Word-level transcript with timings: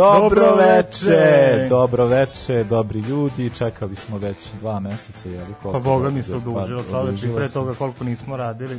Dobro 0.00 0.54
veče, 0.54 1.66
dobro 1.68 2.06
veče, 2.06 2.64
dobri 2.64 3.00
ljudi, 3.00 3.50
čekali 3.50 3.96
smo 3.96 4.18
već 4.18 4.36
dva 4.60 4.80
meseca, 4.80 5.28
je 5.28 5.40
li? 5.40 5.54
Pa 5.62 5.78
boga 5.78 6.10
mi 6.10 6.22
se 6.22 6.36
odužilo, 6.36 6.82
čoveč, 6.90 7.22
i 7.22 7.34
pre 7.36 7.48
toga 7.48 7.74
koliko 7.74 8.04
nismo 8.04 8.36
radili. 8.36 8.78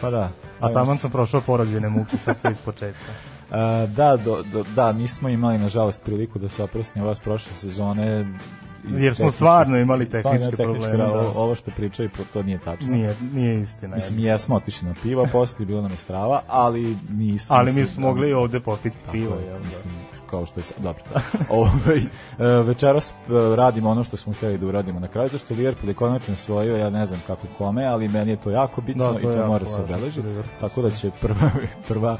Pa 0.00 0.10
da. 0.10 0.30
A 0.60 0.72
taman 0.72 0.98
sam 0.98 1.10
prošao 1.10 1.40
porođene 1.40 1.88
muke, 1.88 2.16
sad 2.16 2.38
sve 2.38 2.50
iz 2.50 2.60
početka. 2.60 3.12
A, 3.50 3.86
da, 3.96 4.16
do, 4.16 4.42
do, 4.52 4.64
da, 4.74 4.92
nismo 4.92 5.28
imali 5.28 5.58
nažalost 5.58 6.04
priliku 6.04 6.38
da 6.38 6.48
se 6.48 6.62
oprostim 6.62 7.04
vas 7.04 7.20
prošle 7.20 7.52
sezone 7.52 8.26
Jer 8.96 9.14
smo 9.14 9.32
stvarno 9.32 9.78
imali 9.78 10.10
tehničke 10.10 10.56
probleme. 10.56 10.96
Da. 10.96 11.32
Ovo, 11.34 11.54
što 11.54 11.70
pričaju, 11.70 12.10
to 12.32 12.42
nije 12.42 12.58
tačno. 12.58 12.92
Nije, 12.92 13.16
nije 13.32 13.60
istina. 13.60 13.94
Mislim, 13.94 14.18
jesmo 14.18 14.56
otišli 14.56 14.88
na 14.88 14.94
pivo, 15.02 15.26
posle 15.32 15.66
bilo 15.66 15.82
nam 15.82 15.90
je 15.90 15.96
strava, 15.96 16.42
ali 16.48 16.96
nismo... 17.10 17.56
Ali 17.56 17.72
mi 17.72 17.86
smo 17.86 18.06
mogli 18.06 18.32
ovde 18.32 18.60
popiti 18.60 18.96
pivo. 19.12 19.34
Je, 19.34 19.58
mislim, 19.58 19.94
kao 20.30 20.46
što 20.46 20.60
je 20.60 20.64
sad, 20.64 20.76
dobro. 20.82 21.02
ovaj, 21.60 21.98
e, 21.98 22.62
večeras 22.62 23.10
e, 23.10 23.14
radimo 23.56 23.90
ono 23.90 24.04
što 24.04 24.16
smo 24.16 24.32
hteli 24.32 24.58
da 24.58 24.66
uradimo 24.66 25.00
na 25.00 25.08
kraju, 25.08 25.28
to 25.28 25.38
što 25.38 25.54
Liverpool 25.54 25.88
je 25.88 25.94
konačno 25.94 26.34
osvojio, 26.34 26.76
ja 26.76 26.90
ne 26.90 27.06
znam 27.06 27.22
kako 27.26 27.46
kome, 27.58 27.84
ali 27.84 28.08
meni 28.08 28.30
je 28.30 28.36
to 28.36 28.50
jako 28.50 28.80
bitno 28.80 29.12
da, 29.12 29.20
to 29.20 29.30
i 29.30 29.34
to 29.34 29.46
mora 29.46 29.66
se 29.66 29.80
obeležiti. 29.80 30.28
Tako 30.60 30.82
da 30.82 30.90
će 30.90 31.10
prva, 31.20 31.50
prva 31.88 32.18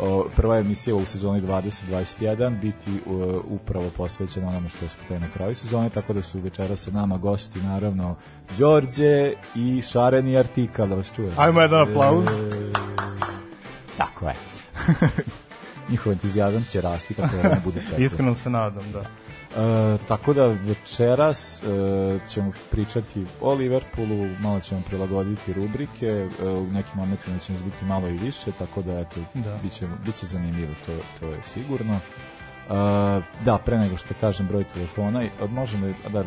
o, 0.00 0.26
prva 0.36 0.58
emisija 0.58 0.96
u 0.96 1.04
sezoni 1.04 1.42
2021 1.42 2.60
biti 2.60 2.90
uh, 3.06 3.34
upravo 3.48 3.90
posvećena 3.96 4.48
onome 4.48 4.68
što 4.68 4.88
smo 4.88 5.18
na 5.18 5.28
kraju 5.28 5.54
sezone, 5.54 5.90
tako 5.90 6.12
da 6.12 6.22
su 6.22 6.40
večera 6.40 6.76
sa 6.76 6.90
nama 6.90 7.18
gosti 7.18 7.58
naravno 7.58 8.16
Đorđe 8.58 9.32
i 9.54 9.82
Šareni 9.82 10.36
Artikal, 10.36 10.88
da 10.88 10.94
vas 10.94 11.12
čujem. 11.16 11.32
Ajmo 11.36 11.60
jedan 11.60 11.90
aplauz. 11.90 12.26
E, 12.26 12.72
tako 13.96 14.28
je. 14.28 14.34
Njihov 15.90 16.12
entuzijazam 16.12 16.64
će 16.70 16.80
rasti 16.80 17.14
kako 17.14 17.36
ne 17.36 17.60
bude 17.64 17.80
tako. 17.90 18.02
Iskreno 18.02 18.34
se 18.34 18.50
nadam, 18.50 18.92
da. 18.92 19.00
E, 19.56 19.98
tako 20.08 20.34
da 20.34 20.46
večeras 20.46 21.62
e, 21.62 22.18
ćemo 22.28 22.52
pričati 22.70 23.26
o 23.40 23.54
Liverpoolu, 23.54 24.28
malo 24.40 24.60
ćemo 24.60 24.82
prilagoditi 24.86 25.52
rubrike, 25.52 26.06
e, 26.06 26.48
u 26.48 26.66
nekim 26.66 26.92
momentima 26.94 27.38
će 27.38 27.52
nas 27.52 27.62
biti 27.62 27.84
malo 27.84 28.08
i 28.08 28.18
više, 28.18 28.52
tako 28.58 28.82
da 28.82 29.00
eto, 29.00 29.20
da. 29.34 29.58
Biće, 29.62 29.88
biće 30.04 30.26
zanimljivo, 30.26 30.74
to, 30.86 30.92
to 31.20 31.26
je 31.26 31.42
sigurno. 31.42 32.00
Da, 33.44 33.58
pre 33.64 33.78
nego 33.78 33.96
što 33.96 34.14
kažem 34.20 34.46
broj 34.46 34.64
telefona, 34.64 35.22
možemo, 35.48 35.94
da, 36.08 36.24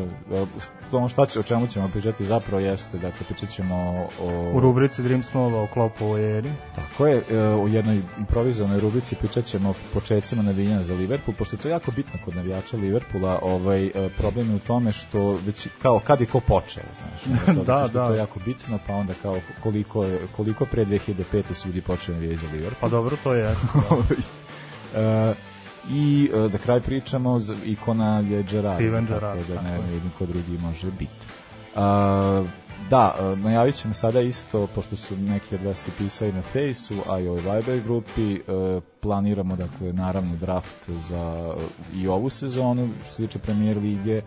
ono 0.91 1.09
šta 1.09 1.25
će, 1.25 1.39
o 1.39 1.43
čemu 1.43 1.67
ćemo 1.67 1.87
pričati 1.87 2.25
zapravo 2.25 2.59
jeste, 2.59 2.97
dakle, 2.97 3.25
pričat 3.25 3.49
ćemo 3.49 4.07
o... 4.21 4.51
U 4.53 4.59
rubrici 4.59 5.01
Dream 5.01 5.23
Snova 5.23 5.63
o 5.63 5.67
klopu 5.67 6.05
o 6.11 6.17
eri. 6.17 6.51
Tako 6.75 7.07
je, 7.07 7.17
uh, 7.17 7.63
u 7.63 7.67
jednoj 7.67 8.01
improvizovanoj 8.17 8.79
rubrici 8.79 9.15
pričat 9.15 9.45
ćemo 9.45 9.69
o 9.69 9.73
početcima 9.93 10.43
navijanja 10.43 10.83
za 10.83 10.93
Liverpool, 10.93 11.35
pošto 11.37 11.55
je 11.55 11.59
to 11.59 11.67
jako 11.67 11.91
bitno 11.91 12.19
kod 12.25 12.35
navijača 12.35 12.77
Liverpoola, 12.77 13.39
ovaj, 13.41 13.85
uh, 13.85 13.91
problem 14.17 14.49
je 14.49 14.55
u 14.55 14.59
tome 14.59 14.91
što 14.91 15.39
već, 15.45 15.67
kao, 15.81 15.99
kad 15.99 16.21
je 16.21 16.27
ko 16.27 16.39
počeo, 16.39 16.83
znaš, 16.97 17.37
to, 17.57 17.63
da, 17.63 17.87
da. 17.93 18.07
to 18.07 18.13
je 18.13 18.17
jako 18.17 18.39
bitno, 18.45 18.79
pa 18.87 18.93
onda 18.93 19.13
kao 19.21 19.39
koliko, 19.63 20.05
koliko 20.35 20.65
pre 20.65 20.85
2005. 20.85 21.53
su 21.53 21.67
ljudi 21.67 21.81
počeli 21.81 22.17
navijati 22.17 22.37
za 22.37 22.47
Liverpool. 22.53 22.81
Pa 22.81 22.89
dobro, 22.89 23.17
to 23.23 23.33
je. 23.33 23.43
Da. 23.43 23.95
uh, 23.95 25.35
i 25.91 26.29
uh, 26.33 26.51
da 26.51 26.57
kraj 26.57 26.81
pričamo 26.81 27.39
ikona 27.65 28.19
je 28.19 28.43
Gerard 28.43 28.75
Steven 28.75 29.05
Gerrard 29.05 29.47
da 29.47 29.61
ne, 29.61 29.81
vidim 29.81 30.11
ko 30.17 30.25
drugi 30.25 30.57
može 30.57 30.91
biti. 30.91 31.27
Uh, 31.75 32.47
da, 32.89 33.15
uh, 33.19 33.39
najavit 33.39 33.75
ćemo 33.75 33.93
sada 33.93 34.21
isto, 34.21 34.67
pošto 34.67 34.95
su 34.95 35.17
neki 35.17 35.55
od 35.55 35.63
vas 35.63 35.89
pisali 35.97 36.31
na 36.31 36.41
Fejsu, 36.41 36.95
a 37.09 37.19
i 37.19 37.27
ovoj 37.27 37.41
Viber 37.41 37.81
grupi, 37.83 38.33
uh, 38.33 38.83
planiramo, 38.99 39.55
dakle, 39.55 39.93
naravno 39.93 40.35
draft 40.35 40.89
za 41.09 41.55
i 41.95 42.07
ovu 42.07 42.29
sezonu, 42.29 42.89
što 43.03 43.13
se 43.13 43.25
tiče 43.25 43.39
premijer 43.39 43.77
lige, 43.77 44.21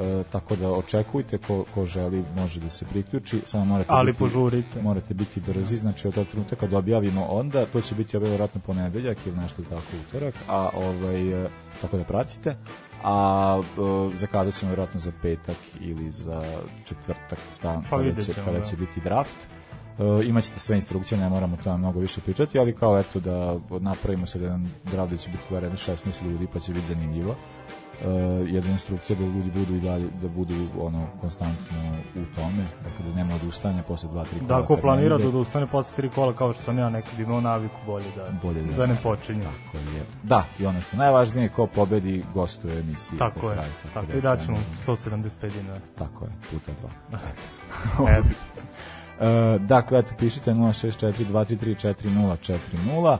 E, 0.00 0.22
tako 0.32 0.56
da 0.56 0.72
očekujte 0.72 1.38
ko, 1.38 1.64
ko 1.74 1.86
želi 1.86 2.24
može 2.36 2.60
da 2.60 2.70
se 2.70 2.84
priključi. 2.84 3.40
Samo 3.44 3.64
morate 3.64 3.90
ali 3.92 4.12
biti, 4.12 4.18
požurite. 4.18 4.82
morate 4.82 5.14
biti 5.14 5.40
brzi 5.40 5.76
znači 5.76 6.08
od 6.08 6.14
tog 6.14 6.26
trenutka 6.26 6.56
kad 6.56 6.74
objavimo 6.74 7.26
onda 7.26 7.66
to 7.66 7.80
će 7.80 7.94
biti 7.94 8.18
verovatno 8.18 8.60
ponedeljak 8.66 9.18
ili 9.26 9.36
nešto 9.36 9.62
tako 9.62 9.82
utorak 10.08 10.34
a 10.48 10.68
ovaj 10.74 11.48
tako 11.80 11.96
da 11.96 12.04
pratite. 12.04 12.56
A 13.04 13.60
uh, 13.60 14.14
za 14.14 14.26
kada 14.26 14.50
ćemo 14.50 14.70
verovatno 14.70 15.00
za 15.00 15.12
petak 15.22 15.56
ili 15.80 16.10
za 16.10 16.44
četvrtak 16.84 17.38
tam 17.62 17.84
pa 17.90 17.98
kada, 17.98 18.22
će, 18.22 18.32
kada 18.32 18.58
da. 18.58 18.64
će 18.64 18.76
biti 18.76 19.00
draft. 19.00 19.48
Uh, 19.98 20.26
imaćete 20.26 20.60
sve 20.60 20.76
instrukcije, 20.76 21.18
ne 21.18 21.28
moramo 21.28 21.56
tamo 21.64 21.78
mnogo 21.78 22.00
više 22.00 22.20
pričati, 22.20 22.58
ali 22.58 22.76
kao 22.76 22.98
eto 22.98 23.20
da 23.20 23.58
napravimo 23.80 24.26
se 24.26 24.38
da 24.38 24.44
jedan 24.44 24.68
draft 24.84 25.10
da 25.10 25.16
će 25.16 25.30
biti 25.30 25.44
bar 25.50 25.62
16 25.62 26.24
ljudi, 26.24 26.46
pa 26.52 26.58
će 26.58 26.72
biti 26.72 26.86
zanimljivo 26.86 27.36
uh, 28.00 28.52
jedna 28.54 28.70
instrukcija 28.70 29.18
da 29.18 29.24
ljudi 29.24 29.50
budu 29.50 29.76
i 29.76 29.80
dalje 29.80 30.08
da 30.22 30.28
budu 30.28 30.54
ono 30.78 31.06
konstantno 31.20 31.76
u 32.16 32.34
tome 32.34 32.64
dakle 32.84 33.04
da 33.08 33.14
nema 33.14 33.34
odustajanja 33.34 33.82
posle 33.82 34.08
2 34.10 34.12
3 34.12 34.24
kola 34.48 34.60
da 34.60 34.66
ko 34.66 34.76
planira 34.76 35.18
da 35.18 35.28
odustane 35.28 35.66
posle 35.66 36.04
3 36.04 36.10
kola 36.14 36.32
kao 36.32 36.52
što 36.52 36.62
sam 36.62 36.78
ja 36.78 36.90
nekad 36.90 37.18
imao 37.20 37.40
naviku 37.40 37.76
bolje 37.86 38.06
da 38.16 38.28
bolje 38.42 38.62
da, 38.62 38.76
da 38.76 38.86
ne 38.86 38.96
počinje 39.02 39.42
tako 39.42 39.76
je. 39.76 40.04
Da 40.22 40.44
i 40.58 40.66
ono 40.66 40.80
što 40.80 40.96
najvažnije 40.96 41.48
ko 41.48 41.66
pobedi 41.66 42.24
gostuje 42.34 42.78
emisiji 42.80 43.18
tako 43.18 43.48
je 43.48 43.54
kraj, 43.54 43.68
tako, 43.82 43.94
tako 43.94 44.12
da 44.12 44.18
i 44.18 44.20
daćemo 44.20 44.58
175 44.86 45.52
dinara. 45.52 45.80
Tako 45.98 46.24
je 46.24 46.30
puta 46.50 46.72
2 47.98 48.16
Evo. 48.16 48.24
Uh, 49.22 49.60
dakle, 49.60 49.98
eto, 49.98 50.12
pišite 50.18 50.50
064 50.50 51.12
233 51.32 51.94
4040 52.84 53.18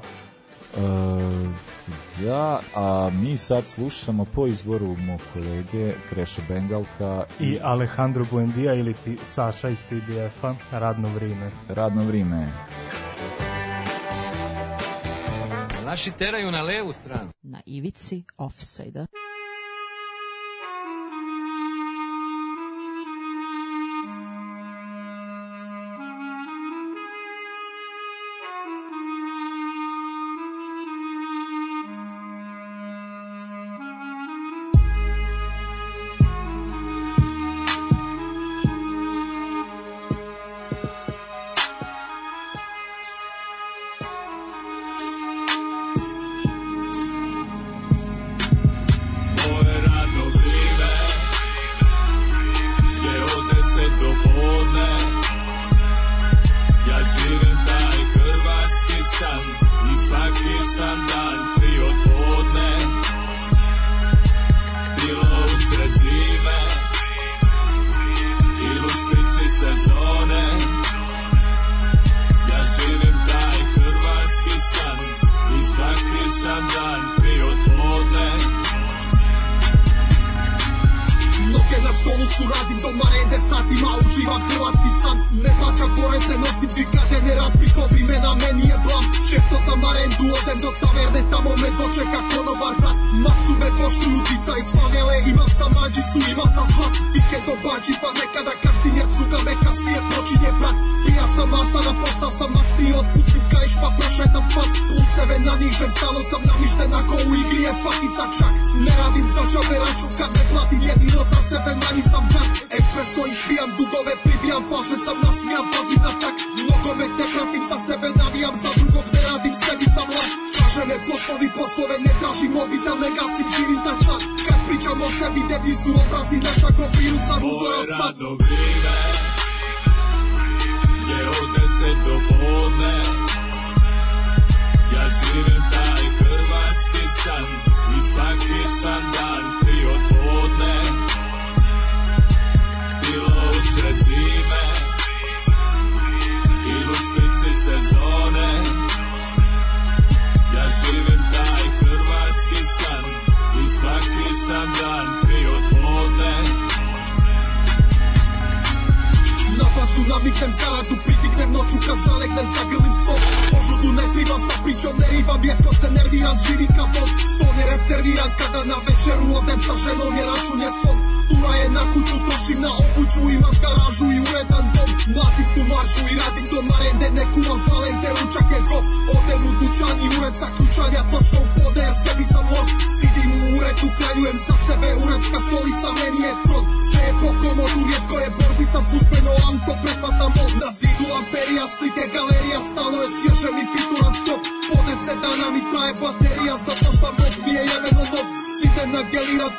uh, 0.77 1.73
Ja, 2.21 2.61
a 2.75 3.11
mi 3.23 3.37
sad 3.37 3.67
slušamo 3.67 4.25
po 4.25 4.47
izboru 4.47 4.97
mog 4.97 5.21
kolege 5.33 5.95
Kreša 6.09 6.43
Bengalka 6.49 7.25
i, 7.41 7.45
i 7.45 7.59
Alejandro 7.63 8.25
Buendija 8.31 8.75
ili 8.75 8.95
ti 8.95 9.19
Saša 9.35 9.69
iz 9.69 9.79
TBF-a 9.79 10.55
Radno 10.73 11.09
vrime. 11.09 11.51
Radno 11.69 12.05
vrime. 12.05 12.49
Naši 15.85 16.11
teraju 16.11 16.51
na 16.51 16.63
levu 16.63 16.93
stranu. 16.93 17.31
Na 17.43 17.61
ivici 17.67 18.25
offside-a. 18.37 19.07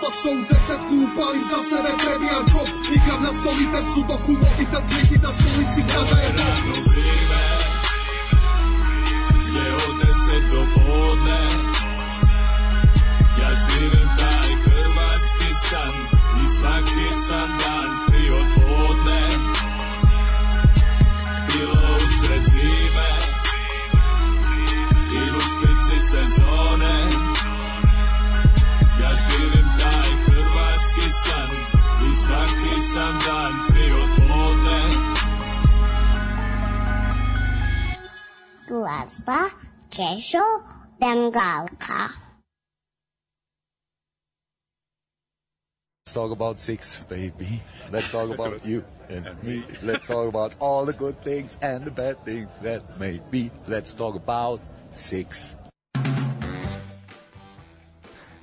Točno 0.01 0.29
u 0.37 0.41
desetku, 0.49 0.93
upalim 1.05 1.43
za 1.51 1.59
sebe, 1.69 1.91
prebijam 2.01 2.45
kop 2.53 2.69
Igram 2.95 3.21
na 3.25 3.31
stoliter, 3.37 3.83
sudoku, 3.93 4.31
mobitel, 4.43 4.83
klizi 4.89 5.17
na 5.25 5.31
stolici, 5.37 5.81
kada 5.91 6.15
je 6.23 6.29
dok 6.37 6.82
glazba 39.03 39.49
Češo 39.89 40.43
Bengalka. 40.99 42.09
Let's 46.05 46.13
talk 46.13 46.31
about 46.31 46.61
six, 46.61 47.03
baby. 47.09 47.61
Let's 47.91 48.11
talk 48.11 48.29
about 48.33 48.65
you 48.65 48.83
and 49.09 49.25
me. 49.43 49.63
Let's 49.83 50.07
talk 50.07 50.27
about 50.27 50.55
all 50.59 50.85
the 50.85 50.93
good 50.93 51.15
things 51.23 51.57
and 51.61 51.85
the 51.85 51.91
bad 51.91 52.15
things 52.25 52.49
that 52.61 52.99
may 52.99 53.19
be. 53.31 53.51
Let's 53.67 53.93
talk 53.93 54.15
about 54.15 54.61
six. 54.91 55.55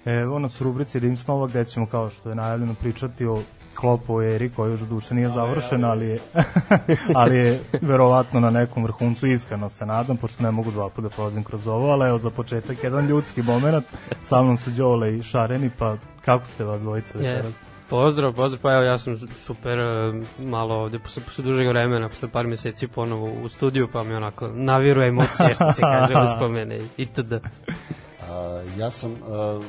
Evo 0.05 0.39
nas 0.39 0.61
u 0.61 0.65
rubrici 0.65 0.99
Rims 0.99 1.27
Nova 1.27 1.47
gde 1.47 1.65
ćemo 1.65 1.87
kao 1.87 2.11
što 2.11 2.29
je 2.29 2.35
najavljeno 2.35 2.75
pričati 2.75 3.27
o 3.27 3.43
Klopu 3.75 4.23
eri 4.23 4.51
koja 4.51 4.71
još 4.71 4.81
duše 4.81 5.15
nije 5.15 5.29
završena, 5.29 5.91
ali 5.91 6.07
je, 6.07 6.19
ali 7.15 7.37
je 7.37 7.61
verovatno 7.81 8.41
na 8.41 8.51
nekom 8.51 8.85
vrhuncu, 8.85 9.27
iskreno 9.27 9.71
se 9.71 9.87
nadam, 9.87 10.17
pošto 10.17 10.43
ne 10.43 10.51
mogu 10.51 10.71
dva 10.71 10.89
puta 10.89 11.03
da 11.03 11.09
prolazim 11.09 11.45
kroz 11.45 11.67
ovo, 11.67 11.91
ali 11.91 12.09
evo 12.09 12.19
za 12.19 12.31
početak 12.31 12.85
jedan 12.85 13.07
ljudski 13.07 13.43
moment, 13.43 13.85
sa 14.25 14.43
mnom 14.43 14.59
su 14.59 14.71
Đole 14.71 15.17
i 15.17 15.23
Šareni, 15.23 15.71
pa 15.79 15.97
kako 16.25 16.47
ste 16.47 16.65
vas 16.65 16.81
dvojice 16.81 17.19
večeras? 17.19 17.55
Pozdrav, 17.91 18.33
pozdrav, 18.33 18.63
pa 18.63 18.73
evo 18.73 18.83
ja 18.83 18.99
sam 18.99 19.19
super 19.43 19.79
e, 19.79 20.13
malo 20.39 20.75
ovde 20.75 20.99
posle, 20.99 21.23
posle 21.23 21.45
dužeg 21.45 21.69
vremena, 21.69 22.09
posle 22.09 22.29
par 22.29 22.47
meseci 22.47 22.89
ponovo 22.89 23.33
u 23.43 23.49
studiju, 23.49 23.89
pa 23.93 24.03
mi 24.03 24.15
onako 24.15 24.49
naviruje 24.49 25.09
emocije 25.09 25.55
što 25.55 25.73
se 25.73 25.83
kaže 25.99 26.15
uspomene 26.25 26.81
itd. 26.97 27.33
A, 27.33 28.63
ja 28.79 28.91
sam 28.91 29.15
a, 29.29 29.61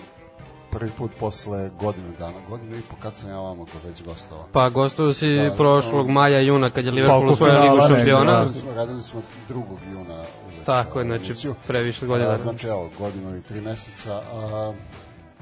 prvi 0.72 0.92
put 0.98 1.12
posle 1.20 1.70
godinu 1.80 2.08
dana, 2.20 2.34
godinu 2.50 2.76
i 2.78 2.82
po 2.82 2.96
kad 3.02 3.16
sam 3.16 3.30
ja 3.30 3.40
vama 3.40 3.66
ko 3.66 3.88
već 3.88 4.04
gostovao. 4.04 4.48
Pa 4.52 4.70
gostovao 4.70 5.14
si 5.14 5.46
Pa, 5.50 5.56
prošlog 5.56 6.06
um, 6.08 6.14
maja, 6.14 6.40
juna, 6.40 6.70
kad 6.70 6.86
je 6.86 6.92
Liverpool 6.92 7.20
Koliko 7.20 7.34
osvojio 7.34 7.62
ligu 7.64 7.88
šampiona. 7.88 8.32
da. 8.32 8.38
Radili 8.38 8.54
smo, 8.54 8.72
radili 8.74 9.02
smo 9.02 9.22
2. 9.50 9.64
juna 9.92 10.24
uveče 10.46 10.66
Tako 10.66 11.00
je, 11.00 11.06
znači, 11.06 11.26
emisiju. 11.26 11.56
previše 11.68 12.06
godina. 12.06 12.30
A, 12.30 12.38
Znači, 12.38 12.68
evo, 12.68 12.90
godinu 13.00 13.38
i 13.38 13.42
tri 13.42 13.62
meseca. 13.62 14.22
A, 14.34 14.74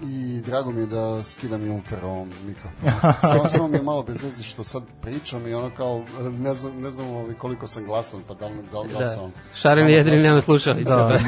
I 0.04 0.42
drago 0.46 0.72
mi 0.72 0.82
je 0.82 0.86
da 0.86 1.24
skidam 1.24 1.66
Junfer 1.66 2.00
ovom 2.04 2.30
mikrofonu. 2.46 2.92
Samo, 3.22 3.50
samo 3.50 3.68
mi 3.68 3.78
je 3.78 3.84
malo 3.84 4.04
bez 4.04 4.24
veze 4.24 4.44
što 4.44 4.64
sad 4.64 4.84
pričam 5.02 5.48
i 5.48 5.54
ono 5.54 5.70
kao, 5.70 6.04
ne 6.40 6.54
znam, 6.54 6.82
ne 6.82 6.90
znam 6.90 7.08
ovaj 7.08 7.34
koliko 7.34 7.68
sam 7.68 7.86
glasan, 7.86 8.22
pa 8.28 8.34
da 8.34 8.48
li, 8.48 8.54
da, 8.72 8.80
li- 8.80 8.94
da 8.94 9.00
Da. 9.00 9.06
sam... 9.06 9.32
Šaren 9.56 9.88
da 9.88 9.94
jedini 9.94 10.18
da 10.18 10.24
nema 10.24 10.42
slušalice. 10.42 10.90
Da, 10.90 10.96
Da. 10.96 11.20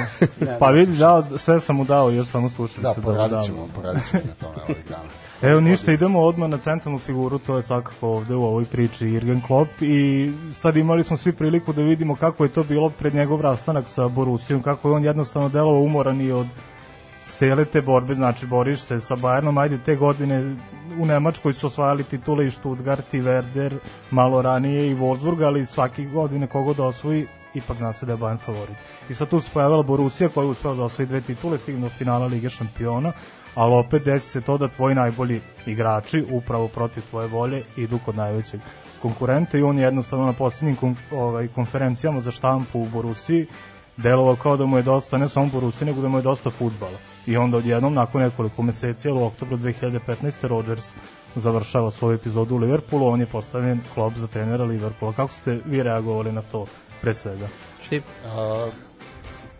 Ne, 0.45 0.57
pa 0.59 0.69
vidim, 0.69 0.95
da, 0.95 1.23
sve 1.37 1.59
sam 1.59 1.75
mu 1.75 1.83
dao, 1.85 2.09
još 2.09 2.27
samo 2.27 2.49
slušam 2.49 2.83
Da, 2.83 2.93
poradit 2.93 3.45
ćemo, 3.45 3.67
poradit 3.75 4.09
ćemo 4.09 4.23
na 4.25 4.33
tome 4.33 4.63
ovih 4.63 4.85
dana. 4.89 5.03
Evo 5.51 5.61
ništa, 5.61 5.91
idemo 5.91 6.21
odmah 6.21 6.49
na 6.49 6.57
centralnu 6.57 6.99
figuru, 6.99 7.39
to 7.39 7.55
je 7.57 7.63
svakako 7.63 8.07
ovde 8.07 8.35
u 8.35 8.43
ovoj 8.43 8.65
priči 8.65 9.05
Jurgen 9.05 9.41
Klopp 9.41 9.81
i 9.81 10.31
sad 10.53 10.77
imali 10.77 11.03
smo 11.03 11.17
svi 11.17 11.31
priliku 11.33 11.73
da 11.73 11.81
vidimo 11.81 12.15
kako 12.15 12.43
je 12.43 12.49
to 12.49 12.63
bilo 12.63 12.89
pred 12.89 13.15
njegov 13.15 13.41
rastanak 13.41 13.87
sa 13.87 14.07
Borusijom, 14.07 14.61
kako 14.61 14.89
je 14.89 14.95
on 14.95 15.03
jednostavno 15.03 15.49
delovao 15.49 15.81
umoran 15.81 16.21
i 16.21 16.31
od 16.31 16.47
cele 17.23 17.65
te 17.65 17.81
borbe, 17.81 18.15
znači 18.15 18.45
boriš 18.45 18.81
se 18.81 18.99
sa 18.99 19.15
Bayernom, 19.15 19.61
ajde 19.61 19.77
te 19.77 19.95
godine 19.95 20.55
u 20.99 21.05
Nemačkoj 21.05 21.53
su 21.53 21.67
osvajali 21.67 22.03
titule 22.03 22.47
i 22.47 22.51
Stuttgart 22.51 23.13
i 23.13 23.21
Werder, 23.21 23.77
malo 24.11 24.41
ranije 24.41 24.91
i 24.91 24.95
Wolfsburg, 24.95 25.45
ali 25.45 25.65
svaki 25.65 26.05
godine 26.05 26.47
kogo 26.47 26.73
da 26.73 26.83
osvoji, 26.83 27.27
ipak 27.53 27.77
zna 27.77 27.93
se 27.93 28.05
da 28.05 28.11
je 28.11 28.17
Bayern 28.17 28.45
favorit. 28.45 28.75
I 29.09 29.13
sad 29.13 29.29
tu 29.29 29.39
se 29.39 29.49
pojavila 29.53 29.83
Borussia 29.83 30.29
koja 30.29 30.45
je 30.45 30.51
uspela 30.51 30.75
da 30.75 30.83
osvoji 30.83 31.07
dve 31.07 31.21
titule, 31.21 31.57
stigne 31.57 31.81
do 31.81 31.89
finala 31.89 32.25
Lige 32.25 32.49
šampiona, 32.49 33.11
ali 33.55 33.73
opet 33.73 34.03
desi 34.03 34.29
se 34.29 34.41
to 34.41 34.57
da 34.57 34.67
tvoji 34.67 34.95
najbolji 34.95 35.41
igrači 35.65 36.25
upravo 36.31 36.67
protiv 36.67 37.03
tvoje 37.09 37.27
volje 37.27 37.63
idu 37.77 37.99
kod 38.05 38.15
najvećeg 38.15 38.59
konkurenta 39.01 39.57
i 39.57 39.63
on 39.63 39.77
je 39.77 39.83
jednostavno 39.83 40.25
na 40.25 40.33
posljednjim 40.33 40.95
ovaj, 41.11 41.47
konferencijama 41.47 42.21
za 42.21 42.31
štampu 42.31 42.79
u 42.79 42.85
Borusiji 42.85 43.47
delovao 44.03 44.35
kao 44.35 44.57
da 44.57 44.65
mu 44.65 44.77
je 44.77 44.83
dosta, 44.83 45.17
ne 45.17 45.29
samo 45.29 45.49
Borussia, 45.53 45.85
nego 45.85 46.01
da 46.01 46.07
mu 46.07 46.17
je 46.17 46.21
dosta 46.21 46.49
futbala. 46.49 46.97
I 47.27 47.37
onda 47.37 47.57
odjednom, 47.57 47.93
nakon 47.93 48.21
nekoliko 48.21 48.61
meseci, 48.61 49.09
ali 49.09 49.19
u 49.19 49.23
oktobru 49.23 49.57
2015. 49.57 50.47
Rodgers 50.47 50.93
završava 51.35 51.91
svoju 51.91 52.15
epizodu 52.15 52.55
u 52.55 52.57
Liverpoolu, 52.57 53.07
on 53.07 53.19
je 53.19 53.25
postavljen 53.25 53.81
klop 53.93 54.13
za 54.15 54.27
trenera 54.27 54.63
Liverpoola. 54.63 55.13
Kako 55.13 55.33
ste 55.33 55.59
vi 55.65 55.83
reagovali 55.83 56.31
na 56.31 56.41
to, 56.41 56.65
pre 57.01 57.13
svega? 57.13 57.47
Štip. 57.81 58.03
A, 58.25 58.67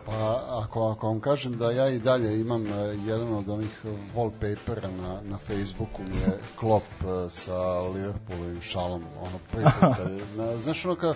pa 0.06 0.44
ako, 0.64 0.92
ako 0.92 1.08
vam 1.08 1.20
kažem 1.20 1.58
da 1.58 1.72
ja 1.72 1.90
i 1.90 2.00
dalje 2.00 2.40
imam 2.40 2.62
uh, 2.62 2.72
jedan 3.06 3.34
od 3.34 3.50
onih 3.50 3.86
wallpapera 4.16 4.92
na, 5.02 5.22
na 5.22 5.38
Facebooku 5.38 6.02
mi 6.02 6.16
je 6.16 6.40
klop 6.60 6.84
uh, 7.04 7.32
sa 7.32 7.80
Liverpoolovim 7.80 8.62
šalom 8.62 9.04
ono 9.22 9.40
prvi 9.52 9.66
put 9.66 9.98
kad, 9.98 10.12
na, 10.36 10.58
znaš 10.58 10.86
ono 10.86 10.96
kad, 10.96 11.16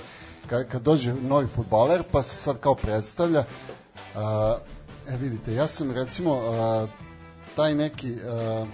kad, 0.49 0.67
kad 0.67 0.81
dođe 0.81 1.13
novi 1.13 1.47
futbaler 1.47 2.03
pa 2.11 2.23
se 2.23 2.35
sad 2.35 2.59
kao 2.59 2.75
predstavlja 2.75 3.39
uh, 3.39 4.21
e 5.13 5.17
vidite 5.17 5.53
ja 5.53 5.67
sam 5.67 5.91
recimo 5.91 6.31
uh, 6.33 6.89
taj 7.55 7.75
neki 7.75 8.13
uh, 8.13 8.67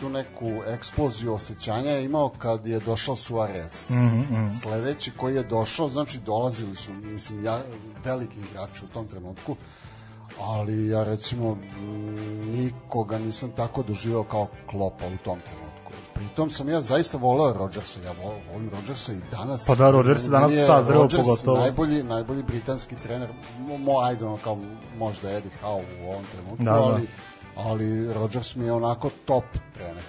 tu 0.00 0.08
neku 0.08 0.50
eksploziju 0.66 1.34
osjećanja 1.34 1.90
je 1.90 2.04
imao 2.04 2.28
kad 2.28 2.66
je 2.66 2.80
došao 2.80 3.16
Suarez. 3.16 3.90
Mm 3.90 3.94
-hmm. 3.94 4.60
Sledeći 4.62 5.10
koji 5.16 5.34
je 5.34 5.42
došao, 5.42 5.88
znači 5.88 6.18
dolazili 6.18 6.76
su, 6.76 6.92
mislim, 6.92 7.44
ja, 7.44 7.60
veliki 8.04 8.40
igrači 8.40 8.84
u 8.84 8.88
tom 8.88 9.06
trenutku, 9.08 9.56
ali 10.40 10.88
ja 10.88 11.04
recimo 11.04 11.58
nikoga 12.44 13.18
nisam 13.18 13.50
tako 13.56 13.82
doživao 13.82 14.24
kao 14.24 14.46
Klopa 14.70 15.06
u 15.06 15.16
tom 15.24 15.40
trenutku. 15.40 15.69
Pritom 16.20 16.50
sam 16.50 16.68
ja 16.68 16.80
zaista 16.80 17.18
voleo 17.18 17.52
Rodgersa, 17.52 18.00
ja 18.00 18.12
volim 18.52 18.70
Rodgersa 18.70 19.12
i 19.12 19.20
danas. 19.30 19.66
Pa 19.66 19.74
da, 19.74 19.90
Rodgers 19.90 20.22
danas 20.22 20.52
sazreo 20.66 21.08
pogotovo. 21.08 21.58
najbolji, 21.58 22.02
najbolji 22.02 22.42
britanski 22.42 22.96
trener, 23.02 23.28
mo, 23.58 24.00
ajde 24.00 24.24
ono 24.24 24.36
kao 24.36 24.58
možda 24.98 25.30
Eddie 25.30 25.52
Howe 25.62 25.84
u 26.04 26.10
ovom 26.10 26.24
trenutku, 26.32 26.64
da, 26.64 26.72
ali, 26.72 27.02
da. 27.02 27.62
ali 27.62 28.12
Rodgers 28.12 28.56
mi 28.56 28.64
je 28.64 28.72
onako 28.72 29.10
top 29.24 29.44
trener. 29.74 30.02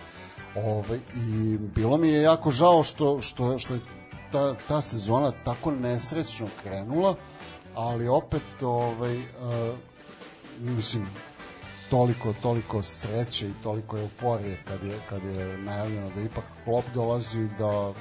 Ove, 0.55 0.99
I 1.15 1.57
bilo 1.57 1.97
mi 1.97 2.09
je 2.09 2.21
jako 2.21 2.51
žao 2.51 2.83
što, 2.83 3.21
što, 3.21 3.59
što 3.59 3.73
je 3.73 3.79
ta, 4.31 4.55
ta 4.67 4.81
sezona 4.81 5.31
tako 5.45 5.71
nesrećno 5.71 6.47
krenula, 6.63 7.15
ali 7.75 8.07
opet 8.07 8.63
ovaj, 8.63 9.17
uh, 9.17 9.25
mislim 10.59 11.07
toliko, 11.91 12.33
toliko 12.41 12.81
sreće 12.81 13.47
i 13.47 13.53
toliko 13.63 13.97
euforije 13.97 14.57
kad 14.67 14.83
je, 14.83 14.95
kad 15.09 15.23
je 15.23 15.57
najavljeno 15.57 16.09
da 16.15 16.21
ipak 16.21 16.43
Klopp 16.65 16.87
dolazi 16.93 17.47
da 17.59 17.91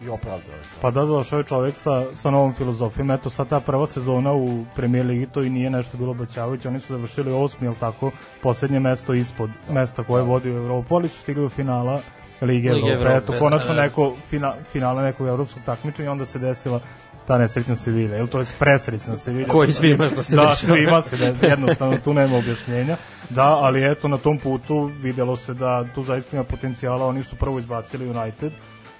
i 0.00 0.08
opravdao 0.08 0.56
je 0.56 0.62
to. 0.62 0.68
Pa 0.82 0.90
da, 0.90 1.04
došao 1.04 1.38
je 1.38 1.44
čovjek 1.44 1.76
sa, 1.76 2.04
sa 2.14 2.30
novom 2.30 2.54
filozofijom. 2.54 3.10
Eto, 3.10 3.30
sad 3.30 3.48
ta 3.48 3.60
prva 3.60 3.86
sezona 3.86 4.32
u 4.32 4.64
Premier 4.76 5.06
Ligi 5.06 5.26
to 5.26 5.42
i 5.42 5.50
nije 5.50 5.70
nešto 5.70 5.96
bilo 5.96 6.10
obećavajuće. 6.10 6.68
Oni 6.68 6.80
su 6.80 6.92
završili 6.92 7.32
osmi, 7.32 7.66
jel 7.66 7.74
tako, 7.80 8.10
poslednje 8.42 8.80
mesto 8.80 9.14
ispod 9.14 9.50
da. 9.68 9.74
mesta 9.74 10.04
koje 10.04 10.22
da. 10.22 10.28
vodi 10.28 10.50
u 10.50 10.56
Evropu, 10.56 10.94
ali 10.94 11.08
su 11.08 11.20
stigli 11.20 11.42
do 11.42 11.48
finala 11.48 12.00
Lige, 12.40 12.68
Evrope. 12.68 13.16
Eto, 13.16 13.32
konačno 13.38 13.68
da, 13.68 13.74
da. 13.74 13.82
neko 13.82 14.14
fina, 14.28 14.54
finala 14.72 15.02
nekog 15.02 15.28
evropskog 15.28 15.62
takmičenja 15.66 16.12
onda 16.12 16.26
se 16.26 16.38
desila 16.38 16.80
ta 17.26 17.38
nesrećna 17.38 17.76
Sevilja, 17.76 18.18
ili 18.18 18.28
to 18.28 18.40
je 18.40 18.46
presrećna 18.58 19.16
Sevilja. 19.16 19.48
Koji 19.48 19.72
svima 19.72 20.08
što 20.08 20.22
se 20.22 20.36
da, 20.36 20.42
dešava. 20.42 20.54
svima 20.54 21.02
se 21.02 21.16
da, 21.16 21.46
jednostavno 21.46 21.98
tu 22.04 22.14
nema 22.14 22.36
objašnjenja. 22.36 22.96
Da, 23.30 23.46
ali 23.46 23.92
eto 23.92 24.08
na 24.08 24.18
tom 24.18 24.38
putu 24.38 24.90
videlo 25.00 25.36
se 25.36 25.54
da 25.54 25.84
tu 25.94 26.02
zaista 26.02 26.36
ima 26.36 26.44
potencijala, 26.44 27.06
oni 27.06 27.22
su 27.22 27.36
prvo 27.36 27.58
izbacili 27.58 28.08
United, 28.08 28.52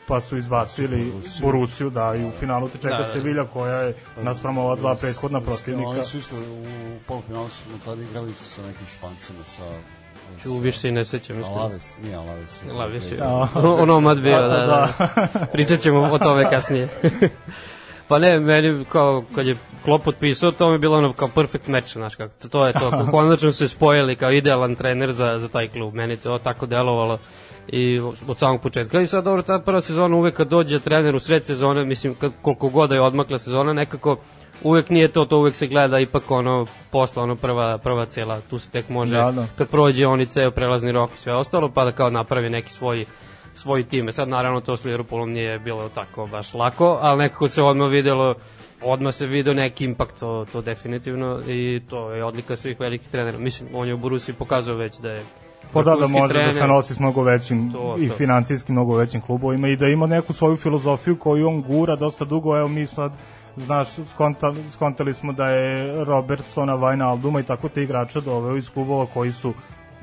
pa 0.07 0.21
su 0.21 0.37
izbacili 0.37 1.13
Borusiju, 1.41 1.91
da, 1.91 2.15
i 2.15 2.25
u 2.25 2.31
finalu 2.31 2.69
te 2.69 2.79
čeka 2.79 2.97
da, 2.97 3.03
da. 3.03 3.13
Sevilja 3.13 3.45
koja 3.45 3.81
je 3.81 3.95
naspram 4.23 4.59
ova 4.59 4.77
dva 4.77 4.95
prethodna 4.95 5.41
protivnika. 5.41 5.89
Oni 5.89 6.05
su 6.05 6.19
isto 6.19 6.37
u 6.37 6.65
polufinalu 7.07 7.49
su 7.49 7.65
tada 7.85 8.03
igrali 8.03 8.35
su 8.35 8.45
sa 8.45 8.63
nekim 8.63 8.87
špancima, 8.87 9.45
sa 9.45 9.63
U 10.49 10.59
više 10.59 10.79
se 10.79 10.89
i 10.89 10.93
ne 10.93 11.05
sećam. 11.05 11.45
Alaves, 11.45 11.99
nije 12.03 12.17
Alaves. 12.17 12.63
Alaves 12.71 13.13
je. 13.13 13.23
Ono 13.55 14.01
mad 14.01 14.21
bio, 14.21 14.43
da, 14.43 14.49
da. 14.49 14.67
da. 14.67 15.47
Pričat 15.53 15.81
ćemo 15.81 16.01
o 16.13 16.19
tome 16.19 16.51
kasnije. 16.51 16.89
Pa 18.15 18.19
ne, 18.19 18.41
meni 18.41 18.85
kao 18.85 19.25
kad 19.35 19.47
je 19.47 19.57
Klopp 19.85 20.05
potpisao, 20.05 20.51
to 20.51 20.69
mi 20.69 20.75
je 20.75 20.79
bilo 20.79 20.99
ono 20.99 21.13
kao 21.13 21.29
perfect 21.29 21.69
match, 21.69 21.93
znaš 21.93 22.17
kako. 22.17 22.49
To 22.49 22.67
je 22.67 22.73
to. 22.73 22.91
Konačno 23.11 23.53
se 23.53 23.69
spojili 23.69 24.17
kao 24.17 24.33
idealan 24.33 24.75
trener 24.75 25.13
za, 25.13 25.39
za 25.39 25.49
taj 25.49 25.69
klub. 25.69 25.95
Meni 25.95 26.17
to 26.17 26.39
tako 26.39 26.67
delovalo 26.67 27.19
i 27.69 28.01
od 28.29 28.39
samog 28.39 28.61
početka. 28.61 29.01
I 29.01 29.07
sad 29.07 29.25
dobro, 29.25 29.43
ta 29.43 29.59
prva 29.59 29.81
sezona 29.81 30.17
uvek 30.17 30.35
kad 30.35 30.49
dođe 30.49 30.81
trener 30.81 31.15
u 31.15 31.19
sred 31.19 31.45
sezone, 31.45 31.85
mislim 31.85 32.15
kad, 32.15 32.33
koliko 32.43 32.69
god 32.69 32.93
je 32.93 33.01
odmakla 33.01 33.39
sezona, 33.39 33.73
nekako 33.73 34.17
uvek 34.63 34.91
nije 34.91 35.09
to, 35.09 35.25
to 35.25 35.39
uvek 35.39 35.55
se 35.55 35.67
gleda 35.67 35.99
ipak 35.99 36.31
ono 36.31 36.67
posla, 36.91 37.23
ono 37.23 37.37
prva, 37.37 37.79
prva 37.79 38.07
cela, 38.07 38.41
tu 38.51 38.59
se 38.59 38.71
tek 38.71 38.89
može, 38.89 39.15
da, 39.15 39.33
da. 39.33 39.47
kad 39.59 39.69
prođe 39.69 40.07
oni 40.07 40.27
ceo 40.27 40.51
prelazni 40.51 40.93
rok 40.93 41.11
i 41.15 41.19
sve 41.19 41.35
ostalo, 41.35 41.71
pa 41.75 41.85
da 41.85 41.93
kao 41.93 42.11
napravi 42.11 42.51
neki 42.51 42.73
svoj 42.73 43.05
svoj 43.55 43.83
time. 43.83 44.13
Sad 44.13 44.29
naravno 44.29 44.61
to 44.61 44.77
s 44.77 44.85
Liverpoolom 44.85 45.33
nije 45.33 45.59
bilo 45.59 45.89
tako 45.89 46.27
baš 46.27 46.55
lako, 46.55 46.99
ali 47.01 47.19
nekako 47.19 47.49
se 47.49 47.63
odmah 47.63 47.91
videlo 47.91 48.35
odmah 48.85 49.15
se 49.15 49.27
video 49.27 49.55
neki 49.55 49.85
impakt, 49.85 50.21
to, 50.21 50.47
to 50.53 50.63
definitivno 50.63 51.41
i 51.49 51.81
to 51.91 52.11
je 52.11 52.25
odlika 52.25 52.57
svih 52.57 52.81
velikih 52.81 53.09
trenera. 53.09 53.39
Mislim, 53.39 53.69
on 53.75 53.89
je 53.89 53.95
u 53.95 53.99
Borusi 53.99 54.33
pokazao 54.33 54.77
već 54.77 54.99
da 54.99 55.11
je 55.11 55.23
Pa 55.73 55.83
da, 55.83 55.97
da 55.97 56.07
može 56.07 56.33
trener. 56.33 56.55
da 56.55 56.61
se 56.61 56.67
nosi 56.67 56.95
s 56.95 56.99
mnogo 56.99 57.23
većim 57.23 57.73
to, 57.73 57.97
i 57.99 58.09
financijski 58.09 58.73
mnogo 58.73 58.97
većim 58.97 59.21
klubovima 59.21 59.69
i 59.69 59.77
da 59.77 59.87
ima 59.87 60.07
neku 60.07 60.33
svoju 60.33 60.57
filozofiju 60.57 61.19
koju 61.19 61.49
on 61.49 61.63
gura 61.63 61.97
dosta 61.97 62.25
dugo. 62.25 62.59
Evo 62.59 62.69
mi 62.69 62.87
smo 62.87 63.11
znaš, 63.57 63.89
skontali, 64.11 64.65
skontali 64.73 65.13
smo 65.13 65.33
da 65.33 65.49
je 65.49 66.05
Robertsona, 66.05 66.75
Vajnalduma 66.75 67.41
i 67.41 67.43
tako 67.43 67.69
te 67.69 67.83
igrača 67.83 68.21
doveo 68.21 68.57
iz 68.57 68.71
klubova 68.71 69.07
koji 69.07 69.33
su 69.33 69.55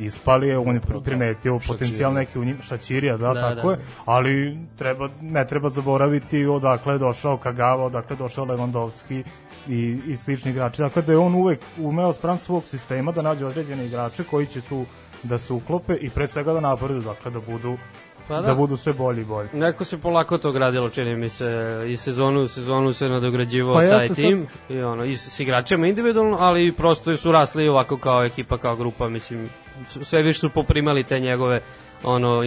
ispali 0.06 0.48
je, 0.48 0.58
on 0.58 0.76
je 0.76 0.82
primetio 1.04 1.60
potencijal 1.68 2.14
neki 2.14 2.40
u 2.40 2.44
njim, 2.44 2.58
Šačirija, 2.62 3.18
da, 3.18 3.34
da 3.34 3.56
tako 3.56 3.68
da. 3.68 3.74
je, 3.74 3.80
ali 4.06 4.58
treba, 4.78 5.10
ne 5.22 5.48
treba 5.48 5.70
zaboraviti 5.70 6.46
odakle 6.46 6.94
je 6.94 7.00
došao 7.00 7.38
Kagawa, 7.38 7.86
odakle 7.86 8.14
je 8.14 8.18
došao 8.18 8.46
Lewandowski 8.46 9.24
i, 9.68 10.00
i 10.08 10.16
slični 10.16 10.52
igrači. 10.52 10.82
Dakle, 10.82 11.02
da 11.02 11.12
je 11.12 11.18
on 11.18 11.36
uvek 11.36 11.60
umeo 11.80 12.14
sprem 12.14 12.38
svog 12.38 12.64
sistema 12.64 13.12
da 13.12 13.22
nađe 13.22 13.46
određene 13.46 13.86
igrače 13.86 14.24
koji 14.24 14.48
će 14.48 14.62
tu 14.62 14.86
da 15.24 15.38
se 15.38 15.54
uklope 15.54 15.94
i 16.02 16.10
pre 16.10 16.28
svega 16.28 16.54
da 16.54 16.60
napreduju, 16.60 17.02
dakle 17.02 17.32
da 17.32 17.40
budu 17.40 17.78
pa 18.28 18.42
da. 18.42 18.48
da 18.48 18.56
budu 18.56 18.78
sve 18.78 18.94
bolji 18.94 19.22
i 19.22 19.26
bolji. 19.26 19.50
Neko 19.54 19.86
se 19.86 19.98
polako 19.98 20.38
to 20.38 20.52
gradilo, 20.52 20.90
čini 20.90 21.16
mi 21.16 21.30
se, 21.30 21.82
i 21.88 21.98
sezonu 21.98 22.42
u 22.42 22.48
sezonu 22.48 22.94
se 22.94 23.10
nadograđivao 23.10 23.76
pa 23.76 23.88
taj 23.88 24.10
tim, 24.10 24.48
sad... 24.68 24.78
i 24.78 24.82
ono, 24.82 25.06
i 25.06 25.18
s, 25.18 25.36
s 25.36 25.40
igračima 25.40 25.88
individualno, 25.88 26.38
ali 26.40 26.72
prosto 26.72 27.18
su 27.18 27.32
rasli 27.32 27.68
ovako 27.68 27.98
kao 27.98 28.24
ekipa, 28.24 28.58
kao 28.58 28.76
grupa, 28.76 29.10
mislim, 29.10 29.50
sve 30.04 30.22
više 30.22 30.40
su 30.40 30.50
poprimali 30.50 31.04
te 31.04 31.20
njegove 31.20 31.62
ono 32.04 32.42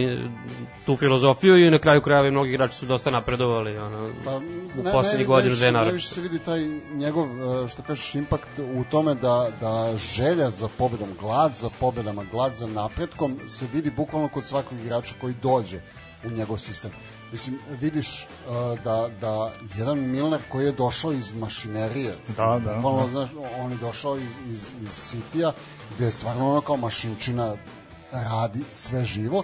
tu 0.85 0.95
filozofiju 0.95 1.57
i 1.57 1.69
na 1.69 1.79
kraju 1.79 2.01
krajeva 2.01 2.31
mnogi 2.31 2.49
igrači 2.49 2.77
su 2.77 2.85
dosta 2.85 3.11
napredovali 3.11 3.77
ono 3.77 4.13
pa, 4.25 4.37
u 4.79 4.83
poslednjih 4.91 5.27
godinu 5.27 5.55
dve 5.55 5.65
naravno. 5.65 5.85
Najviše 5.85 6.07
se 6.07 6.21
vidi 6.21 6.39
taj 6.39 6.59
njegov 6.93 7.25
e, 7.25 7.67
što 7.67 7.83
kažeš 7.83 8.15
impakt 8.15 8.59
u 8.59 8.83
tome 8.91 9.15
da 9.15 9.49
da 9.61 9.97
želja 9.97 10.49
za 10.49 10.67
pobedom, 10.77 11.09
glad 11.19 11.51
za 11.55 11.69
pobedama, 11.79 12.23
glad 12.31 12.55
za 12.55 12.67
napretkom 12.67 13.39
se 13.47 13.65
vidi 13.73 13.91
bukvalno 13.91 14.29
kod 14.29 14.45
svakog 14.45 14.79
igrača 14.79 15.15
koji 15.21 15.33
dođe 15.41 15.79
u 16.25 16.29
njegov 16.29 16.57
sistem. 16.57 16.91
Mislim, 17.31 17.59
vidiš 17.81 18.27
uh, 18.47 18.79
da, 18.83 19.09
da 19.21 19.51
jedan 19.77 19.99
Milner 19.99 20.41
koji 20.51 20.65
je 20.65 20.71
došao 20.71 21.11
iz 21.11 21.33
mašinerije, 21.33 22.17
da, 22.27 22.59
da, 22.65 22.75
bukvalno, 22.75 23.03
da. 23.03 23.09
znaš, 23.09 23.29
on 23.59 23.71
je 23.71 23.77
došao 23.77 24.17
iz, 24.17 24.31
iz, 24.53 24.69
iz 24.83 24.91
Sitija, 24.91 25.51
gde 25.95 26.05
je 26.05 26.11
stvarno 26.11 26.51
ono 26.51 26.61
kao 26.61 26.77
mašinčina 26.77 27.55
radi 28.11 28.63
sve 28.73 29.05
živo, 29.05 29.43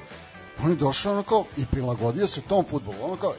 on 0.64 0.70
je 0.70 0.76
došao 0.76 1.14
ono 1.14 1.24
kao 1.24 1.46
i 1.58 1.66
prilagodio 1.66 2.28
se 2.28 2.42
tom 2.42 2.66
futbolu, 2.66 2.98
ono 3.02 3.16
kao, 3.16 3.34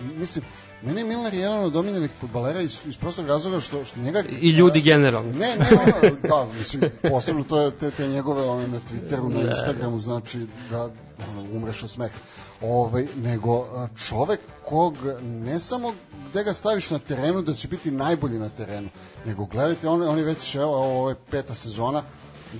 mislim, 0.00 0.44
Meni 0.82 1.00
je 1.00 1.04
Milner 1.04 1.34
jedan 1.34 1.64
od 1.64 1.72
dominiranih 1.72 2.10
futbalera 2.20 2.60
iz, 2.60 2.80
iz 2.86 2.98
prostog 2.98 3.26
razloga 3.26 3.60
što, 3.60 3.84
što 3.84 4.00
njega... 4.00 4.22
I 4.40 4.50
ljudi 4.50 4.80
generalno. 4.80 5.32
Ne, 5.32 5.56
ne, 5.56 5.66
ono, 5.72 6.16
da, 6.22 6.46
mislim, 6.58 6.90
posebno 7.10 7.44
to 7.44 7.60
je 7.60 7.70
te, 7.70 7.90
te 7.90 8.08
njegove 8.08 8.42
one, 8.42 8.68
na 8.68 8.80
Twitteru, 8.90 9.28
na 9.28 9.42
da. 9.42 9.48
Instagramu, 9.48 9.98
znači 9.98 10.46
da 10.70 10.82
ono, 11.30 11.42
umreš 11.52 11.82
od 11.82 11.90
smeha. 11.90 12.18
Ovaj, 12.62 13.06
nego 13.16 13.66
čovek 14.08 14.40
kog 14.64 14.96
ne 15.22 15.58
samo 15.58 15.92
gde 16.30 16.44
ga 16.44 16.52
staviš 16.52 16.90
na 16.90 16.98
terenu 16.98 17.42
da 17.42 17.54
će 17.54 17.68
biti 17.68 17.90
najbolji 17.90 18.38
na 18.38 18.48
terenu, 18.48 18.88
nego 19.26 19.44
gledajte, 19.44 19.88
on, 19.88 20.02
on 20.02 20.18
je 20.18 20.24
već, 20.24 20.54
evo, 20.54 20.76
ovo 20.76 21.08
je 21.08 21.16
peta 21.30 21.54
sezona, 21.54 22.02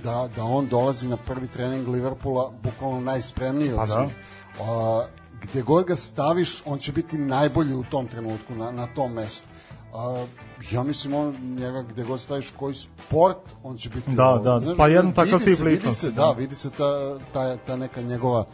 da, 0.03 0.29
da 0.35 0.43
on 0.43 0.67
dolazi 0.67 1.07
na 1.07 1.17
prvi 1.17 1.47
trening 1.47 1.87
Liverpoola 1.87 2.51
bukvalno 2.63 2.99
najspremniji 2.99 3.71
od 3.71 3.77
pa 3.77 3.85
da. 3.85 3.91
svih. 3.91 4.15
A, 4.59 5.05
gde 5.41 5.61
god 5.61 5.85
ga 5.85 5.95
staviš, 5.95 6.61
on 6.65 6.79
će 6.79 6.91
biti 6.91 7.17
najbolji 7.17 7.73
u 7.73 7.83
tom 7.83 8.07
trenutku, 8.07 8.55
na, 8.55 8.71
na 8.71 8.87
tom 8.87 9.13
mestu. 9.13 9.47
A, 9.93 10.25
ja 10.71 10.83
mislim 10.83 11.13
on 11.13 11.35
njega 11.59 11.81
gde 11.81 12.03
god 12.03 12.21
staviš 12.21 12.51
koji 12.59 12.75
sport 12.75 13.37
on 13.63 13.77
će 13.77 13.89
biti 13.89 14.11
da 14.11 14.27
ovo, 14.27 14.43
da 14.43 14.59
znaš, 14.59 14.77
pa 14.77 14.87
jedan 14.87 15.13
takav 15.13 15.39
tip 15.39 15.47
ličnosti 15.47 15.65
vidi 15.65 15.91
se 15.91 16.11
da 16.11 16.31
vidi 16.31 16.55
se 16.55 16.69
ta, 16.69 17.19
ta, 17.33 17.57
ta 17.57 17.75
neka 17.75 18.01
njegova 18.01 18.45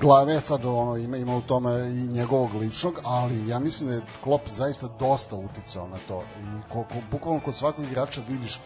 glave 0.00 0.40
sad 0.40 0.64
ono 0.64 0.96
ima 0.96 1.16
ima 1.16 1.36
u 1.36 1.40
tome 1.40 1.90
i 1.90 2.06
njegovog 2.06 2.54
ličnog, 2.54 3.00
ali 3.04 3.48
ja 3.48 3.58
mislim 3.58 3.88
da 3.88 3.94
je 3.94 4.02
Klopp 4.24 4.48
zaista 4.48 4.88
dosta 4.98 5.36
uticao 5.36 5.88
na 5.88 5.96
to 6.08 6.22
i 6.22 6.72
koliko 6.72 6.94
bukvalno 7.10 7.40
kod 7.44 7.54
svakog 7.54 7.84
igrača 7.84 8.22
vidiš 8.28 8.60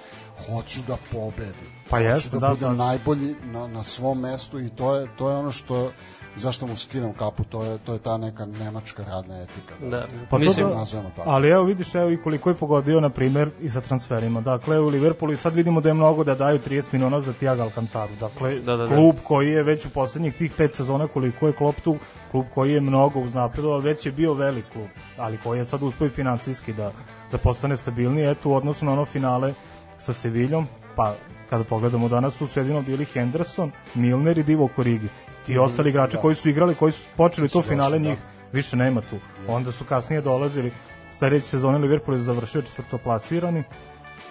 hoću 0.46 0.80
da 0.86 0.96
pobedim. 1.12 1.72
Pa 1.90 1.96
hoću 2.12 2.30
da, 2.30 2.38
da 2.38 2.48
budem 2.48 2.76
da. 2.76 2.84
najbolji 2.84 3.34
na, 3.44 3.66
na 3.66 3.82
svom 3.82 4.20
mestu 4.20 4.60
i 4.60 4.68
to 4.68 4.94
je 4.94 5.08
to 5.16 5.30
je 5.30 5.36
ono 5.36 5.50
što 5.50 5.92
zašto 6.36 6.66
mu 6.66 6.76
skinem 6.76 7.12
kapu, 7.12 7.44
to 7.44 7.62
je, 7.64 7.78
to 7.78 7.92
je 7.92 7.98
ta 7.98 8.16
neka 8.16 8.46
nemačka 8.46 9.04
radna 9.04 9.42
etika. 9.42 9.74
Da, 9.80 9.88
da 9.88 10.06
pa 10.30 10.38
mislim, 10.38 10.66
to 10.68 10.74
da, 10.74 11.10
tako. 11.16 11.30
Ali 11.30 11.48
evo 11.48 11.64
vidiš, 11.64 11.94
evo 11.94 12.10
i 12.10 12.16
koliko 12.16 12.50
je 12.50 12.54
pogodio, 12.54 13.00
na 13.00 13.10
primer, 13.10 13.50
i 13.60 13.70
sa 13.70 13.80
transferima. 13.80 14.40
Dakle, 14.40 14.80
u 14.80 14.88
Liverpoolu 14.88 15.32
i 15.32 15.36
sad 15.36 15.54
vidimo 15.54 15.80
da 15.80 15.88
je 15.88 15.94
mnogo 15.94 16.24
da 16.24 16.34
daju 16.34 16.58
30 16.58 16.84
miliona 16.92 17.20
za 17.20 17.32
Tiago 17.32 17.62
Alcantaru. 17.62 18.12
Dakle, 18.20 18.60
da, 18.60 18.76
da, 18.76 18.86
da. 18.86 18.96
klub 18.96 19.16
koji 19.24 19.50
je 19.50 19.62
već 19.62 19.86
u 19.86 19.90
poslednjih 19.90 20.34
tih 20.34 20.52
pet 20.56 20.74
sezona 20.74 21.08
koliko 21.08 21.46
je 21.46 21.52
Klopp 21.52 21.80
tu, 21.80 21.96
klub 22.30 22.46
koji 22.54 22.72
je 22.72 22.80
mnogo 22.80 23.20
uznapredovao, 23.20 23.78
već 23.78 24.06
je 24.06 24.12
bio 24.12 24.34
velik 24.34 24.64
klub, 24.72 24.88
ali 25.16 25.38
koji 25.38 25.58
je 25.58 25.64
sad 25.64 25.82
uspio 25.82 26.10
financijski 26.10 26.72
da, 26.72 26.92
da 27.32 27.38
postane 27.38 27.76
stabilniji. 27.76 28.30
Eto, 28.30 28.48
u 28.48 28.54
odnosu 28.54 28.84
na 28.84 28.92
ono 28.92 29.04
finale 29.04 29.54
sa 29.98 30.12
Seviljom, 30.12 30.66
pa 30.96 31.14
kada 31.50 31.64
pogledamo 31.64 32.08
danas, 32.08 32.34
tu 32.34 32.46
su 32.46 32.60
jedino 32.60 32.82
bili 32.82 33.04
Henderson, 33.04 33.70
Milner 33.94 34.38
i 34.38 34.42
Divo 34.42 34.68
Korigi. 34.76 35.08
Ti 35.46 35.54
mm, 35.54 35.60
ostali 35.60 35.90
igrači 35.90 36.16
da. 36.16 36.20
koji 36.20 36.34
su 36.34 36.48
igrali, 36.48 36.74
koji 36.74 36.92
su 36.92 37.02
počeli 37.16 37.48
to 37.48 37.62
finale, 37.62 37.98
da. 37.98 38.08
njih 38.08 38.18
više 38.52 38.76
nema 38.76 39.00
tu. 39.00 39.16
Yes. 39.16 39.56
Onda 39.56 39.72
su 39.72 39.84
kasnije 39.84 40.20
dolazili, 40.20 40.72
sledeće 41.10 41.46
sezone 41.46 41.78
Liverpool 41.78 42.16
je 42.16 42.22
završio 42.22 42.62
četvrtoplasirani, 42.62 43.64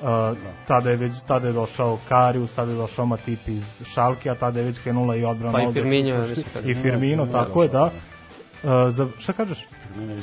Uh, 0.02 0.10
da. 0.10 0.36
tada 0.68 0.90
je 0.90 0.96
već 0.96 1.14
tada 1.28 1.48
je 1.48 1.54
došao 1.54 1.98
Karius, 2.10 2.52
tada 2.52 2.72
je 2.72 2.78
došao 2.78 3.06
Matip 3.06 3.48
iz 3.48 3.64
Šalke, 3.94 4.30
a 4.30 4.36
tada 4.36 4.60
je 4.60 4.66
već 4.66 4.80
krenula 4.80 5.16
i 5.16 5.26
odbrana. 5.26 5.54
Pa 5.54 5.62
i 5.62 5.74
Firmino, 5.74 6.26
i 6.66 6.74
Firmino, 6.74 7.26
tako 7.26 7.64
je, 7.64 7.70
da. 7.70 7.84
Uh, 7.84 8.70
za, 8.90 9.08
šta 9.20 9.34
kažeš? 9.34 9.68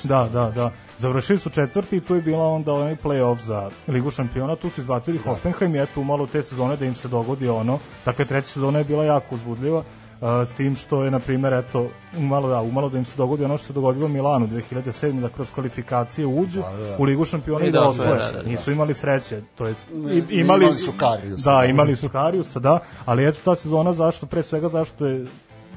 Da, 0.05 0.29
da, 0.33 0.51
da. 0.51 0.73
Završili 0.99 1.39
su 1.39 1.51
četvrti 1.51 1.97
i 1.97 2.01
tu 2.01 2.15
je 2.15 2.23
bila 2.23 2.49
onda 2.49 2.73
onaj 2.73 2.97
play-off 2.97 3.41
za 3.41 3.71
Ligu 3.89 4.11
šampiona, 4.11 4.57
tu 4.57 4.71
su 4.71 4.81
izbacili 4.81 5.19
da. 5.19 5.31
Hoffenheim 5.31 5.75
i 5.75 5.83
eto 5.83 6.01
umalo 6.01 6.27
te 6.27 6.43
sezone 6.43 6.77
da 6.77 6.85
im 6.85 6.95
se 6.95 7.09
dogodi 7.09 7.49
ono. 7.49 7.79
Dakle, 8.05 8.25
treća 8.25 8.49
sezona 8.49 8.79
je 8.79 8.85
bila 8.85 9.05
jako 9.05 9.35
uzbudljiva. 9.35 9.85
S 10.23 10.53
tim 10.53 10.77
što 10.77 11.05
je, 11.05 11.11
na 11.11 11.19
primjer, 11.19 11.53
eto, 11.53 11.89
umalo 12.19 12.49
da, 12.49 12.61
umalo 12.61 12.89
da 12.89 12.99
im 12.99 13.05
se 13.05 13.17
dogodi 13.17 13.45
ono 13.45 13.57
što 13.57 13.67
se 13.67 13.73
dogodilo 13.73 14.07
u 14.07 14.09
Milanu 14.09 14.47
2007. 14.47 15.21
da 15.21 15.29
kroz 15.29 15.51
kvalifikacije 15.51 16.27
uđu 16.27 16.61
da, 16.61 16.77
da. 16.77 16.97
u 16.99 17.05
Ligu 17.05 17.25
šampiona 17.25 17.67
i 17.67 17.71
da, 17.71 17.81
da 17.81 17.89
osvoje. 17.89 18.11
Da, 18.11 18.31
da, 18.33 18.43
da. 18.43 18.49
Nisu 18.49 18.73
imali 18.73 18.95
sreće, 18.95 19.43
to 19.55 19.67
jest 19.67 19.85
imali, 19.91 20.41
imali 20.41 20.79
su 20.79 20.93
Kariusa. 20.97 21.51
Da, 21.51 21.65
imali 21.65 21.97
su 21.97 22.09
Kariusa, 22.09 22.61
da, 22.61 22.79
ali 23.05 23.29
eto 23.29 23.39
ta 23.45 23.55
sezona 23.55 23.95
zašto, 23.95 24.27
pre 24.27 24.43
svega 24.43 24.69
zašto 24.69 25.07
je 25.07 25.27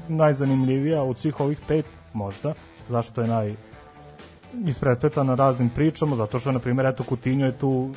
najzanimljivija 0.08 1.02
od 1.02 1.18
svih 1.18 1.40
ovih 1.40 1.58
pet 1.68 1.86
možda, 2.12 2.54
zašto 2.88 3.20
je 3.20 3.28
naj 3.28 3.54
isprepleta 4.66 5.22
na 5.22 5.34
raznim 5.34 5.70
pričama, 5.70 6.16
zato 6.16 6.38
što, 6.38 6.52
na 6.52 6.58
primjer, 6.58 6.86
eto, 6.86 7.04
Coutinho 7.08 7.44
je 7.44 7.58
tu 7.58 7.90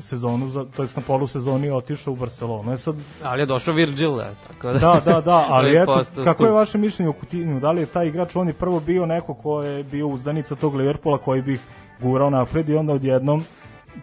sezonu, 0.00 0.48
za, 0.48 0.64
to 0.76 0.82
je 0.82 0.88
na 0.96 1.02
polu 1.02 1.26
sezoni 1.26 1.70
otišao 1.70 2.12
u 2.12 2.16
Barcelonu. 2.16 2.72
E 2.72 2.76
sad, 2.76 2.94
ali 3.22 3.42
je 3.42 3.46
došao 3.46 3.74
Virgil, 3.74 4.18
je, 4.18 4.34
tako 4.46 4.72
da... 4.72 4.78
Da, 4.78 5.00
da, 5.04 5.20
da, 5.20 5.46
ali 5.48 5.76
eto, 5.82 6.02
kako 6.24 6.44
je 6.44 6.50
vaše 6.50 6.78
mišljenje 6.78 7.10
o 7.10 7.12
Coutinho? 7.12 7.60
Da 7.60 7.72
li 7.72 7.82
je 7.82 7.86
taj 7.86 8.08
igrač, 8.08 8.36
on 8.36 8.48
je 8.48 8.54
prvo 8.54 8.80
bio 8.80 9.06
neko 9.06 9.34
ko 9.34 9.62
je 9.62 9.84
bio 9.84 10.08
uzdanica 10.08 10.54
tog 10.54 10.74
Liverpoola 10.74 11.18
koji 11.18 11.42
bih 11.42 11.60
gurao 12.00 12.30
napred 12.30 12.68
i 12.68 12.74
onda 12.74 12.92
odjednom 12.92 13.44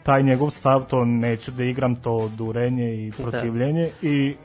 taj 0.03 0.23
njegov 0.23 0.49
stav, 0.49 0.85
to 0.85 1.05
neću 1.05 1.51
da 1.51 1.63
igram, 1.63 1.95
to 1.95 2.29
durenje 2.37 2.95
i 2.95 3.11
da. 3.11 3.17
protivljenje 3.17 3.89
da. 4.01 4.07
i 4.09 4.35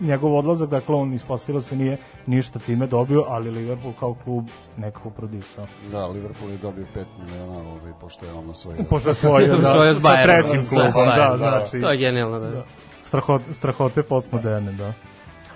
njegov 0.00 0.36
odlazak, 0.36 0.68
dakle 0.68 0.94
on 0.94 1.14
ispostavilo 1.14 1.60
se 1.60 1.76
nije 1.76 1.98
ništa 2.26 2.58
time 2.58 2.86
dobio, 2.86 3.24
ali 3.28 3.50
Liverpool 3.50 3.94
kao 4.00 4.14
klub 4.24 4.44
nekako 4.76 5.10
prodisao. 5.10 5.66
Da, 5.92 6.06
Liverpool 6.06 6.50
je 6.50 6.58
dobio 6.58 6.86
5 6.96 7.04
miliona, 7.24 7.58
ovaj, 7.58 7.92
pošto 8.00 8.26
je 8.26 8.32
ono 8.32 8.54
svoje... 8.54 8.78
Pošto 8.90 9.08
je 9.08 9.14
svoje, 9.14 9.48
da, 9.56 9.72
svoje 9.72 9.94
sa, 9.94 10.00
sa 10.00 10.22
trećim 10.22 10.66
klubom, 10.68 11.06
da, 11.06 11.28
da, 11.30 11.36
znači. 11.36 11.80
To 11.80 11.90
je 11.90 11.96
genijalno, 11.96 12.38
da. 12.38 12.50
da. 12.50 12.64
Strahote, 13.02 13.54
strahote 13.54 14.02
postmoderne, 14.02 14.72
da. 14.72 14.92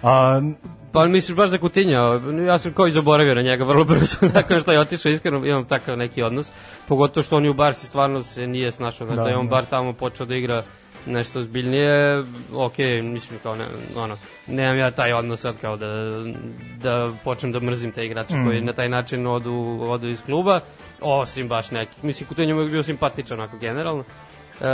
A, 0.03 0.41
Pa 0.95 1.07
misliš 1.07 1.37
baš 1.37 1.51
za 1.51 1.59
Kutinja, 1.59 2.01
ja 2.47 2.59
sam 2.59 2.73
kao 2.73 2.87
i 2.87 2.93
zaboravio 2.93 3.35
na 3.35 3.43
njega 3.43 3.65
vrlo 3.65 3.85
brzo, 3.85 4.17
nakon 4.35 4.61
što 4.61 4.73
je 4.73 4.81
otišao, 4.81 5.13
iskreno 5.13 5.47
imam 5.47 5.65
takav 5.65 5.97
neki 5.97 6.23
odnos, 6.23 6.53
pogotovo 6.89 7.25
što 7.25 7.37
on 7.37 7.45
je 7.45 7.51
u 7.51 7.55
Barsi 7.55 7.87
stvarno 7.87 8.23
se 8.23 8.47
nije 8.47 8.73
snašao, 8.73 9.07
znači 9.07 9.19
da, 9.19 9.25
da 9.25 9.31
je 9.31 9.37
on 9.37 9.47
da. 9.47 9.51
bar 9.51 9.65
tamo 9.65 9.93
počeo 9.93 10.27
da 10.27 10.35
igra 10.35 10.65
nešto 11.07 11.43
zbiljnije, 11.43 12.23
ok, 12.55 12.79
mislim 13.03 13.39
kao 13.43 13.57
ne, 13.57 13.65
ono, 13.97 14.17
nemam 14.47 14.79
ja 14.79 14.91
taj 14.91 15.13
odnos 15.13 15.41
sad 15.41 15.61
kao 15.61 15.77
da, 15.77 15.87
da 16.79 17.13
počnem 17.25 17.53
da 17.53 17.61
mrzim 17.61 17.93
te 17.93 18.07
igrače 18.07 18.37
mm. 18.37 18.45
koji 18.45 18.61
na 18.61 18.73
taj 18.73 18.89
način 18.89 19.27
odu, 19.27 19.79
odu 19.83 20.09
iz 20.09 20.23
kluba, 20.23 20.61
osim 21.01 21.49
baš 21.49 21.71
neki. 21.71 21.97
Mislim, 22.03 22.29
Kutenjom 22.29 22.61
je 22.61 22.69
bio 22.69 22.83
simpatičan 22.83 23.41
onako 23.41 23.57
generalno, 23.57 24.05
e, 24.61 24.65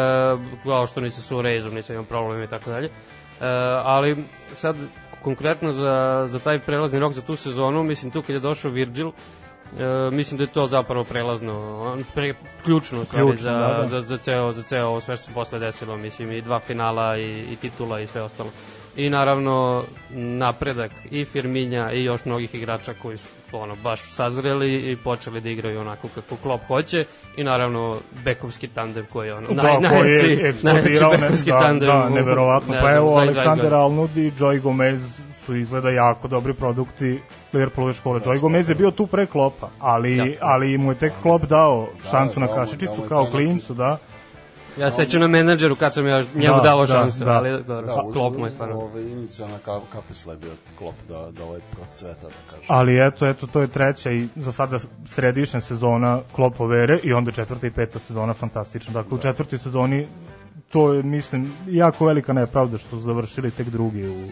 kao 0.65 0.87
što 0.87 1.01
nisam 1.01 1.23
su 1.23 1.43
rezom, 1.43 1.75
nisam 1.75 1.95
imam 1.95 2.07
probleme 2.07 2.45
i 2.45 2.49
tako 2.49 2.71
dalje. 2.71 2.87
E, 2.87 2.91
ali 3.85 4.25
sad 4.55 4.77
konkretno 5.23 5.71
za, 5.71 6.25
za 6.27 6.39
taj 6.39 6.59
prelazni 6.59 6.99
rok 6.99 7.13
za 7.13 7.23
tu 7.23 7.37
sezonu, 7.37 7.83
mislim 7.83 8.11
tu 8.11 8.23
kad 8.23 8.31
je 8.31 8.41
došao 8.41 8.71
Virgil, 8.71 9.11
E, 9.79 10.11
mislim 10.11 10.39
da 10.39 10.45
je 10.45 10.53
to 10.53 10.67
zapravo 10.67 11.05
prelazno, 11.05 11.99
pre, 12.15 12.35
ključno, 12.65 13.05
stvari 13.05 13.37
za, 13.37 13.53
da, 13.53 13.59
da. 13.59 13.87
Za, 13.87 14.01
za, 14.01 14.17
ceo, 14.17 14.53
za 14.53 14.63
ceo 14.63 14.87
ovo 14.87 15.01
sve 15.01 15.17
što 15.17 15.27
se 15.27 15.33
posle 15.33 15.59
desilo, 15.59 15.97
mislim 15.97 16.33
i 16.33 16.43
dva 16.43 16.61
finala 16.61 17.17
i, 17.19 17.45
i 17.53 17.57
titula 17.57 18.01
i 18.01 18.07
sve 18.07 18.23
ostalo. 18.23 18.51
I 18.97 19.11
naravno 19.11 19.85
napredak 20.11 20.91
i 21.11 21.25
Firminja 21.25 21.93
i 21.93 22.05
još 22.05 22.25
mnogih 22.25 22.55
igrača 22.55 22.95
koji 23.03 23.17
su 23.17 23.29
ono 23.53 23.77
baš 23.77 24.01
sazreli 24.01 24.75
i 24.75 24.97
počeli 24.97 25.41
da 25.41 25.49
igraju 25.49 25.81
onako 25.81 26.09
kako 26.15 26.37
Klopp 26.37 26.67
hoće 26.67 26.99
i 27.37 27.45
naravno 27.45 27.97
bekovski 28.25 28.69
tandem 28.69 29.07
koji 29.13 29.29
je 29.29 29.35
ono 29.35 29.49
da, 29.53 29.63
naj, 29.63 29.81
najveći, 29.81 30.55
najveći 30.63 31.05
bekovski 31.21 31.51
da, 31.51 31.61
tandem. 31.61 31.89
Da, 31.89 32.09
neverovatno. 32.09 32.75
Pa 32.83 32.91
evo 32.91 33.17
Aleksandar 33.17 33.75
Alnud 33.75 34.17
i 34.17 34.31
Joy 34.31 34.61
Gomez 34.61 35.01
su 35.47 35.57
izgleda 35.57 35.91
jako 35.91 36.29
dobri 36.29 36.55
produkti 36.55 37.21
Liverpoolove 37.53 37.95
škole. 37.95 38.21
Joy 38.21 38.41
Gomez 38.41 38.69
je 38.69 38.75
bio 38.75 38.91
tu 38.91 39.07
pre 39.07 39.27
Klopa, 39.27 39.69
ali, 39.79 40.37
ali 40.41 40.79
mu 40.79 40.93
je 40.93 40.99
tek 40.99 41.13
Klop 41.23 41.43
dao 41.43 41.89
da, 42.03 42.11
šansu 42.11 42.41
da, 42.41 42.47
na 42.47 42.55
kašičicu 42.55 43.03
kao 43.09 43.27
klincu, 43.31 43.75
da. 43.75 43.99
Ja 44.79 44.91
se 44.91 44.97
sećam 44.97 45.21
na 45.21 45.27
menadžeru 45.27 45.77
kad 45.77 45.95
sam 45.95 46.07
ja 46.07 46.25
njemu 46.35 46.57
da, 46.57 46.63
dao 46.63 46.87
da, 46.87 46.93
šansu, 46.95 47.25
da. 47.25 47.33
ali 47.33 47.51
dobro, 47.51 47.87
da, 47.87 48.13
Klop 48.13 48.39
mu 48.39 48.47
je 48.47 48.51
stvarno. 48.51 48.77
Ove 48.79 49.03
inicijalna 49.03 49.59
kapisla 49.93 50.33
je 50.33 50.39
bio 50.39 50.51
Klop 50.79 50.95
da, 51.09 51.31
da 51.31 51.45
ovaj 51.45 51.61
procveta, 51.71 52.27
da 52.27 52.51
kažem. 52.51 52.67
Ali 52.69 53.07
eto, 53.07 53.27
eto, 53.27 53.47
to 53.47 53.61
je 53.61 53.69
treća 53.69 54.11
i 54.11 54.29
za 54.37 54.53
sada 54.53 54.79
središnja 55.07 55.61
sezona 55.61 56.21
Klopove 56.33 56.83
ere 56.83 56.99
i 57.03 57.13
onda 57.13 57.33
četvrta 57.33 57.67
i 57.67 57.71
peta 57.71 57.99
sezona 57.99 58.35
fantastična. 58.35 58.93
Dakle, 58.93 59.11
da. 59.11 59.17
u 59.17 59.19
četvrtoj 59.19 59.59
sezoni 59.59 60.07
to 60.71 60.93
je, 60.93 61.03
mislim, 61.03 61.53
jako 61.69 62.07
velika 62.07 62.33
nepravda 62.33 62.79
što 62.79 62.89
su 62.89 63.01
završili 63.01 63.51
tek 63.51 63.69
drugi 63.69 64.09
u 64.09 64.29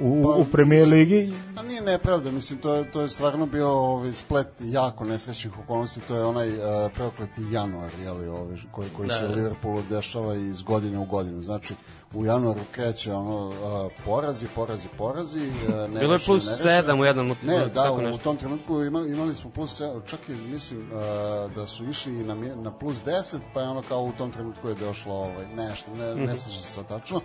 u, 0.00 0.22
pa, 0.24 0.28
u 0.28 0.44
premijer 0.44 0.88
ligi. 0.88 1.32
A 1.56 1.62
nije 1.62 1.80
nepravda, 1.80 2.30
mislim, 2.30 2.58
to 2.58 2.74
je, 2.74 2.92
to 2.92 3.00
je 3.00 3.08
stvarno 3.08 3.46
bio 3.46 3.68
ovaj, 3.68 4.12
splet 4.12 4.48
jako 4.60 5.04
nesrećnih 5.04 5.58
okolnosti, 5.58 6.00
to 6.08 6.16
je 6.16 6.24
onaj 6.24 6.48
uh, 6.48 6.92
prokleti 6.94 7.42
januar, 7.50 7.90
jeli, 8.02 8.28
ovaj, 8.28 8.56
koji, 8.70 8.88
koji 8.96 9.08
da, 9.08 9.14
se 9.14 9.24
u 9.24 9.28
da. 9.28 9.34
Liverpoolu 9.34 9.82
dešava 9.90 10.34
iz 10.34 10.62
godine 10.62 10.98
u 10.98 11.04
godinu. 11.04 11.42
Znači, 11.42 11.74
u 12.14 12.24
januaru 12.24 12.60
kreće 12.70 13.12
ono 13.12 13.48
uh, 13.48 13.92
porazi, 14.04 14.46
porazi, 14.54 14.88
porazi. 14.98 15.48
Uh, 15.48 15.74
ne 15.94 16.00
Bilo 16.00 16.12
je 16.12 16.20
plus 16.26 16.44
7 16.44 17.00
u 17.00 17.04
jednom 17.04 17.36
Ne, 17.42 17.66
da, 17.66 17.92
u, 17.92 18.14
u 18.14 18.18
tom 18.18 18.36
trenutku 18.36 18.82
imali, 18.82 19.12
imali 19.12 19.34
smo 19.34 19.50
plus 19.50 19.80
7, 19.80 20.00
čak 20.06 20.20
i 20.28 20.32
mislim 20.32 20.80
uh, 20.80 21.52
da 21.52 21.66
su 21.66 21.88
išli 21.88 22.12
na, 22.12 22.34
na 22.54 22.70
plus 22.70 22.96
10, 23.04 23.38
pa 23.54 23.60
je 23.60 23.68
ono 23.68 23.82
kao 23.82 24.02
u 24.02 24.12
tom 24.12 24.32
trenutku 24.32 24.68
je 24.68 24.74
došlo 24.74 25.14
ovaj, 25.14 25.46
nešto, 25.56 25.94
ne, 25.94 26.14
ne 26.14 26.24
mhm. 26.24 26.34
sećam 26.34 26.62
se 26.62 26.82
tačno, 26.88 27.20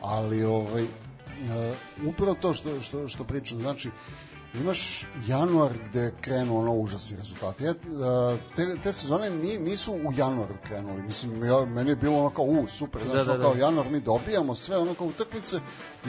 ali 0.00 0.44
ovaj, 0.44 0.86
upravo 2.06 2.34
to 2.34 2.52
što, 2.52 2.80
što, 2.80 3.08
što 3.08 3.24
pričam, 3.24 3.58
znači, 3.58 3.90
imaš 4.54 5.06
januar 5.26 5.72
gde 5.88 6.12
krenu 6.20 6.58
ono 6.58 6.72
užasni 6.72 7.16
rezultati. 7.16 7.66
Et, 7.66 7.76
uh, 7.76 8.38
te, 8.56 8.76
te 8.82 8.92
sezone 8.92 9.30
ni, 9.30 9.58
nisu 9.58 9.92
u 9.92 10.12
januaru 10.16 10.54
krenuli. 10.66 11.02
Mislim, 11.02 11.44
ja, 11.44 11.64
meni 11.64 11.90
je 11.90 11.96
bilo 11.96 12.18
ono 12.18 12.30
kao, 12.30 12.44
u, 12.44 12.66
super, 12.68 13.02
da, 13.02 13.10
znaš, 13.10 13.26
da, 13.26 13.32
da, 13.32 13.38
da. 13.38 13.44
kao 13.44 13.54
januar 13.54 13.90
mi 13.90 14.00
dobijamo 14.00 14.54
sve 14.54 14.78
ono 14.78 14.94
kao 14.94 15.06
utakmice 15.06 15.60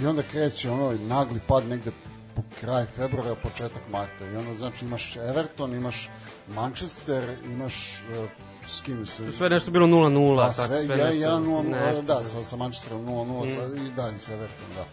i 0.02 0.06
onda 0.06 0.24
kreće 0.32 0.72
ono 0.72 0.92
nagli 0.92 1.40
pad 1.48 1.68
negde 1.68 1.92
po 2.36 2.42
kraj 2.62 2.86
februara, 2.86 3.36
početak 3.36 3.82
marta. 3.92 4.26
I 4.34 4.36
onda, 4.36 4.54
znači, 4.54 4.86
imaš 4.86 5.16
Everton, 5.16 5.74
imaš 5.74 6.10
Manchester, 6.48 7.38
imaš 7.46 8.04
uh, 8.10 8.30
s 8.68 8.82
kim 8.82 9.06
se... 9.06 9.32
Sve 9.32 9.50
nešto 9.50 9.72
bilo 9.72 9.88
0-0. 9.88 10.36
Da, 10.36 10.54
sve, 10.54 10.86
sve 10.86 10.98
ja, 10.98 11.06
nešto, 11.06 11.22
1-0, 11.22 12.02
da, 12.02 12.24
sa, 12.24 12.44
sa 12.44 12.56
Manchesterom 12.56 13.06
0-0 13.06 13.68
mm. 13.68 13.88
i 13.88 13.92
dalje 13.92 14.20
sa 14.20 14.34
Everton, 14.34 14.68
da 14.76 14.86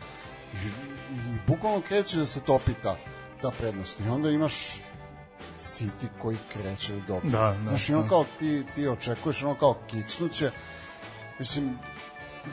i, 0.53 0.67
i 1.17 1.39
bukvalno 1.47 1.81
kreće 1.81 2.19
da 2.19 2.27
se 2.27 2.41
topi 2.41 2.73
ta, 2.83 2.97
ta 3.43 3.51
prednost 3.51 4.01
i 4.01 4.09
onda 4.09 4.31
imaš 4.31 4.55
City 5.59 6.07
koji 6.23 6.37
kreće 6.53 6.93
da 6.93 7.01
dobije. 7.01 7.31
Da, 7.31 7.57
da, 7.65 7.69
Znaš, 7.69 7.91
ono 7.91 8.03
da. 8.03 8.09
kao 8.09 8.25
ti, 8.39 8.65
ti 8.75 8.89
očekuješ, 8.89 9.43
ono 9.43 9.55
kao 9.55 9.75
kiksnuće, 9.91 10.51
mislim, 11.39 11.79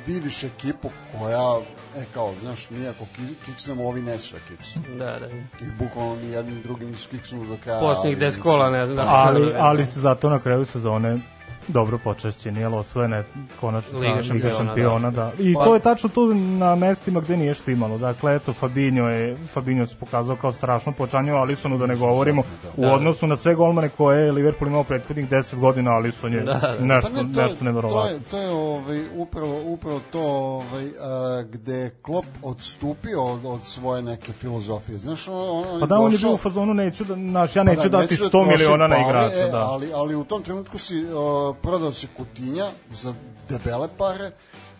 vidiš 0.07 0.43
ekipu 0.43 0.89
koja, 1.17 1.59
e 1.97 2.05
kao, 2.13 2.33
znaš, 2.41 2.69
mi 2.69 2.87
ako 2.87 3.05
kiksnemo, 3.45 3.87
ovi 3.87 4.01
neće 4.01 4.33
da 4.33 4.39
kiksnu. 4.39 4.81
Da, 4.97 5.19
da. 5.19 5.27
I 5.65 5.69
bukvalno 5.79 6.15
ni 6.15 6.31
jedni 6.31 6.61
drugi 6.61 6.85
nisu 6.85 7.09
kiksnuli 7.09 7.47
do 7.47 7.57
kraja. 7.63 7.79
Posljednjih 7.79 8.17
10 8.17 8.41
kola, 8.41 8.69
ne 8.69 8.87
znam. 8.87 9.07
Ali, 9.09 9.53
ali 9.57 9.85
ste 9.85 9.99
zato 9.99 10.29
na 10.29 10.39
kraju 10.39 10.65
sezone 10.65 11.19
dobro 11.69 11.97
počešćeni, 11.97 12.59
jel 12.59 12.75
osvojene 12.75 13.23
konačno 13.59 13.99
Liga 13.99 14.23
šampiona, 14.23 14.55
šampiona 14.57 15.11
da. 15.11 15.31
da. 15.37 15.43
I 15.43 15.53
pa, 15.53 15.63
to 15.63 15.73
je 15.73 15.79
tačno 15.79 16.09
tu 16.09 16.33
na 16.33 16.75
mestima 16.75 17.19
gde 17.19 17.37
nije 17.37 17.53
što 17.53 17.71
imalo. 17.71 17.97
Dakle, 17.97 18.35
eto, 18.35 18.53
Fabinho 18.53 19.07
je, 19.07 19.37
Fabinho 19.53 19.85
se 19.85 19.95
pokazao 19.99 20.35
kao 20.35 20.51
strašno 20.51 20.91
počanio, 20.91 21.35
Alisonu 21.35 21.77
da 21.77 21.85
ne 21.85 21.95
govorimo, 21.95 22.43
da. 22.77 22.87
u 22.87 22.93
odnosu 22.93 23.27
na 23.27 23.35
sve 23.35 23.55
golmane 23.55 23.89
koje 23.89 24.25
je 24.25 24.31
Liverpool 24.31 24.69
imao 24.69 24.83
prethodnih 24.83 25.29
10 25.29 25.55
godina, 25.55 25.91
Alison 25.91 26.33
je 26.33 26.41
da, 26.41 26.53
da. 26.53 26.75
nešto, 26.85 27.11
pa 27.15 27.23
ne, 27.23 27.33
to, 27.33 27.41
nešto 27.41 27.65
neverovatno. 27.65 28.01
To 28.01 28.07
je, 28.07 28.19
to 28.31 28.37
je 28.37 28.49
ovaj, 28.49 29.03
upravo, 29.15 29.61
upravo 29.65 30.01
to 30.11 30.21
ovaj, 30.21 30.85
a, 31.01 31.43
gde 31.51 31.89
Klopp 32.01 32.27
odstupio 32.43 33.23
od, 33.23 33.45
od 33.45 33.63
svoje 33.63 34.01
neke 34.01 34.33
filozofije. 34.33 34.97
Znaš, 34.97 35.27
on, 35.27 35.65
on 35.67 35.79
pa 35.79 35.85
da, 35.85 35.99
on 35.99 36.11
je 36.11 36.17
bio 36.17 36.33
u 36.33 36.37
fazonu, 36.37 36.73
neću 36.73 37.03
da, 37.03 37.15
naš, 37.15 37.55
ja 37.55 37.63
neću 37.63 37.81
pa 37.81 37.87
da, 37.87 37.97
dati 37.97 38.15
100 38.15 38.45
da 38.45 38.51
miliona 38.51 38.87
na 38.87 38.97
igrača. 38.97 39.35
E, 39.35 39.51
da. 39.51 39.57
Ali, 39.57 39.93
ali 39.93 40.15
u 40.15 40.23
tom 40.23 40.43
trenutku 40.43 40.77
si 40.77 41.05
uh, 41.05 41.19
uh, 41.19 41.55
prodao 41.61 41.91
se 41.91 42.07
Kutinja 42.17 42.65
za 42.91 43.13
debele 43.49 43.87
pare 43.97 44.31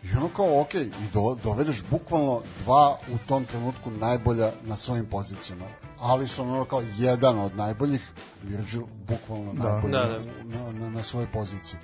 i 0.04 0.18
ono 0.18 0.30
kao, 0.36 0.62
ok, 0.62 0.74
i 0.76 0.89
do, 1.13 1.38
dovedeš 1.44 1.84
bukvalno 1.92 2.42
dva 2.60 2.98
u 3.13 3.18
tom 3.28 3.46
trenutku 3.46 3.92
najbolja 3.92 4.52
na 4.63 4.76
svojim 4.76 5.06
pozicijama. 5.06 5.65
Ali 6.00 6.28
su 6.28 6.42
ono 6.42 6.65
kao 6.65 6.84
jedan 6.98 7.39
od 7.39 7.56
najboljih, 7.56 8.12
Virgil 8.44 8.82
bukvalno 9.08 9.54
da. 9.54 9.72
najbolji 9.72 9.92
da, 9.92 10.06
da. 10.06 10.20
Na, 10.44 10.72
na, 10.72 10.89
na 10.89 11.04
svojoj 11.04 11.28
poziciji. 11.34 11.80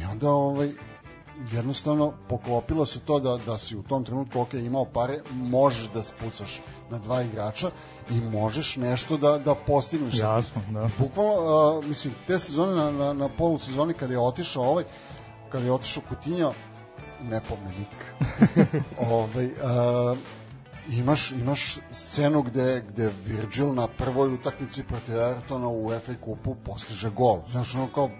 I 0.00 0.04
onda 0.04 0.30
ovaj, 0.30 0.72
jednostavno 1.52 2.12
poklopilo 2.28 2.86
se 2.86 3.00
to 3.00 3.18
da, 3.20 3.36
da 3.46 3.58
si 3.58 3.76
u 3.76 3.82
tom 3.82 4.04
trenutku 4.04 4.40
ok, 4.40 4.54
imao 4.54 4.84
pare, 4.84 5.20
možeš 5.30 5.90
da 5.90 6.02
spucaš 6.02 6.60
na 6.90 6.98
dva 6.98 7.22
igrača 7.22 7.70
i 8.10 8.20
možeš 8.20 8.76
nešto 8.76 9.16
da, 9.16 9.38
da 9.38 9.54
postigneš. 9.54 10.18
Jasno, 10.18 10.62
da. 10.70 10.90
Bukvalno, 10.98 11.78
uh, 11.78 11.84
mislim, 11.84 12.14
te 12.26 12.38
sezone 12.38 12.74
na, 12.74 12.90
na, 12.90 13.12
na 13.12 13.28
polusezoni 13.28 13.94
kada 13.94 14.12
je 14.12 14.20
otišao 14.20 14.64
ovaj, 14.64 14.84
kada 15.52 15.64
je 15.64 15.72
otišao 15.72 16.02
Kutinja, 16.08 16.50
nepomenik. 17.22 17.88
ovaj, 19.10 19.46
uh, 19.46 20.18
imaš, 20.88 21.30
imaš 21.30 21.78
scenu 21.90 22.42
gde, 22.42 22.84
gde 22.88 23.10
Virgil 23.26 23.74
na 23.74 23.88
prvoj 23.88 24.34
utakmici 24.34 24.82
protiv 24.82 25.18
Evertona 25.18 25.68
u 25.68 25.90
FA 25.90 26.14
kupu 26.24 26.54
postiže 26.54 27.10
gol. 27.10 27.40
Znaš, 27.46 27.74
ono 27.74 27.88
kao 27.94 28.10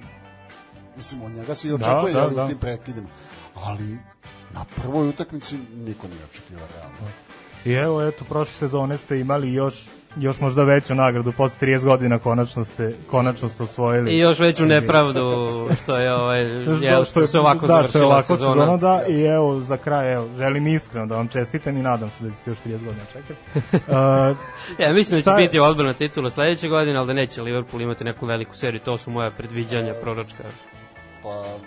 Mislim, 1.01 1.23
od 1.23 1.33
njega 1.33 1.55
se 1.55 1.69
i 1.69 1.71
da, 1.71 1.77
očekuje 1.77 2.15
da, 2.15 2.21
da, 2.21 2.35
da. 2.35 2.45
u 2.45 2.49
tim 2.49 2.59
prekidima. 2.59 3.09
Ali 3.55 3.99
na 4.53 4.65
prvoj 4.77 5.09
utakmici 5.09 5.59
niko 5.75 6.09
nije 6.09 6.25
očekivao 6.25 6.67
realno. 6.77 7.13
I 7.65 7.73
evo, 7.73 8.03
eto, 8.03 8.25
prošle 8.25 8.53
sezone 8.53 8.97
ste 8.97 9.21
imali 9.21 9.53
još 9.53 9.85
još 10.17 10.41
možda 10.41 10.65
veću 10.65 10.95
nagradu 10.95 11.33
posle 11.33 11.69
30 11.69 11.85
godina 11.85 12.19
konačno 12.19 12.65
ste 12.65 12.95
konačno 13.11 13.49
ste 13.49 13.63
osvojili. 13.63 14.11
I 14.11 14.19
još 14.19 14.39
veću 14.39 14.67
nepravdu 14.67 15.21
što 15.83 15.97
je 15.97 16.15
ovaj 16.15 16.41
je 16.83 17.05
što 17.05 17.21
je 17.21 17.27
se 17.27 17.39
ovako 17.39 17.67
da, 17.67 17.83
što 17.89 17.99
je 17.99 18.05
ovako 18.05 18.23
sezona. 18.23 18.55
sezona 18.55 18.77
da 18.77 19.03
i 19.09 19.23
evo 19.23 19.61
za 19.61 19.77
kraj 19.77 20.13
evo 20.13 20.29
želim 20.39 20.67
iskreno 20.67 21.07
da 21.07 21.17
vam 21.17 21.29
čestitam 21.29 21.77
i 21.77 21.83
nadam 21.83 22.11
se 22.11 22.25
da 22.25 22.31
ćete 22.31 22.51
još 22.51 22.59
30 22.67 22.85
godina 22.85 23.05
čekati. 23.13 23.41
Uh, 23.91 24.37
ja 24.79 24.93
mislim 24.93 25.21
da 25.21 25.31
će 25.31 25.43
biti 25.43 25.59
odbrana 25.59 25.93
titula 25.93 26.31
sledeće 26.31 26.69
godine, 26.69 26.99
al 26.99 27.07
da 27.07 27.13
neće 27.13 27.43
Liverpool 27.43 27.83
imati 27.83 28.05
neku 28.05 28.27
veliku 28.27 28.57
seriju, 28.57 28.81
to 28.81 28.99
su 28.99 29.11
moja 29.11 29.31
predviđanja 29.31 29.95
proročka. 30.03 30.45
Pa 31.23 31.59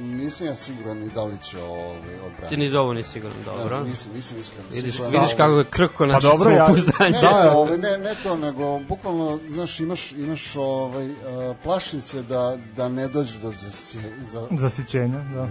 nisam 0.00 0.46
ja 0.46 0.54
siguran 0.54 0.98
ni 0.98 1.10
da 1.14 1.24
li 1.24 1.38
će 1.44 1.62
ovaj 1.62 2.14
odbraniti. 2.14 2.48
Ti 2.48 2.56
ni 2.56 2.68
za 2.68 2.80
ovo 2.80 2.92
nisi 2.92 3.10
siguran, 3.10 3.36
dobro. 3.44 3.76
Ja, 3.76 3.82
nisam, 3.82 4.12
nisam 4.14 4.38
iskreno. 4.38 4.68
Vidiš, 4.72 4.92
siguran. 4.92 5.12
vidiš 5.12 5.36
kako 5.36 5.58
je 5.58 5.64
krhko 5.64 6.06
naše 6.06 6.26
pa 6.26 6.32
dobro, 6.32 6.50
ja, 6.50 6.68
ne, 7.10 7.20
da, 7.20 7.52
ovaj, 7.56 7.78
ne, 7.78 7.98
ne 7.98 8.14
to, 8.22 8.36
nego 8.36 8.78
bukvalno, 8.78 9.38
znaš, 9.48 9.80
imaš, 9.80 10.12
imaš 10.12 10.56
ovaj, 10.56 11.10
uh, 11.10 11.16
plašim 11.62 12.00
se 12.00 12.22
da, 12.22 12.58
da 12.76 12.88
ne 12.88 13.08
dođe 13.08 13.38
do 13.38 13.50
zasi, 13.50 13.98
za, 14.32 14.46
zasićenja, 14.50 15.18
da. 15.34 15.48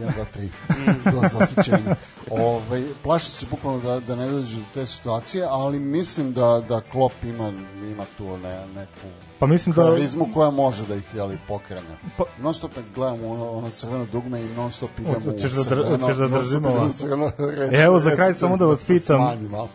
1, 0.00 0.14
2, 0.34 0.50
3, 1.04 1.12
do 1.12 1.38
zasićenja. 1.38 1.96
ovaj, 2.30 2.84
plašim 3.02 3.30
se 3.30 3.46
bukvalno 3.50 3.80
da, 3.80 4.00
da 4.00 4.16
ne 4.16 4.28
dođe 4.28 4.56
do 4.56 4.64
te 4.74 4.86
situacije, 4.86 5.46
ali 5.50 5.78
mislim 5.78 6.32
da, 6.32 6.62
da 6.68 6.80
Klopp 6.80 7.24
ima, 7.24 7.48
ima 7.90 8.04
tu 8.18 8.36
ne, 8.36 8.66
neku 8.66 9.27
Pa 9.38 9.46
mislim 9.46 9.74
da 9.74 9.82
karizmu 9.82 10.28
koja 10.34 10.50
može 10.50 10.86
da 10.86 10.94
ih 10.94 11.14
jeli 11.14 11.38
pokrene. 11.48 11.96
Pa 12.16 12.24
non 12.42 12.54
stop 12.54 12.70
gledamo 12.94 13.28
ono, 13.28 13.50
ono 13.50 13.70
crveno 13.70 14.06
dugme 14.12 14.42
i 14.42 14.48
non 14.56 14.72
stop 14.72 14.90
idemo 14.98 15.16
u 15.16 15.32
da 15.32 15.64
crveno. 15.64 16.06
Ćeš 16.06 16.16
da 16.16 16.28
držimo. 16.28 16.92
Reći, 17.38 17.74
Evo 17.74 18.00
za 18.00 18.10
kraj 18.10 18.34
samo 18.34 18.56
da 18.56 18.66
vas 18.66 18.88
da 18.88 18.94
pitam 18.94 19.20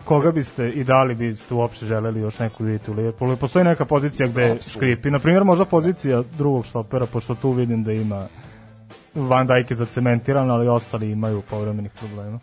koga 0.06 0.32
biste 0.32 0.70
i 0.70 0.84
da 0.84 1.04
li 1.04 1.16
biste 1.16 1.54
uopšte 1.54 1.86
želeli 1.86 2.20
još 2.20 2.40
neku 2.40 2.64
vidjeti 2.64 2.92
u 2.92 2.94
Liverpoolu. 2.94 3.38
Postoji 3.38 3.66
neka 3.66 3.86
pozicija 3.86 4.28
gde 4.28 4.44
Absolut. 4.44 4.76
škripi, 4.76 5.12
na 5.12 5.20
primjer 5.20 5.44
možda 5.44 5.66
pozicija 5.66 6.24
drugog 6.38 6.66
štopera 6.66 7.06
pošto 7.06 7.36
tu 7.36 7.52
vidim 7.52 7.84
da 7.84 7.92
ima 7.92 8.28
Van 9.16 9.48
Dijk 9.48 9.72
je 9.72 9.76
zacementiran, 9.76 10.52
ali 10.52 10.68
ostali 10.68 11.12
imaju 11.12 11.42
povremenih 11.50 11.92
problema. 11.92 12.40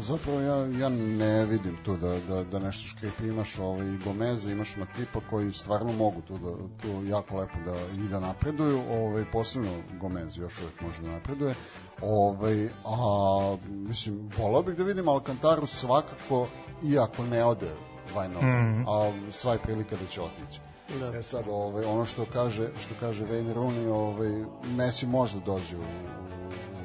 Pa 0.00 0.04
zapravo 0.04 0.40
ja, 0.40 0.56
ja 0.78 0.88
ne 0.88 1.44
vidim 1.44 1.76
tu 1.84 1.96
da, 1.96 2.16
da, 2.28 2.44
da 2.44 2.58
nešto 2.58 2.88
škripi. 2.88 3.26
Imaš 3.26 3.58
ovaj, 3.58 3.96
Gomeza, 4.04 4.50
imaš 4.50 4.76
Matipa 4.76 5.20
koji 5.30 5.52
stvarno 5.52 5.92
mogu 5.92 6.20
tu, 6.20 6.38
da, 6.38 6.52
tu 6.82 7.06
jako 7.06 7.36
lepo 7.36 7.58
da, 7.64 8.02
i 8.04 8.08
da 8.08 8.20
napreduju. 8.20 8.82
Ovaj, 8.90 9.24
posebno 9.32 9.70
Gomez 10.00 10.38
još 10.38 10.60
uvek 10.60 10.80
može 10.80 11.02
da 11.02 11.10
napreduje. 11.10 11.54
Ovaj, 12.02 12.68
a, 12.84 13.56
mislim, 13.68 14.30
volao 14.38 14.62
bih 14.62 14.76
da 14.76 14.84
vidim 14.84 15.08
Alcantaru 15.08 15.66
svakako, 15.66 16.48
iako 16.82 17.24
ne 17.24 17.44
ode 17.44 17.70
Vajno, 18.14 18.40
mm. 18.40 18.88
a 18.88 19.12
sva 19.30 19.52
je 19.52 19.58
prilika 19.58 19.96
da 19.96 20.06
će 20.06 20.22
otići. 20.22 20.60
Da. 21.00 21.18
E 21.18 21.22
sad, 21.22 21.44
ovaj, 21.48 21.84
ono 21.84 22.04
što 22.04 22.26
kaže, 22.32 22.68
što 22.78 22.94
kaže 23.00 23.26
Wayne 23.26 23.54
Rooney, 23.54 23.88
ovaj, 23.88 24.44
Messi 24.76 25.06
može 25.06 25.38
da 25.38 25.44
dođe 25.44 25.76
u, 25.76 25.82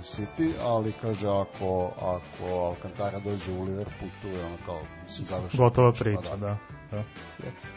City, 0.05 0.51
ali 0.63 0.93
kaže 1.01 1.27
ako, 1.27 1.91
ako 1.97 2.55
Alcantara 2.55 3.19
dođe 3.19 3.51
u 3.51 3.63
Liverpool, 3.63 4.11
tu 4.21 4.27
je 4.27 4.45
ono 4.45 4.57
kao 4.65 4.79
se 5.07 5.23
završi. 5.23 5.57
Gotova 5.57 5.91
priča, 5.91 6.35
da. 6.35 6.37
da. 6.37 6.57
Da. 6.91 7.03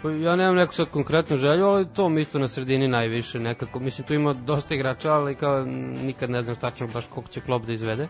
Pa 0.03 0.11
ja 0.11 0.37
nemam 0.37 0.57
neku 0.57 0.75
sad 0.75 0.91
konkretnu 0.91 1.37
želju, 1.37 1.67
ali 1.67 1.89
to 1.95 2.09
mi 2.09 2.21
isto 2.21 2.39
na 2.39 2.49
sredini 2.49 2.89
najviše 2.89 3.39
nekako. 3.39 3.81
Mislim, 3.81 4.07
tu 4.07 4.15
ima 4.15 4.33
dosta 4.33 4.75
igrača, 4.75 5.13
ali 5.13 5.35
kao 5.35 5.65
nikad 6.03 6.31
ne 6.31 6.43
znam 6.43 6.57
tačno 6.57 6.87
baš 6.87 7.07
koliko 7.07 7.33
će 7.33 7.41
klub 7.41 7.67
da 7.67 7.73
izvede. 7.73 8.09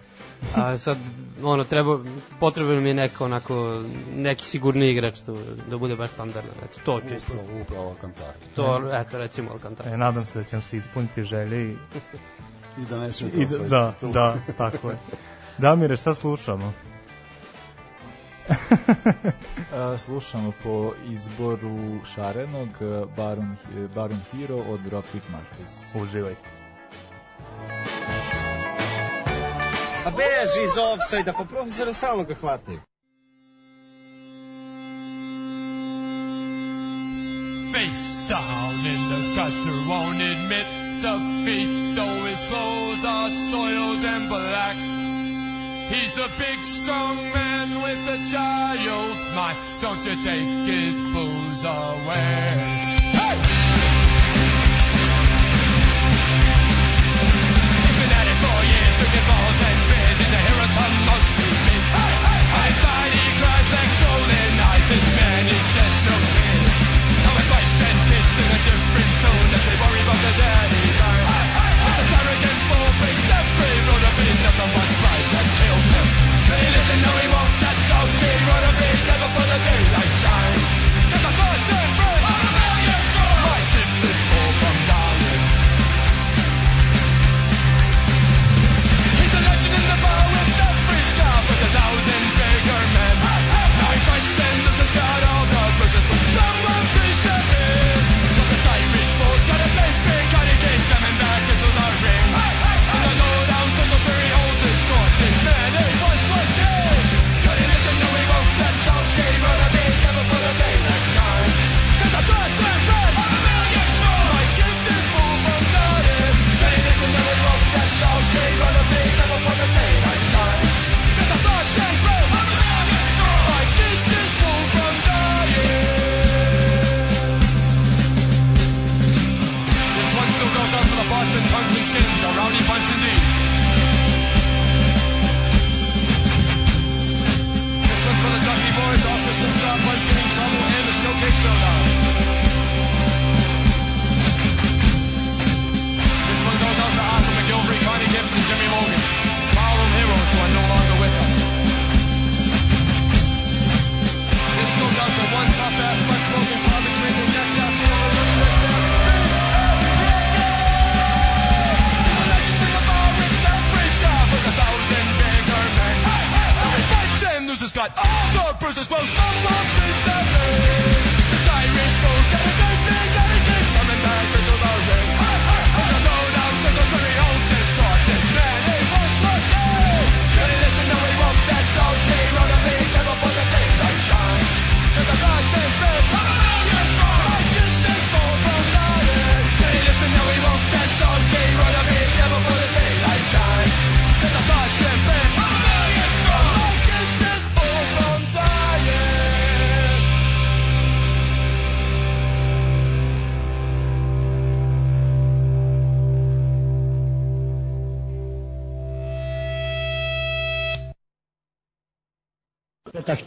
A 0.57 0.79
sad, 0.79 0.99
ono, 1.43 1.65
treba, 1.65 1.99
potrebno 2.41 2.81
mi 2.81 2.89
je 2.89 2.95
neka 2.95 3.25
onako, 3.25 3.83
neki 4.17 4.45
sigurni 4.45 4.91
igrač 4.91 5.21
tu, 5.21 5.37
da 5.71 5.79
bude 5.79 5.97
baš 5.97 6.11
standardno. 6.11 6.51
Eto, 6.65 6.81
to 6.85 7.01
čisto. 7.01 7.33
Upravo, 7.33 7.63
upravo 7.63 7.89
Alcantara. 7.89 8.33
To, 8.55 8.91
eto, 8.93 9.19
recimo 9.19 9.51
Alcantara. 9.51 9.91
E, 9.91 9.97
nadam 9.97 10.25
se 10.25 10.39
da 10.39 10.45
ćemo 10.45 10.63
se 10.63 10.77
ispuniti 10.77 11.23
želje 11.23 11.73
i 11.73 11.77
I 12.83 12.85
da 12.91 12.99
ne 12.99 13.11
I 13.35 13.47
da, 13.47 13.59
da, 13.59 13.95
da, 14.13 14.37
tako 14.59 14.91
je. 14.91 14.99
Damire, 15.59 15.97
šta 15.97 16.15
slušamo? 16.15 16.73
slušamo 20.05 20.53
po 20.63 20.93
izboru 21.11 22.05
Šarenog 22.15 22.69
Baron, 23.17 23.57
Baron 23.95 24.21
Hero 24.33 24.57
od 24.57 24.81
Rocket 24.91 25.23
Matrix. 25.33 26.03
Uživajte. 26.03 26.49
A 30.05 30.11
beži 30.11 30.63
iz 30.65 30.79
offside-a, 30.79 31.33
pa 31.33 31.45
profesora 31.45 31.93
stalno 31.93 32.25
ga 32.25 32.35
hvataju. 32.35 32.81
Face 37.73 38.19
down 38.29 38.75
in 38.93 39.01
the 39.11 39.21
gutter, 39.37 39.77
won't 39.89 40.23
admit 40.23 40.88
defeat, 41.01 41.95
though 41.95 42.25
his 42.27 42.43
clothes 42.45 43.05
are 43.05 43.31
soiled 43.51 44.05
and 44.05 44.29
black. 44.29 44.77
He's 45.95 46.19
a 46.19 46.29
big, 46.37 46.59
strong 46.65 47.17
man 47.33 47.83
with 47.83 48.03
a 48.09 48.19
child's 48.27 49.25
mind. 49.35 49.57
Don't 49.81 50.03
you 50.05 50.17
take 50.27 50.51
his 50.67 50.99
booze 51.15 51.65
away. 51.65 52.99
He's 57.79 57.99
been 57.99 58.13
at 58.19 58.27
it 58.27 58.39
for 58.43 58.61
years, 58.67 58.95
drinking 58.99 59.27
balls 59.31 59.59
and 59.71 59.81
beers. 59.89 60.19
He's 60.19 60.33
a 60.35 60.41
hero 60.51 60.67
to 60.67 60.85
most 61.07 61.31
means. 61.39 61.91
Hey, 61.95 62.15
hey, 62.27 62.43
hey. 62.53 62.69
Inside 62.69 63.13
he 63.15 63.25
cries 63.39 63.69
like 63.71 63.93
swollen 64.03 64.53
eyes. 64.67 64.85
This 64.91 65.07
man 65.15 65.45
is 65.47 65.65
just 65.79 65.99
no 66.11 66.38
sing 68.39 68.55
a 68.55 68.61
different 68.71 69.13
tune 69.19 69.51
as 69.51 69.63
they 69.67 69.77
worry 69.83 70.01
about 70.07 70.21
the 70.23 70.33
time. 70.39 70.71
It's 70.71 71.99
a 71.99 72.05
surrogate 72.07 72.61
for 72.71 72.87
pigs, 73.03 73.27
every 73.35 73.75
road 73.87 74.05
of 74.07 74.15
being 74.15 74.41
nothing 74.47 74.71
but 74.79 74.91
pride 75.03 75.29
that 75.35 75.49
kills 75.59 75.87
him. 75.99 76.07
He 76.49 76.67
listen? 76.71 76.99
No, 77.03 77.13
he 77.19 77.27
won't. 77.35 77.53
That's 77.63 77.89
all 77.99 78.09
she 78.19 78.31
wrote 78.47 78.67
a 78.69 78.73
beat, 78.79 79.01
never 79.11 79.29
for 79.35 79.47
the 79.51 79.59
daylight 79.67 80.18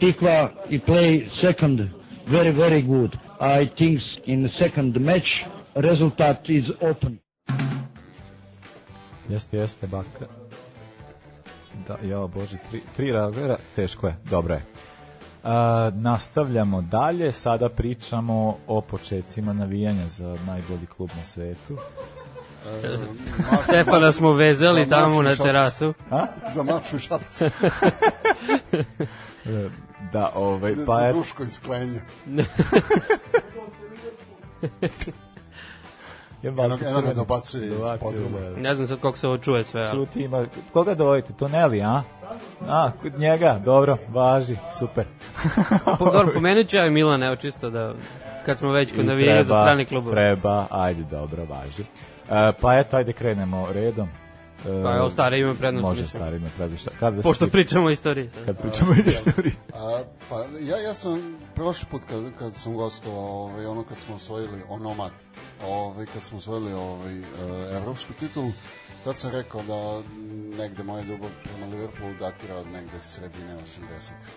Tikva 0.02 0.50
he 0.68 0.78
play 0.78 1.30
second 1.44 1.78
very 2.28 2.50
very 2.50 2.82
good. 2.82 3.12
I 3.40 3.70
think 3.78 4.00
in 4.26 4.42
the 4.42 4.50
second 4.60 5.00
match 5.00 5.30
result 5.76 6.20
is 6.48 6.64
open. 6.80 7.18
Jeste, 9.28 9.56
jeste, 9.56 9.86
baka. 9.86 10.26
Da, 11.88 11.96
ja, 12.08 12.26
bože, 12.26 12.58
tri, 12.70 12.82
tri 12.96 13.12
razgleda, 13.12 13.56
teško 13.76 14.06
je, 14.06 14.16
dobro 14.30 14.54
je. 14.54 14.62
A, 15.44 15.90
nastavljamo 15.94 16.82
dalje, 16.82 17.32
sada 17.32 17.68
pričamo 17.68 18.56
o 18.66 18.80
početcima 18.80 19.52
navijanja 19.52 20.08
za 20.08 20.38
najbolji 20.46 20.86
klub 20.96 21.10
na 21.16 21.24
svetu. 21.24 21.78
Stefana 23.62 24.12
smo 24.12 24.32
vezali 24.32 24.88
tamo 24.88 25.22
na 25.22 25.36
terasu. 25.36 25.94
A? 26.10 26.26
Za 26.54 26.62
maču 26.62 26.96
i 26.96 27.00
šapcu. 27.00 27.44
Da, 30.12 30.30
ovaj, 30.34 30.72
Ne, 30.72 30.86
pa 30.86 31.00
je... 31.00 31.12
duško 31.12 31.42
iz 31.44 31.60
klenja. 31.60 32.00
Jebate, 36.42 36.66
Eno- 36.66 36.78
crveni. 36.78 37.14
dobacuje 37.14 37.66
iz 37.66 37.72
podruma. 38.00 38.38
da, 38.40 38.50
da. 38.50 38.56
Ne 38.58 38.74
znam 38.74 38.86
sad 38.86 39.00
koliko 39.00 39.18
se 39.18 39.26
ovo 39.28 39.38
čuje 39.38 39.64
sve. 39.64 39.80
ali- 39.82 39.90
Čuti 39.90 40.22
ima, 40.22 40.46
koga 40.72 40.94
dovojite, 40.94 41.32
to 41.32 41.48
Neli, 41.48 41.82
a? 41.82 42.02
A, 42.62 42.90
kod 43.02 43.18
njega, 43.18 43.60
dobro, 43.64 43.98
važi, 44.08 44.56
super. 44.72 45.04
Po, 45.98 46.04
dobro, 46.04 46.32
pomenut 46.34 46.68
ću 46.68 46.76
ja 46.76 46.86
i 46.86 46.90
Milan, 46.90 47.22
evo 47.22 47.36
čisto 47.36 47.70
da 47.70 47.94
kad 48.46 48.58
smo 48.58 48.70
već 48.70 48.90
kod 48.90 49.00
I 49.00 49.04
navijanja 49.04 49.42
za 49.42 49.54
strani 49.54 49.84
klubove. 49.84 50.14
Treba, 50.14 50.66
ajde, 50.70 51.02
dobro, 51.02 51.44
važi. 51.44 51.82
E, 52.30 52.52
pa 52.60 52.74
eto, 52.74 52.96
ajde 52.96 53.12
krenemo 53.12 53.68
redom. 53.72 54.08
E, 54.62 54.82
Pa 54.84 54.96
evo, 54.96 55.10
stari 55.10 55.38
ima 55.38 55.54
prednost, 55.54 55.82
Može, 55.82 56.02
mislim. 56.02 56.20
stari 56.20 56.36
ima 56.36 56.48
prednost. 56.56 56.88
Kad 57.00 57.14
da 57.14 57.22
Pošto 57.22 57.44
ti- 57.46 57.52
pričamo 57.52 57.86
o 57.86 57.90
istoriji. 57.90 58.30
Kad 58.46 58.58
pričamo 58.58 58.90
o 58.90 58.94
istoriji. 59.06 59.52
A, 59.74 60.00
pa 60.28 60.36
ja, 60.60 60.78
ja 60.78 60.94
sam 60.94 61.22
prošli 61.54 61.86
put 61.90 62.02
kad, 62.04 62.20
kad 62.38 62.54
sam 62.54 62.74
gostovao, 62.74 63.20
ovaj, 63.42 63.66
ono 63.66 63.84
kad 63.84 63.98
smo 63.98 64.14
osvojili 64.14 64.62
onomat, 64.68 65.12
ovaj, 65.64 66.06
kad 66.06 66.22
smo 66.22 66.38
osvojili 66.38 66.72
ovaj, 66.72 67.18
e, 67.18 67.22
evropsku 67.72 68.12
titulu, 68.12 68.52
tad 69.04 69.16
sam 69.16 69.30
rekao 69.30 69.62
da 69.62 70.02
negde 70.56 70.82
moja 70.82 71.04
ljubav 71.04 71.30
prema 71.44 71.66
Liverpoolu 71.66 72.14
datira 72.20 72.56
od 72.56 72.66
negde 72.66 73.00
sredine 73.00 73.56
80 73.56 73.78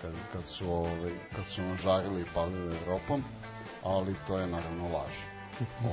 kad, 0.01 0.11
kad 0.33 0.45
su 0.45 0.71
ovaj, 0.71 1.11
kad 1.35 1.45
su 1.47 1.61
nam 1.61 1.77
žarili 1.77 2.21
i 2.21 2.25
palili 2.33 2.75
Evropom, 2.77 3.23
ali 3.83 4.15
to 4.27 4.39
je 4.39 4.47
naravno 4.47 4.83
laž. 4.83 5.34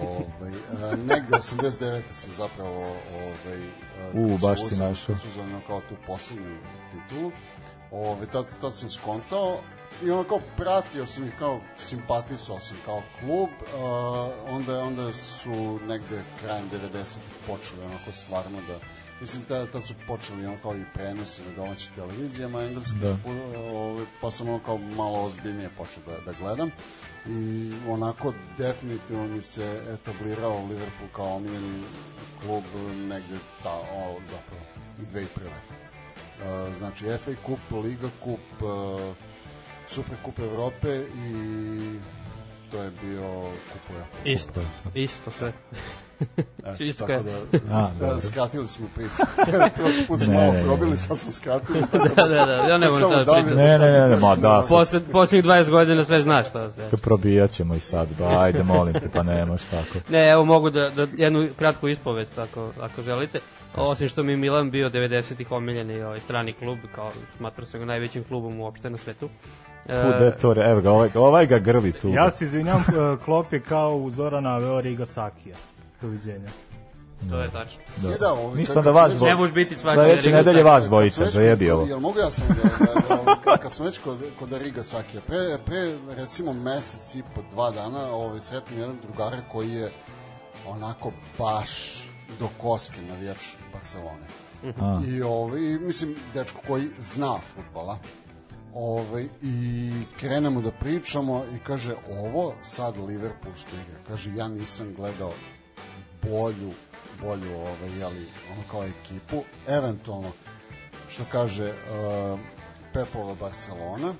Ovaj, 0.00 0.52
e, 0.92 0.96
negde 0.96 1.36
89. 1.36 2.02
se 2.12 2.32
zapravo 2.32 2.96
ovaj, 3.14 3.68
U, 4.14 4.38
baš 4.38 4.68
si 4.68 4.76
našao. 4.76 5.16
su 5.16 5.28
uzeli 5.28 5.52
kao 5.66 5.80
tu 5.80 5.94
poslednju 6.06 6.58
titulu 6.90 7.32
Ove, 7.90 8.26
tad, 8.26 8.46
tad 8.60 8.74
sam 8.74 8.90
skontao 8.90 9.58
i 10.04 10.10
ono 10.10 10.24
kao 10.24 10.40
pratio 10.56 11.06
sam 11.06 11.24
ih 11.26 11.32
kao 11.38 11.60
simpatisao 11.78 12.60
sam 12.60 12.76
kao 12.84 13.02
klub 13.20 13.48
uh, 13.48 14.54
onda, 14.54 14.80
onda 14.80 15.12
su 15.12 15.78
negde 15.88 16.22
krajem 16.40 16.64
90 16.92 17.16
počeli 17.46 17.84
onako 17.84 18.12
stvarno 18.12 18.58
da 18.68 18.78
mislim 19.20 19.42
tad, 19.44 19.70
tad 19.70 19.84
su 19.86 19.94
počeli 20.06 20.46
ono 20.46 20.56
kao 20.62 20.76
i 20.76 20.84
prenosi 20.94 21.42
na 21.42 21.56
domaćim 21.56 21.92
televizijama 21.94 22.62
engleski 22.62 22.98
Da. 22.98 23.08
da. 23.08 23.16
ove, 23.58 24.04
pa 24.20 24.30
sam 24.30 24.48
ono 24.48 24.58
kao 24.58 24.78
malo 24.78 25.22
ozbiljnije 25.24 25.70
počeo 25.78 26.02
da, 26.06 26.32
da 26.32 26.38
gledam 26.38 26.70
i 27.26 27.72
onako 27.88 28.32
definitivno 28.58 29.26
mi 29.26 29.42
se 29.42 29.82
etablirao 29.94 30.66
Liverpool 30.66 31.08
kao 31.12 31.36
omiljeni 31.36 31.82
klub 32.40 32.64
negde 33.08 33.38
ta, 33.62 33.74
o, 33.74 34.18
zapravo 34.30 34.62
2001. 35.12 35.26
Uh, 36.68 36.76
znači 36.76 37.04
FA 37.04 37.32
Kup, 37.46 37.84
Liga 37.84 38.08
Kup, 38.24 38.62
uh, 38.62 39.14
Super 39.86 40.16
Kup 40.24 40.38
Evrope 40.38 41.04
i 41.26 41.98
što 42.68 42.82
je 42.82 42.90
bio 43.02 43.42
Kup 43.72 43.96
UEFA. 43.96 44.28
Isto, 44.28 44.60
isto 44.94 45.30
sve. 45.30 45.52
Eto, 46.64 46.82
Isto 46.82 47.06
tako 47.06 47.22
kao- 47.24 47.32
da, 47.52 47.76
A, 47.76 47.90
da, 48.00 48.06
dobro. 48.06 48.20
skratili 48.20 48.68
smo 48.68 48.86
priču. 48.94 49.10
Prošli 49.76 50.06
put 50.06 50.20
smo 50.20 50.32
malo 50.32 50.52
ne, 50.52 50.58
ne. 50.58 50.64
probili, 50.64 50.96
sad 50.96 51.18
smo 51.18 51.32
skratili. 51.32 51.80
Da, 52.16 52.24
da, 52.24 52.46
da, 52.46 52.52
ja 52.52 52.78
ne 52.78 52.86
mogu 52.86 52.98
Samo 53.00 53.12
sad 53.12 53.26
Damir 53.26 53.42
pričati. 53.44 53.56
Ne, 53.58 53.78
ne, 53.78 53.92
ne, 53.92 54.08
ne, 54.08 54.16
ma 54.16 54.36
da, 54.36 54.64
Posle, 54.68 55.00
posljednjih 55.02 55.44
20 55.44 55.70
godina 55.70 56.04
sve 56.04 56.22
znaš 56.22 56.48
šta 56.48 56.72
sve. 56.72 56.88
probijat 56.92 57.50
ćemo 57.50 57.74
i 57.74 57.80
sad, 57.80 58.08
ba, 58.18 58.40
ajde, 58.40 58.62
molim 58.62 58.94
te, 58.94 59.08
pa 59.08 59.22
ne 59.22 59.46
može 59.46 59.64
tako. 59.64 59.98
Ne, 60.08 60.30
evo 60.30 60.44
mogu 60.44 60.70
da, 60.70 60.90
da 60.90 61.06
jednu 61.16 61.48
kratku 61.58 61.88
ispovest 61.88 62.38
ako, 62.38 62.70
ako 62.80 63.02
želite. 63.02 63.40
Osim 63.76 64.08
što 64.08 64.22
mi 64.22 64.36
Milan 64.36 64.70
bio 64.70 64.90
90-ih 64.90 65.52
omiljeni 65.52 66.02
ovaj, 66.02 66.20
strani 66.20 66.52
klub, 66.52 66.78
kao 66.94 67.10
smatrao 67.36 67.66
sam 67.66 67.80
ga 67.80 67.86
najvećim 67.86 68.24
klubom 68.24 68.60
uopšte 68.60 68.90
na 68.90 68.98
svetu. 68.98 69.28
E, 69.88 70.02
Fu, 70.02 70.18
de 70.18 70.30
to, 70.32 70.54
re- 70.54 70.70
evo 70.70 70.80
ga, 70.80 70.90
ovaj, 70.90 71.10
ovaj 71.14 71.46
ga 71.46 71.58
grli 71.58 71.92
tu. 71.92 72.08
Ja 72.08 72.30
se 72.30 72.44
izvinjam, 72.44 72.84
Klop 73.24 73.52
je 73.52 73.60
kao 73.60 73.96
u 73.96 74.10
Zorana 74.10 74.50
Aveo 74.50 74.80
Riga 74.80 75.06
Sakija. 75.06 75.56
Doviđenja. 76.02 76.50
to 77.30 77.40
je 77.40 77.50
tačno. 77.50 77.80
Da. 77.96 78.08
Je 78.08 78.18
da, 78.18 78.32
ovaj, 78.32 78.56
Ništa 78.56 78.82
da 78.82 78.90
vas 78.90 79.12
se 79.12 79.18
bo... 79.18 79.26
Ne 79.26 79.34
možeš 79.34 79.54
biti 79.54 79.76
svaki 79.76 79.96
Sledeće 79.96 80.30
nedelje 80.30 80.62
vas 80.62 80.88
bojica, 80.88 81.30
zajebi 81.30 81.70
ovo. 81.70 81.86
Jel 81.86 82.00
mogu 82.00 82.18
ja 82.18 82.30
sam 82.30 82.46
da, 82.48 82.86
da, 82.86 83.16
da, 83.16 83.36
da 83.44 83.56
kad 83.56 83.72
smo 83.72 83.84
već 83.84 83.98
kod, 83.98 84.18
kod 84.38 84.52
Riga 84.52 84.82
Sakija, 84.82 85.22
pre, 85.26 85.58
pre 85.66 85.98
recimo 86.16 86.52
mesec 86.52 87.14
i 87.14 87.22
po 87.34 87.42
dva 87.50 87.70
dana 87.70 88.12
ovaj, 88.12 88.40
sretnim 88.40 88.80
jedan 88.80 88.96
drugara 89.02 89.36
koji 89.52 89.70
je 89.70 89.92
onako 90.66 91.12
baš 91.38 92.02
do 92.40 92.48
koske 92.58 93.02
navijač 93.02 93.38
Barcelone. 93.72 94.26
A. 94.80 95.00
I 95.08 95.22
ovaj, 95.22 95.60
mislim, 95.60 96.16
dečko 96.34 96.60
koji 96.66 96.88
zna 96.98 97.38
futbala. 97.54 97.98
Ovaj, 98.74 99.28
I 99.42 99.90
krenemo 100.20 100.60
da 100.60 100.70
pričamo 100.70 101.44
i 101.54 101.58
kaže, 101.58 101.94
ovo 102.20 102.54
sad 102.62 102.96
Liverpool 102.96 103.54
što 103.54 103.70
igra. 103.70 104.00
Kaže, 104.08 104.30
ja 104.36 104.48
nisam 104.48 104.94
gledao 104.94 105.32
bolju, 106.22 106.72
bolju 107.20 107.56
ovaj, 107.56 107.98
jeli, 107.98 108.26
ono 108.52 108.62
kao 108.70 108.84
ekipu. 108.84 109.44
Eventualno, 109.68 110.30
što 111.08 111.22
kaže 111.32 111.68
uh, 111.68 112.40
Pepova 112.92 113.34
Barcelona 113.34 114.14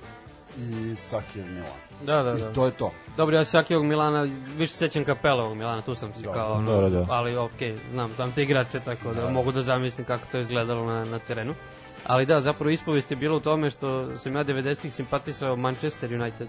i 0.57 0.95
Sakijev 0.95 1.47
Milan. 1.47 1.83
Da, 2.05 2.23
da, 2.23 2.33
da. 2.33 2.49
I 2.49 2.53
to 2.53 2.65
je 2.65 2.71
to. 2.71 2.91
Dobro, 3.17 3.35
ja 3.35 3.43
ovog 3.69 3.85
Milana, 3.85 4.27
više 4.57 4.73
se 4.73 4.77
sećam 4.77 5.05
Kapelovog 5.05 5.57
Milana, 5.57 5.81
tu 5.81 5.95
sam 5.95 6.13
se 6.13 6.21
Da, 6.21 6.33
kao, 6.33 6.53
ono, 6.53 6.71
dobro, 6.71 6.89
da. 6.89 7.05
ali 7.09 7.37
okej, 7.37 7.77
znam, 7.91 8.13
znam 8.13 8.31
te 8.31 8.43
igrače, 8.43 8.79
tako 8.79 9.13
da, 9.13 9.29
mogu 9.29 9.51
da 9.51 9.61
zamislim 9.61 10.05
kako 10.05 10.25
to 10.31 10.37
izgledalo 10.37 10.85
na, 10.85 11.05
na 11.05 11.19
terenu. 11.19 11.53
Ali 12.05 12.25
da, 12.25 12.41
zapravo 12.41 12.69
ispovest 12.69 13.11
je 13.11 13.17
bila 13.17 13.35
u 13.35 13.39
tome 13.39 13.69
što 13.69 14.17
sam 14.17 14.35
ja 14.35 14.43
90-ih 14.43 14.93
simpatisao 14.93 15.55
Manchester 15.55 16.13
United. 16.13 16.47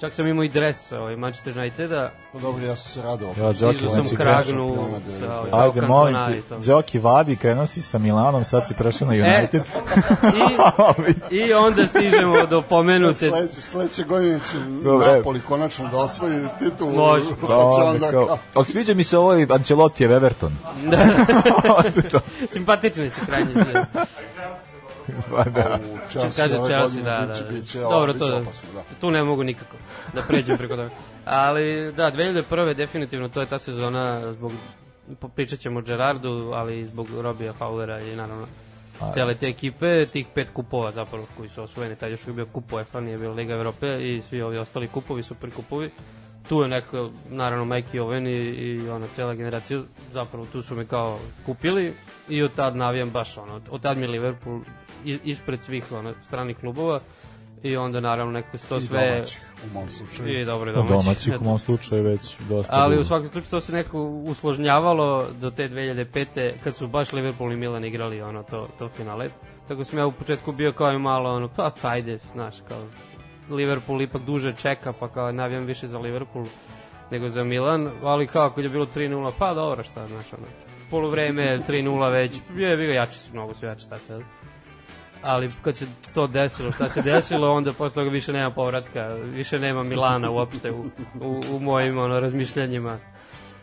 Čak 0.00 0.12
sam 0.12 0.26
imao 0.26 0.44
i 0.44 0.48
dres 0.48 0.92
ovaj, 0.92 1.16
Manchester 1.16 1.58
Uniteda, 1.58 2.10
Pa 2.32 2.38
dobro, 2.38 2.64
ja 2.64 2.76
sam 2.76 2.92
se 2.92 3.08
radao. 3.08 3.28
Ja, 3.28 3.52
Đoki, 3.52 3.76
izu 3.76 3.86
sam 3.86 4.06
znači, 4.06 4.16
kragnu 4.16 4.76
sa 5.18 5.26
99. 5.26 5.50
kao 5.50 5.60
Ajde, 5.60 5.80
molim 5.80 6.14
Cantona 6.14 6.36
i 6.36 6.40
te, 6.40 6.48
to. 6.48 6.58
Đoki 6.58 6.98
vadi, 6.98 7.36
krenuo 7.36 7.66
si 7.66 7.82
sa 7.82 7.98
Milanom, 7.98 8.44
sad 8.44 8.66
si 8.66 8.74
prešao 8.74 9.08
na 9.08 9.14
E, 9.14 9.38
United. 9.38 9.62
I, 11.30 11.36
I 11.36 11.52
onda 11.52 11.86
stižemo 11.86 12.46
do 12.46 12.62
pomenute 12.62 13.28
Sledeće, 13.28 13.60
sledeće 13.60 14.04
godine 14.04 14.38
će 14.38 14.58
Dobro, 14.84 15.06
e. 15.06 15.16
Napoli 15.16 15.40
konačno 15.40 15.88
da 15.88 15.98
osvoji 15.98 16.40
titulu. 16.58 16.92
Može. 16.92 17.30
Pa 17.40 17.46
Da, 17.46 17.56
onda 17.56 18.10
kao, 18.10 18.38
ali 18.54 18.66
sviđa 18.66 18.94
mi 18.94 19.04
se 19.04 19.18
ovaj 19.18 19.46
Ancelottijev 19.50 20.12
Everton. 20.12 20.56
simpatični 22.52 23.10
su 23.10 23.20
krajnji 23.26 23.52
zvijem. 23.52 23.84
Pa 25.30 25.44
da. 25.44 25.78
U 25.84 25.98
Kaže 26.12 26.30
Chelsea 26.30 26.60
ove 26.60 26.68
Chelsea, 26.68 27.02
da, 27.02 27.26
biće, 27.26 27.44
da. 27.44 27.50
biće, 27.50 27.80
Dobro, 27.80 28.12
to, 28.12 28.38
opasno, 28.42 28.68
da. 28.74 28.82
tu 29.00 29.10
ne 29.10 29.22
mogu 29.22 29.44
nikako 29.44 29.76
da 30.14 30.22
pređem 30.22 30.56
preko 30.58 30.76
toga. 30.76 30.90
Ali 31.24 31.92
da, 31.92 32.12
2001. 32.12 32.74
definitivno 32.74 33.28
to 33.28 33.40
je 33.40 33.46
ta 33.46 33.58
sezona 33.58 34.32
zbog 34.32 34.52
pričat 35.34 35.58
ćemo 35.58 35.78
o 35.78 35.82
Gerardu, 35.82 36.50
ali 36.54 36.80
i 36.80 36.86
zbog 36.86 37.08
Robija 37.20 37.52
Fowlera 37.60 38.12
i 38.12 38.16
naravno 38.16 38.46
cele 39.14 39.34
te 39.34 39.46
ekipe, 39.46 40.06
tih 40.06 40.26
pet 40.34 40.50
kupova 40.50 40.92
zapravo 40.92 41.26
koji 41.36 41.48
su 41.48 41.62
osvojeni, 41.62 41.96
tad 41.96 42.10
još 42.10 42.26
je 42.26 42.32
bio 42.32 42.46
kup 42.46 42.72
UEFA, 42.72 43.00
nije 43.00 43.18
bilo 43.18 43.34
Liga 43.34 43.54
Evrope 43.54 43.98
i 44.00 44.22
svi 44.22 44.42
ovi 44.42 44.58
ostali 44.58 44.88
kupovi, 44.88 45.22
super 45.22 45.50
kupovi. 45.50 45.90
Tu 46.48 46.62
je 46.62 46.68
neko, 46.68 47.10
naravno 47.30 47.64
Mike 47.64 48.00
Owen 48.00 48.28
i, 48.28 48.32
i 48.32 48.88
ona 48.88 49.06
cela 49.06 49.34
generacija, 49.34 49.82
zapravo 50.12 50.46
tu 50.46 50.62
su 50.62 50.76
mi 50.76 50.86
kao 50.86 51.18
kupili 51.46 51.94
i 52.28 52.42
od 52.42 52.54
tad 52.54 52.76
navijam 52.76 53.10
baš 53.10 53.36
ono, 53.36 53.60
od 53.70 53.82
tad 53.82 53.98
mi 53.98 54.06
Liverpool 54.06 54.60
ispred 55.04 55.62
svih 55.62 55.92
ono, 55.92 56.14
stranih 56.22 56.56
klubova 56.56 57.00
i 57.64 57.76
onda 57.76 58.00
naravno 58.00 58.32
neko 58.32 58.58
se 58.58 58.66
to 58.66 58.76
I 58.76 58.80
sve... 58.80 59.10
domaćih, 59.10 59.40
u 59.64 59.74
mom 59.74 59.88
slučaju. 59.88 60.40
I 60.40 60.44
dobro, 60.44 60.72
domaćih. 60.72 61.04
Domaćih 61.04 61.40
u 61.40 61.44
mom 61.44 61.58
slučaju 61.58 62.04
već 62.04 62.36
dosta 62.48 62.74
Ali 62.76 62.98
u 62.98 63.04
svakom 63.04 63.28
slučaju 63.28 63.50
to 63.50 63.60
se 63.60 63.72
neko 63.72 64.02
usložnjavalo 64.02 65.26
do 65.40 65.50
te 65.50 65.68
2005. 65.68 66.52
kad 66.64 66.76
su 66.76 66.88
baš 66.88 67.12
Liverpool 67.12 67.52
i 67.52 67.56
Milan 67.56 67.84
igrali 67.84 68.22
ono 68.22 68.42
to, 68.42 68.68
to 68.78 68.88
finale. 68.88 69.30
Tako 69.68 69.84
sam 69.84 69.98
ja 69.98 70.06
u 70.06 70.12
početku 70.12 70.52
bio 70.52 70.72
kao 70.72 70.92
i 70.92 70.98
malo 70.98 71.30
ono, 71.30 71.48
pa, 71.48 71.70
pa 71.82 71.88
ajde, 71.88 72.18
znaš, 72.32 72.54
kao 72.68 72.78
Liverpool 73.50 74.02
ipak 74.02 74.22
duže 74.22 74.52
čeka, 74.52 74.92
pa 74.92 75.08
kao 75.08 75.32
navijam 75.32 75.64
više 75.64 75.86
za 75.86 75.98
Liverpool 75.98 76.44
nego 77.10 77.28
za 77.28 77.44
Milan, 77.44 77.90
ali 78.02 78.26
kao 78.26 78.50
kad 78.50 78.64
je 78.64 78.70
bilo 78.70 78.86
3-0, 78.86 79.32
pa 79.38 79.54
dobro, 79.54 79.82
šta, 79.84 80.06
znaš, 80.06 80.32
ono, 80.32 80.46
polovreme 80.90 81.58
3-0 81.68 82.12
već, 82.12 82.34
je 82.56 82.76
bilo 82.76 82.92
jači 82.92 83.18
su 83.18 83.32
mnogo 83.32 83.54
su 83.54 83.66
jači, 83.66 83.84
šta 83.84 83.98
sad 83.98 84.22
ali 85.26 85.50
kad 85.62 85.76
se 85.76 85.86
to 86.14 86.26
desilo, 86.26 86.72
šta 86.72 86.88
se 86.88 87.02
desilo, 87.02 87.52
onda 87.52 87.72
posle 87.72 87.94
toga 87.94 88.10
više 88.10 88.32
nema 88.32 88.50
povratka, 88.50 89.08
više 89.14 89.58
nema 89.58 89.82
Milana 89.82 90.30
uopšte 90.30 90.70
u, 90.70 90.84
u, 91.20 91.40
u 91.50 91.60
mojim 91.60 91.98
ono, 91.98 92.20
razmišljanjima. 92.20 92.98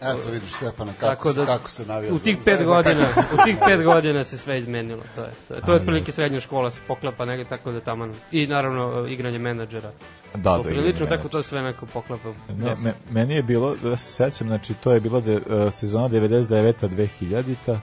Eto 0.02 0.30
vidiš 0.32 0.52
Stefana 0.52 0.94
kako, 0.94 1.34
da, 1.34 1.46
kako 1.46 1.70
se 1.70 1.86
navija 1.86 2.14
u 2.14 2.20
tih 2.20 2.38
za- 2.38 2.46
pet 2.46 2.60
za- 2.60 2.66
godina, 2.66 3.08
u 3.34 3.46
tih 3.46 3.58
pet 3.68 3.84
godina 3.84 4.24
se 4.24 4.38
sve 4.38 4.60
izmenilo, 4.60 5.04
to 5.16 5.22
je. 5.22 5.32
To 5.48 5.54
je, 5.54 5.62
to 5.62 5.72
je 5.72 5.76
otprilike 5.76 6.12
srednja 6.12 6.40
škola 6.40 6.72
se 6.72 6.80
poklapa 6.88 7.26
negde 7.26 7.46
tako 7.46 7.72
da 7.72 7.80
tamo 7.82 8.08
i 8.32 8.48
naravno 8.48 9.06
igranje 9.08 9.40
menadžera. 9.40 9.92
Da, 10.36 10.58
da, 10.58 10.70
igranje 10.70 10.94
tako 11.10 11.30
to 11.30 11.44
sve 11.44 11.62
neko 11.62 11.86
poklapa. 11.86 12.34
Ne, 12.50 12.76
me, 12.76 12.94
meni 13.12 13.34
je 13.36 13.44
bilo, 13.44 13.76
da 13.76 13.98
se 13.98 14.12
sećam, 14.12 14.48
znači 14.48 14.74
to 14.74 14.92
je 14.92 15.00
bila 15.00 15.20
de, 15.20 15.36
uh, 15.38 15.74
sezona 15.74 16.10
99-a 16.10 16.88
2000-ta 16.88 17.80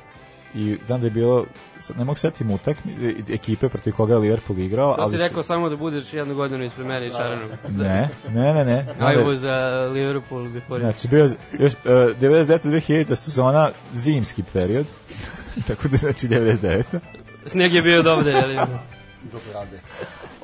i 0.54 0.76
znam 0.86 1.00
da 1.00 1.06
je 1.06 1.10
bilo, 1.10 1.44
ne 1.96 2.04
mogu 2.04 2.16
setiti 2.16 2.52
utakmi, 2.54 2.92
e, 3.02 3.34
ekipe 3.34 3.68
protiv 3.68 3.92
koga 3.92 4.14
je 4.14 4.18
Liverpool 4.18 4.58
igrao, 4.58 4.96
To 4.96 5.02
ali... 5.02 5.10
si 5.12 5.18
su- 5.18 5.24
rekao 5.28 5.42
samo 5.42 5.68
da 5.68 5.76
budeš 5.76 6.12
jednu 6.12 6.34
godinu 6.34 6.64
ispred 6.64 6.86
mene 6.86 7.06
i 7.06 7.10
Šarenog. 7.10 7.50
Ne, 7.68 8.08
ne, 8.34 8.54
ne, 8.54 8.64
ne. 8.64 8.86
I 9.00 9.02
Onda- 9.02 9.24
was 9.24 9.86
uh, 9.86 9.92
Liverpool 9.92 10.48
before. 10.48 10.80
Znači, 10.80 11.08
bio 11.08 11.24
je 11.24 11.30
još 11.58 11.72
uh, 11.72 11.80
99-2000 12.20 13.14
sezona, 13.14 13.70
zimski 13.94 14.42
period, 14.52 14.86
tako 15.68 15.88
da 15.88 15.96
znači 15.96 16.28
99 16.28 16.82
Sneg 17.46 17.72
je 17.74 17.82
bio 17.82 18.02
dovde, 18.02 18.30
je 18.30 18.46
li? 18.46 18.54
Dobro 19.22 19.52
rade. 19.54 19.80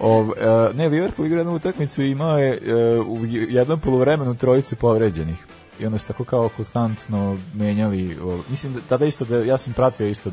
O, 0.01 0.21
uh, 0.21 0.35
ne, 0.77 0.89
Liverpool 0.89 1.27
igra 1.27 1.41
jednu 1.41 1.55
utakmicu 1.55 2.03
i 2.03 2.11
imao 2.11 2.39
je 2.39 2.61
uh, 2.99 3.07
u 3.09 3.25
jednom 3.27 3.81
polovremenu 3.81 4.35
trojicu 4.35 4.77
povređenih. 4.77 5.37
I 5.81 5.87
onda 5.87 5.99
su 5.99 6.07
tako 6.07 6.25
kao 6.25 6.49
konstantno 6.57 7.39
menjali. 7.55 8.19
Mislim, 8.51 8.75
da, 8.75 8.81
tada 8.89 9.07
isto 9.07 9.25
da 9.25 9.37
ja 9.37 9.59
sam 9.59 9.73
pratio 9.73 10.07
isto, 10.07 10.31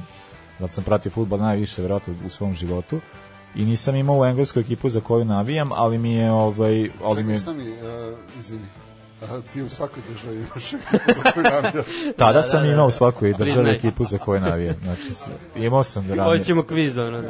da 0.60 0.68
sam 0.68 0.84
pratio 0.84 1.12
futbol 1.12 1.40
najviše 1.40 1.82
vjerojatno 1.82 2.14
u 2.26 2.30
svom 2.30 2.54
životu 2.54 3.00
i 3.56 3.66
nisam 3.66 3.96
imao 3.96 4.20
u 4.20 4.26
englesku 4.26 4.60
ekipu 4.60 4.90
za 4.90 5.02
koju 5.02 5.26
navijam, 5.26 5.72
ali 5.72 5.98
mi 5.98 6.14
je 6.14 6.32
ovaj 6.32 6.90
ali 7.04 7.24
mi 7.24 7.30
Čekaj, 7.30 7.34
je, 7.34 7.40
stani, 7.40 7.72
uh, 7.72 8.40
izvini. 8.40 8.66
A, 9.22 9.42
ti 9.54 9.62
u 9.62 9.70
svakoj 9.70 10.04
državi 10.10 10.38
imaš 10.38 10.74
ekipu 10.74 11.14
za 11.24 11.32
koju 11.32 11.44
navijaš. 11.44 11.86
tada 12.18 12.44
sam 12.44 12.66
imao 12.66 12.88
u 12.88 12.92
svakoj 12.92 13.34
državi 13.34 13.70
ekipu 13.70 14.04
za 14.04 14.18
koju 14.18 14.42
navijam. 14.42 14.76
Znači 14.84 15.10
imao 15.56 15.84
sam 15.84 16.08
da 16.08 16.16
radim. 16.16 16.40
Hoćemo 16.40 16.64
kviz, 16.64 16.98
ono. 16.98 17.24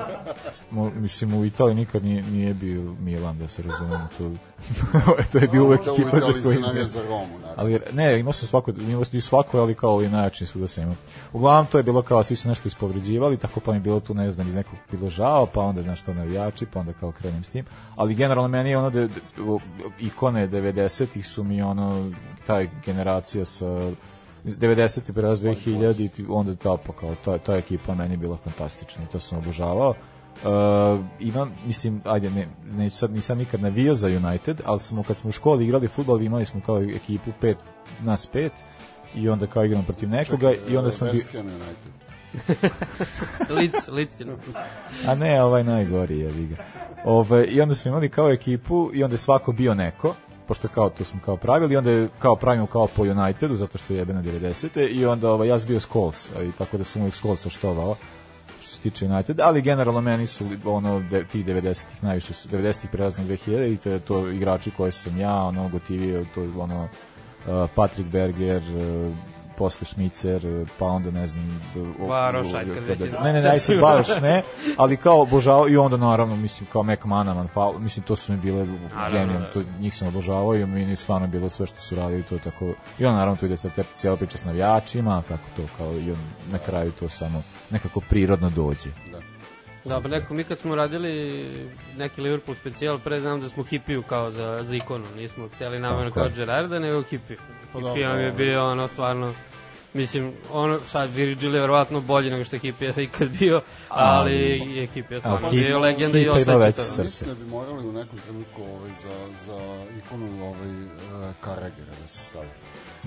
Mo, 0.71 0.89
mislim 0.89 1.33
u 1.33 1.45
Italiji 1.45 1.75
nikad 1.75 2.03
nije, 2.03 2.23
nije 2.23 2.53
bio 2.53 2.81
Milan 2.81 3.37
da 3.37 3.47
se 3.47 3.63
razumemo 3.63 4.07
to 4.17 4.31
to 5.31 5.37
je 5.37 5.47
bio 5.47 5.63
uvek 5.63 5.85
Da, 5.85 5.91
ekipa 5.91 6.09
za 6.09 6.17
Italiji 6.17 6.43
koju 6.43 6.53
se 6.53 6.59
navija 6.59 6.85
za 6.85 7.01
Romu, 7.01 7.39
naravno. 7.41 7.53
ali 7.57 7.79
ne 7.93 8.19
imao 8.19 8.33
sam 8.33 8.47
svako 8.47 8.71
imao 8.71 9.03
sam 9.05 9.17
i 9.17 9.21
svako 9.21 9.59
ali 9.59 9.75
kao 9.75 9.93
ovim 9.93 10.11
najjačim 10.11 10.47
svuda 10.47 10.67
sam 10.67 10.83
imao 10.83 10.95
uglavnom 11.33 11.65
to 11.65 11.77
je 11.77 11.83
bilo 11.83 12.01
kao 12.01 12.23
svi 12.23 12.35
su 12.35 12.49
nešto 12.49 12.67
ispovređivali 12.67 13.37
tako 13.37 13.59
pa 13.59 13.71
mi 13.71 13.77
je 13.77 13.81
bilo 13.81 13.99
tu 13.99 14.13
ne 14.13 14.31
znam 14.31 14.47
iz 14.47 14.55
nekog 14.55 14.73
bilo 14.91 15.09
žao 15.09 15.45
pa 15.45 15.61
onda 15.61 15.81
znaš 15.81 16.01
to 16.01 16.13
navijači 16.13 16.65
pa 16.65 16.79
onda 16.79 16.93
kao 16.93 17.11
krenem 17.11 17.43
s 17.43 17.49
tim 17.49 17.65
ali 17.95 18.15
generalno 18.15 18.47
meni 18.47 18.69
je 18.69 18.77
ono 18.77 18.89
da 18.89 19.07
ikone 19.99 20.47
90-ih 20.47 21.27
su 21.27 21.43
mi 21.43 21.61
ono 21.61 21.80
taj 22.47 22.69
generacija 22.85 23.45
sa 23.45 23.91
90. 24.45 25.13
preraz 25.13 25.41
2000 25.41 26.21
i 26.21 26.25
onda 26.29 26.55
ta, 26.55 26.77
pa 26.77 26.93
kao 26.93 27.15
ta, 27.25 27.37
ta 27.37 27.53
ekipa 27.53 27.95
meni 27.95 28.13
je 28.13 28.17
bila 28.17 28.37
fantastična 28.37 29.03
i 29.03 29.11
to 29.11 29.19
sam 29.19 29.37
obožavao 29.37 29.93
Uh, 30.43 30.47
imam, 31.19 31.51
mislim, 31.65 32.01
ajde, 32.05 32.29
ne, 32.29 32.47
neću 32.71 32.97
sad, 32.97 33.11
nisam 33.11 33.37
nikad 33.37 33.61
navio 33.61 33.93
za 33.95 34.07
United, 34.07 34.61
ali 34.65 34.79
smo, 34.79 35.03
kad 35.03 35.17
smo 35.17 35.29
u 35.29 35.33
školi 35.33 35.65
igrali 35.65 35.87
futbol, 35.87 36.21
imali 36.21 36.45
smo 36.45 36.61
kao 36.65 36.81
ekipu 36.83 37.31
pet, 37.41 37.57
nas 38.01 38.27
pet, 38.27 38.51
i 39.15 39.29
onda 39.29 39.47
kao 39.47 39.65
igramo 39.65 39.83
protiv 39.83 40.09
nekoga, 40.09 40.53
i 40.69 40.77
onda 40.77 40.91
smo... 40.91 41.07
West 41.07 41.37
Ham 41.37 41.47
United. 41.47 41.91
Lic, 43.57 43.87
lic. 43.87 44.09
A 45.07 45.15
ne, 45.15 45.43
ovaj 45.43 45.63
najgori 45.63 46.19
je, 46.19 46.27
vi 46.27 46.47
ga. 46.47 46.55
Ove, 47.05 47.45
I 47.45 47.61
onda 47.61 47.75
smo 47.75 47.89
imali 47.89 48.09
kao 48.09 48.31
ekipu 48.31 48.91
i 48.93 49.03
onda 49.03 49.13
je 49.13 49.17
svako 49.17 49.51
bio 49.51 49.73
neko, 49.73 50.15
pošto 50.51 50.67
kao 50.67 50.89
to 50.89 51.05
smo 51.05 51.19
kao 51.25 51.37
pravili, 51.37 51.75
onda 51.75 51.91
je 51.91 52.09
kao 52.19 52.35
pravimo 52.35 52.65
kao 52.65 52.87
po 52.87 53.01
Unitedu, 53.01 53.55
zato 53.55 53.77
što 53.77 53.93
je 53.93 53.97
jebeno 53.97 54.21
90. 54.21 54.89
I 54.89 55.05
onda 55.05 55.31
ovaj, 55.31 55.47
ja 55.47 55.57
bio 55.67 55.79
Scholes, 55.79 56.29
i 56.29 56.51
tako 56.57 56.77
da 56.77 56.83
sam 56.83 57.01
uvijek 57.01 57.15
Scholesa 57.15 57.49
štovao 57.49 57.95
što 58.61 58.75
se 58.75 58.81
tiče 58.81 59.05
United, 59.05 59.39
ali 59.39 59.61
generalno 59.61 60.01
meni 60.01 60.27
su 60.27 60.45
ono 60.65 61.03
tih 61.31 61.45
90-ih 61.45 62.03
najviše 62.03 62.33
su 62.33 62.49
90-ih 62.49 62.89
prelazno 62.91 63.23
2000 63.23 63.73
i 63.73 63.77
to 63.77 63.89
je 63.89 63.99
to 63.99 64.29
igrači 64.29 64.71
koje 64.71 64.91
sam 64.91 65.19
ja 65.19 65.35
ono 65.43 65.69
gotivio 65.69 66.25
to 66.35 66.41
je 66.41 66.49
ono 66.57 66.83
uh, 66.83 67.69
Patrick 67.75 68.09
Berger 68.09 68.61
uh, 68.61 69.15
posle 69.61 69.87
Šmicer, 69.87 70.41
pa 70.79 70.85
onda 70.85 71.11
ne 71.11 71.27
znam 71.27 71.61
Baroš, 72.07 72.53
ajde, 72.53 72.73
kad 72.73 72.83
već 72.83 72.99
je- 73.01 73.11
ne, 73.23 73.33
ne, 73.33 73.41
ne, 73.41 73.59
sad 73.59 73.79
Baroš 73.79 74.07
ne, 74.21 74.41
ali 74.77 74.97
kao 74.97 75.21
obožavao 75.21 75.69
i 75.69 75.77
onda 75.77 75.97
naravno 75.97 76.35
mislim 76.35 76.69
kao 76.71 76.83
McManaman, 76.83 77.47
Fal, 77.47 77.73
mislim 77.79 78.05
to 78.05 78.15
su 78.15 78.33
mi 78.33 78.39
bile 78.39 78.65
genijalne, 79.11 79.39
da. 79.39 79.51
to 79.51 79.63
njih 79.79 79.97
sam 79.97 80.07
obožavao 80.07 80.55
i 80.55 80.65
meni 80.65 80.89
je 80.89 80.95
stvarno 80.95 81.27
bilo 81.27 81.49
sve 81.49 81.65
što 81.65 81.79
su 81.79 81.95
radili 81.95 82.23
to 82.23 82.35
je 82.35 82.41
tako 82.41 82.73
i 82.99 83.05
on 83.05 83.13
naravno 83.15 83.35
tu 83.39 83.45
ide 83.45 83.57
sad 83.57 83.75
te 83.75 83.83
cijela 83.93 84.17
priča 84.17 84.37
s 84.37 84.43
navijačima, 84.43 85.23
kako 85.27 85.43
to 85.55 85.63
kao 85.77 85.93
i 85.93 86.11
on 86.11 86.19
na 86.51 86.57
kraju 86.57 86.91
to 86.91 87.09
samo 87.09 87.43
nekako 87.69 87.99
prirodno 87.99 88.49
dođe. 88.49 88.89
Da, 89.85 90.01
pa 90.01 90.07
neko, 90.07 90.33
mi 90.33 90.43
kad 90.43 90.59
smo 90.59 90.75
radili 90.75 91.43
neki 91.97 92.21
Liverpool 92.21 92.55
specijal, 92.55 92.99
pre 92.99 93.19
znam 93.19 93.41
da 93.41 93.49
smo 93.49 93.63
Hipiju 93.63 94.01
kao 94.03 94.31
za, 94.31 94.63
za 94.63 94.75
ikonu, 94.75 95.05
nismo 95.15 95.47
htjeli 95.55 95.79
namjerno 95.79 96.09
Tako 96.09 96.13
kao 96.13 96.25
je. 96.25 96.31
Gerarda, 96.35 96.79
nego 96.79 97.01
Hipiju. 97.03 97.37
Pa 97.73 97.79
Hipija 97.79 98.15
mi 98.15 98.23
je 98.23 98.31
bio 98.31 98.71
ono 98.71 98.87
stvarno, 98.87 99.33
mislim, 99.93 100.33
ono, 100.51 100.79
sad 100.87 101.13
Virgil 101.13 101.55
je 101.55 101.61
verovatno 101.61 101.99
bolji 102.01 102.31
nego 102.31 102.43
što 102.45 102.55
je 102.55 102.61
ikad 102.97 103.29
bio, 103.29 103.61
ali 103.89 104.33
je 104.75 104.85
Hipija 104.87 105.19
Ali 105.23 105.37
stvarno 105.37 105.49
bio 105.51 105.79
legenda 105.79 106.19
i 106.19 106.29
osjeća 106.29 106.71
to. 106.71 106.83
srce. 106.83 107.03
Mislim 107.03 107.29
da 107.29 107.35
bi 107.35 107.45
morali 107.45 107.87
u 107.87 107.91
nekom 107.91 108.19
trenutku 108.19 108.61
ovaj, 108.61 108.91
za, 109.03 109.27
za 109.45 109.85
ikonu 109.97 110.45
ovaj, 110.45 110.83
uh, 110.83 111.35
Karagera 111.41 111.91
da 112.01 112.07
se 112.07 112.17
stavi. 112.17 112.47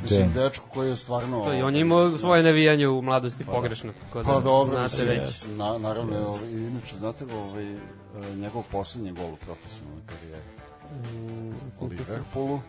Mislim, 0.03 0.21
Jane. 0.21 0.33
dečko 0.35 0.65
koji 0.75 0.89
je 0.89 0.97
stvarno... 0.97 1.45
To 1.45 1.53
i 1.53 1.57
on 1.57 1.63
ovaj, 1.63 1.75
je 1.75 1.81
imao 1.81 2.19
svoje 2.19 2.43
navijanje 2.43 2.89
u 2.89 3.03
mladosti 3.03 3.45
Pa 3.45 3.51
da. 3.51 3.57
pogrešno, 3.57 3.93
tako 3.93 4.19
da, 4.19 4.25
Pa 4.25 4.41
dobro, 4.41 4.73
znate 4.73 4.85
mislim, 4.85 5.09
već. 5.09 5.47
na, 5.47 5.79
naravno, 5.79 6.29
ovaj, 6.29 6.51
inače, 6.51 6.97
znate 6.97 7.25
ga, 7.25 7.35
ovaj, 7.37 7.73
eh, 7.73 7.79
njegov 8.37 8.63
poslednji 8.71 9.13
gol 9.13 9.33
u 9.33 9.37
profesionalnoj 9.37 10.03
karijeri? 10.07 10.43
U 11.81 11.87
Liverpoolu. 11.87 12.61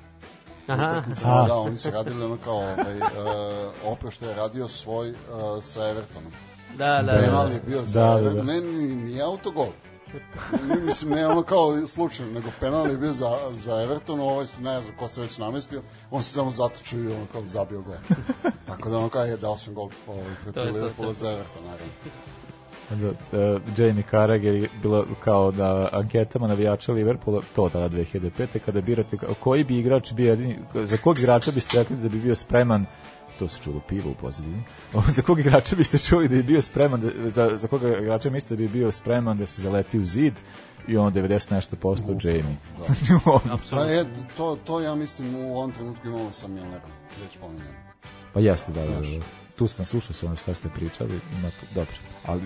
Aha. 0.68 0.92
Utakmicama. 0.92 1.46
Da, 1.48 1.56
oni 1.56 1.78
su 1.78 1.92
radili 1.92 2.26
ono 2.26 2.38
kao 2.44 2.58
ovaj, 2.58 2.98
uh, 2.98 3.92
opre 3.92 4.12
što 4.12 4.26
je 4.26 4.36
radio 4.36 4.68
svoj 4.68 5.10
uh, 5.10 5.16
sa 5.64 5.90
Evertonom. 5.90 6.32
Da, 6.78 7.02
da, 7.02 7.12
Penal 7.12 7.48
da. 7.48 7.54
je 7.54 7.62
bio 7.68 7.82
za 7.86 8.00
Da, 8.00 8.22
da, 8.22 8.30
da. 8.30 8.44
ne, 8.44 8.62
ni, 8.62 8.96
ni 8.96 9.22
autogol. 9.22 9.68
Mislim, 10.86 11.12
ne 11.12 11.28
ono 11.28 11.44
kao 11.44 11.88
slučajno, 11.88 12.32
nego 12.32 12.50
penal 12.60 12.92
je 12.92 12.98
bio 12.98 13.14
za, 13.14 13.38
za 13.54 13.82
Everton, 13.82 14.20
ovaj 14.20 14.48
se 14.48 14.62
ne 14.62 14.82
znam 14.82 14.96
ko 14.98 15.08
se 15.08 15.22
već 15.22 15.38
namestio, 15.38 15.82
on 16.12 16.24
se 16.24 16.30
samo 16.30 16.52
zatočio 16.52 17.00
i 17.00 17.08
ono 17.08 17.26
kao 17.32 17.42
zabio 17.46 17.82
gol. 17.82 17.96
Tako 18.68 18.90
da 18.90 18.98
ono 18.98 19.10
kao 19.10 19.26
je 19.26 19.38
dao 19.38 19.58
sam 19.58 19.74
gol 19.74 19.90
ovaj, 20.08 20.24
To 20.24 20.30
je 20.30 20.54
protiv 20.54 20.74
Liverpoola 20.74 21.14
za 21.14 21.32
Everton, 21.32 21.64
naravno. 21.64 21.94
Da, 22.90 23.08
uh, 23.08 23.62
Jamie 23.78 24.04
Carragher 24.12 24.54
je 24.54 24.70
bilo 24.82 25.06
kao 25.24 25.52
da 25.52 25.90
anketama 25.92 26.48
navijača 26.48 26.92
Liverpoola, 26.92 27.42
to 27.56 27.70
tada 27.70 27.90
2005. 27.90 28.60
kada 28.66 28.82
birate 28.82 29.18
koji 29.40 29.64
bi 29.64 29.80
igrač 29.80 30.14
bio 30.14 30.30
jedini, 30.30 30.56
za 30.74 30.98
kog 30.98 31.20
igrača 31.20 31.52
biste 31.52 31.78
rekli 31.78 31.96
da 31.96 32.10
bi 32.10 32.20
bio 32.20 32.36
spreman 32.36 32.86
to 33.40 33.48
se 33.48 33.62
čulo 33.64 33.80
pivo 33.88 34.12
u 34.12 34.14
pozadini. 34.14 34.64
za 35.16 35.22
kog 35.22 35.40
igrača 35.40 35.76
biste 35.76 36.00
čuli 36.00 36.28
da 36.28 36.36
bi 36.36 36.44
bio 36.44 36.62
spreman 36.62 37.02
da, 37.02 37.30
za, 37.30 37.58
za 37.58 37.68
koga 37.68 37.98
igrača 37.98 38.30
mislite 38.30 38.56
da 38.56 38.58
bi 38.58 38.68
bio 38.68 38.92
spreman 38.92 39.38
da 39.38 39.46
se 39.46 39.62
zaleti 39.62 40.00
u 40.00 40.06
zid 40.06 40.34
i 40.88 40.98
on 40.98 41.14
90 41.14 41.52
nešto 41.52 41.76
posto 41.76 42.18
Jamie. 42.24 42.56
Pa 43.72 43.82
je, 43.82 44.06
to, 44.38 44.58
to 44.66 44.82
ja 44.82 44.96
mislim 44.96 45.36
u 45.36 45.58
ovom 45.58 45.72
trenutku 45.72 46.08
imamo 46.08 46.32
sa 46.32 46.48
Milnerom, 46.48 46.92
već 47.22 47.38
pominjeno. 47.38 47.72
pa 48.34 48.40
jeste, 48.40 48.72
da, 48.72 48.86
da, 48.86 49.02
da. 49.02 49.45
Tu 49.58 49.68
sam 49.68 49.86
slušao 49.86 50.14
se 50.14 50.26
ono 50.26 50.36
šta 50.36 50.54
ste 50.54 50.70
pričali, 50.70 51.20
ima 51.40 51.50
tu, 51.50 51.66
dobro, 51.76 51.94
ali... 52.26 52.42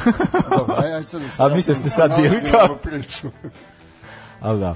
Dobro, 0.58 0.74
aj, 0.78 0.92
aj 0.92 1.04
sad 1.04 1.22
da 1.22 1.28
se 1.28 1.42
ali 1.42 1.54
mislim 1.54 1.76
ste 1.76 1.90
sad 1.90 2.10
vratim 2.10 2.30
bili 2.30 2.50
kao... 2.50 2.76
priču. 2.82 3.28
ali 4.40 4.60
da. 4.60 4.74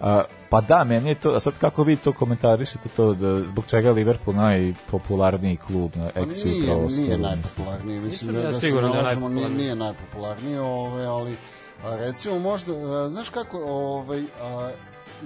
A, 0.00 0.24
pa 0.50 0.60
da, 0.60 0.84
meni 0.84 1.08
je 1.08 1.14
to, 1.14 1.30
a 1.30 1.40
sad 1.40 1.58
kako 1.58 1.82
vi 1.82 1.96
to 1.96 2.12
komentarišete 2.12 2.88
to, 2.88 3.14
da, 3.14 3.42
zbog 3.42 3.66
čega 3.66 3.88
je 3.88 3.94
Liverpool 3.94 4.36
najpopularniji 4.36 5.56
klub 5.56 5.90
na 5.96 6.10
Pa 6.14 6.20
ex 6.20 6.44
nije, 6.44 6.62
upravo 6.62 6.88
nije 6.88 7.18
najpopularniji, 7.18 8.00
mislim 8.00 8.34
da, 8.34 8.42
da 8.42 8.60
se 8.60 8.70
da 8.72 8.78
je 8.78 8.82
nalažemo, 8.82 9.28
nije, 9.28 9.48
najpopularniji. 9.48 9.58
nije 9.58 9.76
najpopularniji, 9.76 10.58
ove, 10.58 11.04
ali 11.04 11.36
a, 11.84 11.96
recimo 11.96 12.38
možda, 12.38 12.72
a, 12.72 13.08
znaš 13.08 13.28
kako, 13.28 13.58
ovaj, 13.58 14.22
a, 14.40 14.70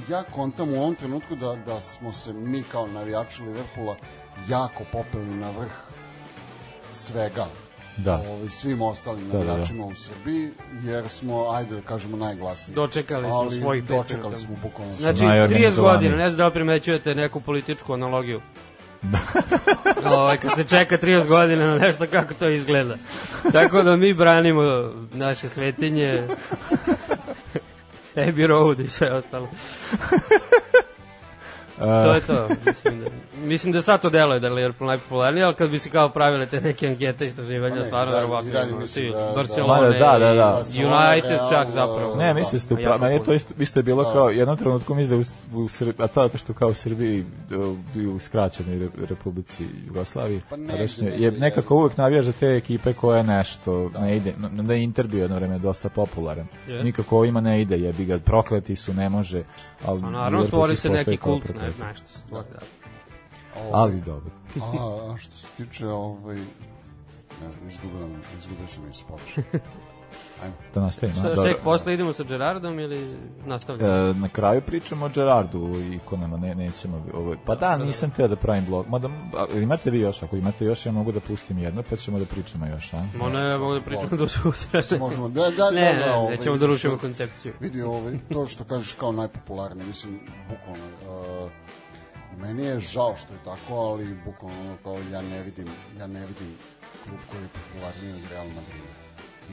ja 0.08 0.22
kontam 0.22 0.72
u 0.72 0.76
ovom 0.76 0.94
trenutku 0.94 1.36
da, 1.36 1.56
da 1.66 1.80
smo 1.80 2.12
se 2.12 2.32
mi 2.32 2.62
kao 2.62 2.86
navijači 2.86 3.42
Liverpoola 3.42 3.96
jako 4.48 4.84
popeli 4.92 5.34
na 5.34 5.50
vrh 5.50 5.72
svega 7.00 7.46
Da. 7.96 8.14
ovaj, 8.14 8.48
svim 8.48 8.82
ostalim 8.82 9.26
Da, 9.26 9.32
da, 9.32 9.38
da. 9.38 9.44
navijačima 9.44 9.84
u 9.84 9.94
Srbiji, 9.94 10.50
jer 10.82 11.08
smo, 11.08 11.50
ajde 11.50 11.74
da 11.74 11.80
kažemo, 11.82 12.16
najglasniji. 12.16 12.74
Dočekali 12.74 13.24
smo 13.24 13.34
Ali 13.34 13.60
svojih 13.60 13.84
pet 13.84 13.96
Dočekali 13.96 14.36
smo 14.36 14.56
bukvalno 14.62 14.92
Znači, 14.92 15.18
svojih. 15.18 15.32
30 15.32 15.36
Najorganizovaniji. 15.36 15.92
godina, 16.08 16.16
ne 16.16 16.28
znam 16.30 16.36
da 16.36 16.46
li 16.46 16.52
primećujete 16.52 17.14
neku 17.14 17.40
političku 17.40 17.92
analogiju. 17.92 18.40
ovaj, 20.16 20.36
kad 20.36 20.50
se 20.56 20.64
čeka 20.66 20.98
30 20.98 21.26
godina 21.26 21.66
na 21.66 21.78
nešto 21.78 22.06
kako 22.06 22.34
to 22.34 22.48
izgleda. 22.48 22.94
Tako 23.52 23.82
da 23.82 23.96
mi 23.96 24.14
branimo 24.14 24.62
naše 25.12 25.48
svetinje, 25.48 26.22
Abbey 28.16 28.46
Road 28.46 28.80
i 28.80 28.88
sve 28.88 29.12
ostalo. 29.12 29.48
to 31.80 32.14
je 32.14 32.20
to. 32.20 32.48
Mislim 32.66 33.00
da, 33.00 33.10
mislim 33.38 33.72
da 33.72 33.82
sad 33.82 34.00
to 34.02 34.10
deluje 34.10 34.40
da 34.40 34.46
je 34.46 34.52
Liverpool 34.52 34.88
najpopularniji, 34.88 35.44
ali 35.44 35.54
kad 35.54 35.70
bi 35.70 35.78
se 35.78 35.90
kao 35.90 36.08
pravile 36.08 36.46
te 36.46 36.60
neke 36.60 36.88
ankete 36.88 37.26
istraživanja, 37.26 37.74
Pa 37.74 37.80
ne, 37.80 37.86
stvarno 37.86 38.12
verovatno 38.12 38.50
svi, 38.86 39.10
da- 39.10 39.18
da- 39.18 39.32
Barcelona 39.34 39.88
Da, 39.88 40.18
da, 40.18 40.34
da. 40.34 40.62
United 40.68 41.30
Real, 41.30 41.50
čak 41.50 41.70
zapravo. 41.70 42.16
Ne, 42.16 42.34
mislim 42.34 42.52
da 42.52 42.58
ste 42.58 42.74
upravo, 42.74 42.98
meni 42.98 43.24
to 43.24 43.32
isto, 43.32 43.54
isto 43.58 43.78
je 43.78 43.82
bilo 43.82 44.04
Da. 44.04 44.12
kao, 44.12 44.30
jednom 44.30 44.56
trenutku 44.56 44.94
mislim 44.94 45.22
da 45.22 45.26
u, 45.52 45.64
u 45.64 45.68
Srbiji, 45.68 45.94
a 45.98 46.08
to 46.08 46.22
zato 46.22 46.38
što 46.38 46.52
kao 46.52 46.68
u 46.68 46.74
Srbiji, 46.74 47.24
e, 47.96 48.06
u 48.06 48.18
skraćenoj 48.18 48.78
Re- 48.78 49.06
Republici 49.06 49.64
Jugoslaviji, 49.86 50.40
Pa 50.50 50.56
ne, 50.56 50.74
ne, 51.00 51.10
je 51.18 51.30
ne, 51.30 51.38
nekako 51.38 51.76
uvek 51.76 51.96
navijaš 51.96 52.24
za 52.24 52.32
te 52.32 52.46
ekipe 52.48 52.92
koje 52.92 53.22
nešto 53.22 53.90
ne 54.00 54.16
ide, 54.16 54.34
no, 54.38 54.62
da 54.62 54.74
je 54.74 54.82
Inter 54.82 55.06
bio 55.06 55.20
jedno 55.20 55.36
vreme 55.36 55.58
dosta 55.58 55.88
popularan. 55.88 56.46
Nikako 56.82 57.18
ovima 57.18 57.40
ne 57.40 57.60
ide, 57.60 57.78
jebi 57.78 58.04
ga, 58.04 58.18
prokleti 58.18 58.76
su, 58.76 58.94
ne 58.94 59.08
može, 59.08 59.42
ali 59.84 59.98
A 59.98 60.02
naravno 60.02 60.38
Liverpool 60.38 60.44
stvori 60.46 60.76
se 60.76 60.88
neki 60.88 61.16
kult, 61.16 61.48
ne, 61.48 61.69
proklet. 61.72 61.88
nešto 61.88 62.08
se 62.08 62.18
stvori, 62.18 62.46
da. 62.52 62.60
Ovaj, 63.60 63.70
Ali 63.72 64.00
dobro. 64.00 64.30
A, 64.62 65.12
a 65.12 65.16
što 65.16 65.36
se 65.36 65.46
tiče 65.56 65.88
ovaj 65.88 66.36
ne, 66.36 67.68
izgubio, 67.68 68.08
izgubio 68.38 68.68
sam 68.68 68.90
i 68.90 68.94
spoč. 68.94 69.20
Ajmo. 70.42 70.54
Da 70.74 70.80
nastavimo. 70.80 71.18
Šta, 71.18 71.34
Dobro. 71.34 71.52
ček, 71.52 71.62
posle 71.64 71.94
idemo 71.94 72.12
sa 72.12 72.22
Gerardom 72.24 72.78
ili 72.78 73.16
nastavljamo? 73.46 73.92
E, 74.10 74.14
na 74.14 74.28
kraju 74.28 74.60
pričamo 74.62 75.06
o 75.06 75.08
Gerardu 75.08 75.58
i 75.80 75.94
ikonama, 75.94 76.36
ne, 76.36 76.54
nećemo 76.54 77.06
ovo. 77.14 77.34
Pa 77.46 77.54
da, 77.54 77.76
nisam 77.76 78.10
teo 78.10 78.28
da 78.28 78.36
pravim 78.36 78.64
blog. 78.64 78.86
Mada, 78.88 79.08
imate 79.54 79.90
vi 79.90 80.00
još, 80.00 80.22
ako 80.22 80.36
imate 80.36 80.64
još, 80.64 80.86
ja 80.86 80.92
mogu 80.92 81.12
da 81.12 81.20
pustim 81.20 81.58
jedno, 81.58 81.82
pa 81.90 81.96
ćemo 81.96 82.18
da 82.18 82.24
pričamo 82.24 82.66
još, 82.66 82.92
a? 82.94 83.04
Mo 83.16 83.28
ne, 83.28 83.58
mogu 83.58 83.74
da 83.74 83.80
pričam 83.80 84.08
do 84.18 84.28
sutra. 84.28 84.98
Možemo, 84.98 85.28
da, 85.28 85.50
da, 85.50 85.70
ne, 85.70 85.92
da, 85.92 85.98
da, 85.98 86.06
ne, 86.06 86.12
ovaj, 86.14 86.36
nećemo 86.36 86.56
da 86.56 86.66
rušimo 86.66 86.96
što- 86.96 87.00
koncepciju. 87.06 87.52
Vidi, 87.60 87.82
ovaj, 87.82 88.18
to 88.32 88.46
što 88.46 88.64
kažeš 88.64 88.94
kao 88.94 89.12
najpopularniji, 89.12 89.86
mislim, 89.86 90.20
bukvalno, 90.48 90.86
uh, 91.44 91.50
meni 92.38 92.62
je 92.62 92.80
žao 92.80 93.14
što 93.16 93.32
je 93.32 93.38
tako, 93.44 93.74
ali 93.74 94.16
bukvalno 94.24 94.76
kao 94.82 94.96
ja 95.12 95.22
ne 95.22 95.42
vidim, 95.42 95.66
ja 95.98 96.06
ne 96.06 96.20
vidim 96.20 96.56
klub 97.04 97.18
koji 97.30 97.42
je 97.42 97.48
popularniji 97.48 98.12
od 98.14 98.30
Real 98.30 98.46
Madrida. 98.46 98.89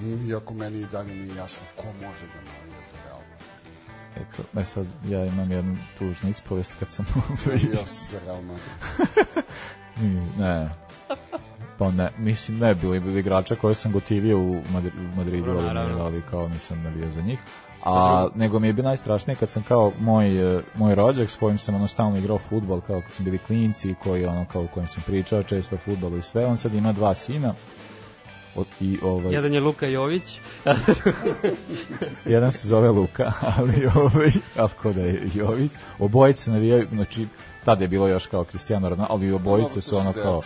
Mm, 0.02 0.30
Iako 0.30 0.54
meni 0.54 0.80
i 0.80 0.86
dalje 0.86 1.16
nije 1.16 1.36
jasno 1.36 1.64
ko 1.76 1.86
može 1.86 2.26
da 2.26 2.42
navija 2.42 2.82
za 2.92 2.98
Real 3.06 3.20
Madrid. 3.32 3.48
Eto, 4.16 4.60
e 4.60 4.66
sad, 4.66 4.86
ja 5.08 5.26
imam 5.26 5.52
jednu 5.52 5.78
tužnu 6.00 6.30
ispovest 6.30 6.72
kad 6.80 6.92
sam... 6.92 7.06
Navijao 7.46 7.86
sam 7.86 8.08
za 8.12 8.20
Real 8.26 8.42
Madrid. 8.42 9.46
Ne. 10.38 10.70
Pa 11.78 11.92
ne, 11.92 12.10
mislim, 12.18 12.58
ne, 12.58 12.76
bili 12.76 13.00
bili 13.00 13.20
igrača 13.20 13.56
koje 13.56 13.76
sam 13.76 13.92
gotivio 13.92 14.40
u, 14.40 14.62
Madri, 14.72 14.92
u 15.14 15.18
Madridu, 15.18 15.52
ali, 15.52 15.62
ne, 15.62 15.74
naravno. 15.74 16.04
ali 16.04 16.22
kao 16.30 16.48
nisam 16.48 16.84
navio 16.84 17.12
za 17.12 17.22
njih. 17.22 17.40
A 17.84 18.28
nego 18.36 18.60
mi 18.60 18.68
je 18.68 18.74
bio 18.74 18.84
najstrašnije 18.84 19.36
kad 19.36 19.52
sam 19.52 19.64
kao 19.64 19.92
moj 20.00 20.58
eh, 20.58 20.62
moj 20.76 20.96
rođak 20.96 21.30
s 21.30 21.36
kojim 21.36 21.58
sam 21.58 21.76
ono 21.76 21.88
stalno 21.88 22.18
igrao 22.18 22.38
fudbal 22.38 22.82
kao 22.82 23.02
kad 23.02 23.12
smo 23.12 23.26
bili 23.26 23.38
klinci 23.38 23.96
koji 24.04 24.26
ono 24.26 24.46
kao 24.52 24.64
u 24.64 24.68
kojem 24.68 24.88
sam 24.88 25.04
pričao 25.06 25.44
često 25.44 25.76
o 25.76 25.78
fudbalu 25.78 26.18
i 26.18 26.22
sve 26.22 26.46
on 26.46 26.58
sad 26.58 26.74
ima 26.74 26.94
dva 26.94 27.16
sina 27.16 27.54
od, 28.58 28.68
i 28.82 28.98
ovaj 29.02 29.34
Jedan 29.34 29.54
je 29.54 29.60
Luka 29.60 29.88
Jović. 29.88 30.40
jedan 32.26 32.52
se 32.52 32.68
zove 32.68 32.90
Luka, 32.90 33.32
ali 33.58 33.88
ovaj, 33.96 34.32
ali 34.56 34.70
ko 34.82 34.94
da 34.94 35.02
je 35.02 35.30
Jović, 35.34 35.72
obojice 36.00 36.52
navijaju, 36.52 36.88
znači, 36.92 37.28
tada 37.68 37.84
je 37.84 37.88
bilo 37.88 38.08
još 38.08 38.28
kao 38.28 38.44
Cristiano 38.44 38.90
Ronaldo, 38.90 39.14
ali 39.14 39.32
obojice 39.32 39.68
Dobro, 39.68 39.82
su 39.82 39.98
ono 39.98 40.14
kao, 40.14 40.42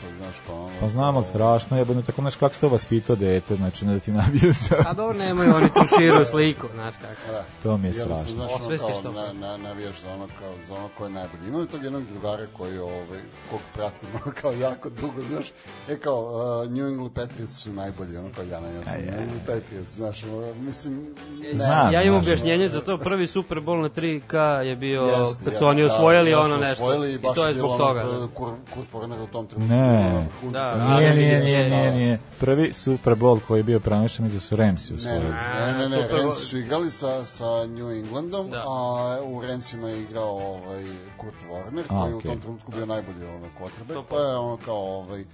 pa, 0.48 0.54
pa 0.80 0.88
znamo, 0.88 1.24
strašno 1.24 1.78
je, 1.78 1.86
budno 1.86 2.02
tako, 2.02 2.22
znaš, 2.22 2.36
kako 2.36 2.54
se 2.54 2.62
to 2.62 2.70
vaspitao 2.70 3.16
dete, 3.16 3.56
znači, 3.56 3.86
ne 3.86 3.94
da 3.94 4.00
ti 4.00 4.12
navije 4.12 4.54
sa, 4.54 4.76
A 4.88 4.94
dobro, 4.94 5.18
nemaju 5.18 5.56
oni 5.56 5.68
tu 5.68 5.80
širu 5.98 6.26
sliku, 6.32 6.68
znaš 6.74 6.94
kako. 6.96 7.32
Da. 7.32 7.44
to 7.64 7.78
mi 7.78 7.88
je 7.88 7.94
strašno. 7.94 8.34
Znaš, 8.34 8.52
ono 8.52 8.78
kao, 8.78 9.12
na, 9.12 9.34
na, 9.34 9.58
navijaš 9.58 10.02
za 10.02 10.14
ono, 10.14 10.28
kao, 10.40 10.54
za 10.68 10.76
ono 10.76 10.90
ko 10.98 11.04
je 11.04 11.10
najbolji. 11.10 11.48
Imaju 11.48 11.66
tog 11.66 11.84
jednog 11.84 12.04
drugara 12.12 12.48
koji, 12.58 12.78
ovaj, 12.78 13.22
kog 13.52 13.60
pratim, 13.74 14.10
ono, 14.24 14.34
kao 14.42 14.52
jako 14.52 14.90
dugo, 14.90 15.22
znaš, 15.30 15.46
e 15.90 16.00
kao, 16.00 16.22
uh, 16.64 16.72
New 16.72 16.88
England 16.88 17.14
Patriots 17.14 17.58
su 17.58 17.74
najbolji, 17.74 18.18
ono 18.18 18.30
kao 18.36 18.44
ja 18.44 18.60
na 18.60 18.68
ja 18.68 18.86
sam 18.86 19.02
New 19.02 19.22
England 19.22 19.46
Patriots, 19.48 19.92
znaš, 19.92 20.24
ono, 20.24 20.54
mislim, 20.54 21.16
ne, 21.42 21.56
Znam, 21.56 21.94
Ja 21.94 22.04
imam 22.04 22.20
objašnjenje 22.20 22.70
za 22.70 22.82
to, 22.82 22.98
prvi 22.98 23.28
Super 23.28 23.58
Bowl 23.58 23.82
na 23.82 23.90
3K 23.90 24.36
je 24.60 24.76
bio 24.76 25.28
kad 25.44 25.58
su 25.58 25.66
oni 25.66 25.82
da, 25.82 25.94
osvojili 25.94 26.32
da 26.32 26.38
su 26.38 26.44
ono 26.44 26.58
nešto. 26.58 26.84
osvojili 26.84 27.11
I 27.12 27.18
baš 27.18 27.36
to 27.36 27.48
je 27.48 27.54
zbog 27.54 27.66
ono, 27.66 27.78
toga. 27.78 28.04
da. 28.04 28.28
Kurt, 28.28 28.54
Kurt 28.74 28.92
Warner 28.94 29.24
u 29.24 29.28
tom 29.28 29.48
trenutku. 29.48 29.74
Ne. 29.74 30.28
Da, 30.44 30.60
karijere. 30.90 31.16
Nije, 31.16 31.16
nije, 31.16 31.34
je- 31.34 31.44
nije, 31.44 31.70
Da. 31.70 31.76
nije, 31.76 31.92
nije. 31.94 32.20
Prvi 32.40 32.74
Super 32.74 33.14
Bowl 33.16 33.40
koji 33.40 33.60
je 33.60 33.64
bio 33.64 33.80
prenešen 33.80 34.26
iza 34.26 34.40
su 34.40 34.56
Ramsi 34.56 34.90
Ne, 34.90 34.98
usvojili. 34.98 35.26
ne, 35.26 35.74
ne, 35.74 35.90
ne, 35.90 36.02
Super 36.02 36.18
Bowl. 36.18 36.24
Rams 36.24 36.38
su 36.40 36.58
igrali 36.58 36.92
sa, 36.92 37.26
sa 37.26 37.46
New 37.68 37.92
Englandom, 37.92 38.50
Da. 38.50 38.64
a 38.68 39.20
u 39.24 39.42
Ramsima 39.42 39.90
je 39.90 40.02
igrao 40.02 40.30
ovaj, 40.30 40.86
Kurt 41.18 41.36
Warner, 41.44 41.84
A, 41.90 42.02
koji 42.02 42.12
je 42.12 42.16
u 42.16 42.22
tom 42.22 42.40
trenutku 42.40 42.72
bio 42.72 42.86
najbolji 42.86 43.26
ono, 43.26 43.48
quarterback, 43.60 43.94
To 43.94 44.04
pa 44.04 44.16
je 44.18 44.36
ono 44.38 44.58
kao 44.58 44.98
ovaj, 44.98 45.26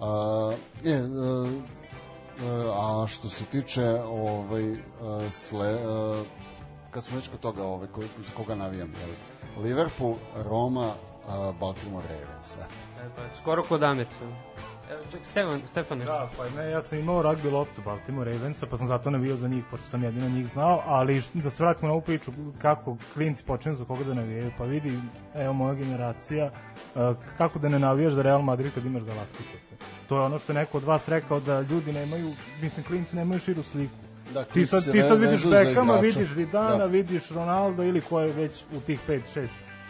a, 0.00 0.52
je, 0.84 1.02
a, 2.42 3.02
a 3.02 3.06
što 3.06 3.28
se 3.28 3.44
tiče 3.44 3.84
ovaj, 4.02 4.72
a, 5.02 5.30
sle, 5.30 5.68
a, 5.68 6.22
kad 6.90 7.04
smo 7.04 7.16
već 7.16 7.28
kod 7.28 7.40
toga, 7.40 7.62
ovaj, 7.64 7.88
ko, 7.88 8.00
za 8.18 8.32
koga 8.36 8.54
navijam, 8.54 8.92
jel? 9.00 9.10
Liverpool, 9.62 10.14
Roma, 10.48 10.94
Baltimore 11.60 12.06
Ravens, 12.08 12.56
eto. 12.56 13.04
E, 13.06 13.08
pa, 13.16 13.34
skoro 13.40 13.62
kod 13.62 13.82
Amirca. 13.82 14.24
Evo, 14.90 15.00
ček, 15.10 15.20
Stefan, 15.26 15.60
Stefan 15.66 15.98
nešto. 15.98 16.12
Da, 16.12 16.28
pa 16.36 16.62
ne, 16.62 16.70
ja 16.70 16.82
sam 16.82 16.98
imao 16.98 17.22
rugby 17.22 17.52
loptu 17.52 17.82
Baltimore 17.84 18.32
Ravensa, 18.32 18.66
pa 18.66 18.76
sam 18.76 18.86
zato 18.86 19.10
navijao 19.10 19.36
za 19.36 19.48
njih, 19.48 19.64
pošto 19.70 19.88
sam 19.88 20.04
jedino 20.04 20.28
njih 20.28 20.48
znao, 20.48 20.82
ali 20.86 21.22
da 21.34 21.50
se 21.50 21.62
vratimo 21.62 21.88
na 21.88 21.92
ovu 21.92 22.02
priču, 22.02 22.32
kako 22.62 22.96
klinci 23.14 23.44
počinju 23.44 23.74
za 23.76 23.84
koga 23.84 24.04
da 24.04 24.14
navijaju, 24.14 24.52
pa 24.58 24.64
vidi, 24.64 24.98
evo 25.34 25.52
moja 25.52 25.74
generacija, 25.74 26.50
uh, 26.94 27.16
kako 27.38 27.58
da 27.58 27.68
ne 27.68 27.78
navijaš 27.78 28.12
za 28.12 28.22
Real 28.22 28.42
Madrid 28.42 28.74
kad 28.74 28.84
imaš 28.84 29.02
Galacticose. 29.02 29.74
To 30.08 30.16
je 30.16 30.22
ono 30.22 30.38
što 30.38 30.52
je 30.52 30.58
neko 30.58 30.76
od 30.76 30.84
vas 30.84 31.08
rekao 31.08 31.40
da 31.40 31.60
ljudi 31.60 31.92
nemaju, 31.92 32.32
mislim, 32.62 32.86
klinci 32.86 33.16
nemaju 33.16 33.40
širu 33.40 33.62
sliku. 33.62 34.03
Da, 34.32 34.44
Ti 34.44 34.66
sad, 34.66 34.84
se 34.84 34.92
ti 34.92 35.02
sad 35.02 35.20
vidiš 35.20 35.44
igrača. 35.44 35.82
vidiš 35.92 36.28
Zidana, 36.28 36.76
Da. 36.76 36.84
vidiš 36.84 37.28
Ronaldo 37.28 37.82
ili 37.82 38.00
ko 38.00 38.20
je 38.20 38.32
već 38.32 38.62
u 38.76 38.80
tih 38.80 39.00
5-6 39.08 39.46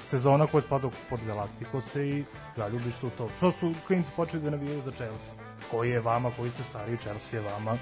sezona 0.09 0.47
koje 0.47 0.63
spada 0.63 0.89
pod 1.11 1.21
Galacticose 1.27 2.09
i 2.09 2.25
zaljubiš 2.57 2.95
se 2.95 3.07
u 3.07 3.11
to. 3.11 3.29
Što 3.37 3.53
su 3.53 3.75
klinci 3.87 4.11
počeli 4.17 4.43
da 4.43 4.51
navijaju 4.51 4.83
za 4.85 4.91
Chelsea? 4.91 5.35
Koji 5.71 5.91
je 5.91 6.01
vama, 6.01 6.31
koji 6.37 6.51
ste 6.51 6.63
stariji, 6.71 6.97
Chelsea 6.97 7.41
je 7.41 7.47
vama, 7.47 7.79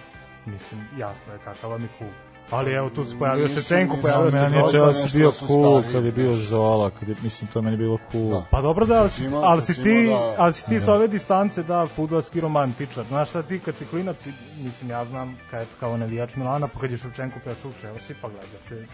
mislim, 0.47 0.81
jasno 0.99 1.33
je 1.33 1.39
kakav 1.39 1.71
vam 1.71 1.83
je 1.83 1.89
klub. 1.99 2.11
Ali 2.53 2.73
evo, 2.73 2.91
tu 2.91 3.05
se 3.05 3.19
pojavio 3.19 3.49
Ševčenko, 3.51 3.95
nisu 3.95 4.03
pojavio 4.03 4.31
se 4.31 4.37
Meni 4.37 4.57
je 4.57 4.63
nešto 4.63 4.79
bio 5.13 5.33
cool 5.33 5.83
kad 5.93 6.05
je 6.05 6.13
bio. 6.13 6.35
Zola, 6.35 6.91
kad 6.91 7.09
je, 7.09 7.17
mislim, 7.23 7.51
to 7.53 7.59
je 7.59 7.63
meni 7.63 7.77
bilo 7.77 7.99
cool. 8.13 8.31
Da. 8.31 8.43
Pa 8.51 8.61
dobro 8.63 8.87
da, 8.87 8.95
ali, 8.97 9.11
si- 9.11 9.23
Recimo- 9.23 9.41
ali 9.43 9.63
si 9.63 9.75
ti, 9.75 10.07
da- 10.09 10.35
ali 10.39 10.53
si 10.53 10.65
ti 10.65 10.81
s 10.81 10.89
ove 10.89 11.09
distance 11.09 11.63
da 11.63 11.87
fudbalski 11.87 12.41
romantičar. 12.41 13.05
Znaš 13.09 13.29
šta 13.29 13.43
ti 13.43 13.59
kad 13.59 13.75
si 13.77 13.87
klinac, 13.87 14.17
mislim 14.57 14.91
ja 14.91 15.05
znam 15.05 15.37
kad, 15.51 15.67
kao 15.81 15.97
navijač 15.97 16.37
Milana, 16.37 16.69
pa 16.69 16.81
kad 16.81 16.91
je 16.91 16.97
Ševčenko 16.97 17.39
prešao 17.41 17.71
u 17.71 17.75
Chelsea, 17.75 18.17
pa 18.23 18.29
gleda 18.29 18.47
se 18.69 18.87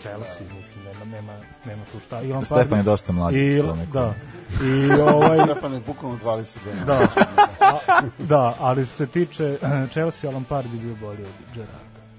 Chelsea, 0.00 0.46
mislim, 0.56 0.84
nema, 0.84 1.04
nema, 1.06 1.32
nema 1.66 1.82
tu 1.92 2.00
šta. 2.00 2.22
I 2.22 2.26
Lampard- 2.26 2.44
Stefan 2.44 2.78
je 2.78 2.82
dosta 2.82 3.12
mlađi 3.12 3.38
I, 3.38 3.62
da, 3.92 4.14
i 4.64 5.00
ovaj, 5.02 5.38
Stefan 5.44 5.72
je 5.72 5.80
bukvalno 5.80 6.18
20 6.18 6.58
godina. 6.64 6.84
da, 6.84 6.98
a, 7.60 7.78
da, 8.18 8.54
ali 8.60 8.86
što 8.86 8.96
se 8.96 9.06
tiče 9.06 9.58
Chelsea, 9.92 10.30
Lampard 10.30 10.74
je 10.74 10.80
bio 10.80 10.94
bolji 10.96 11.22
od 11.22 11.66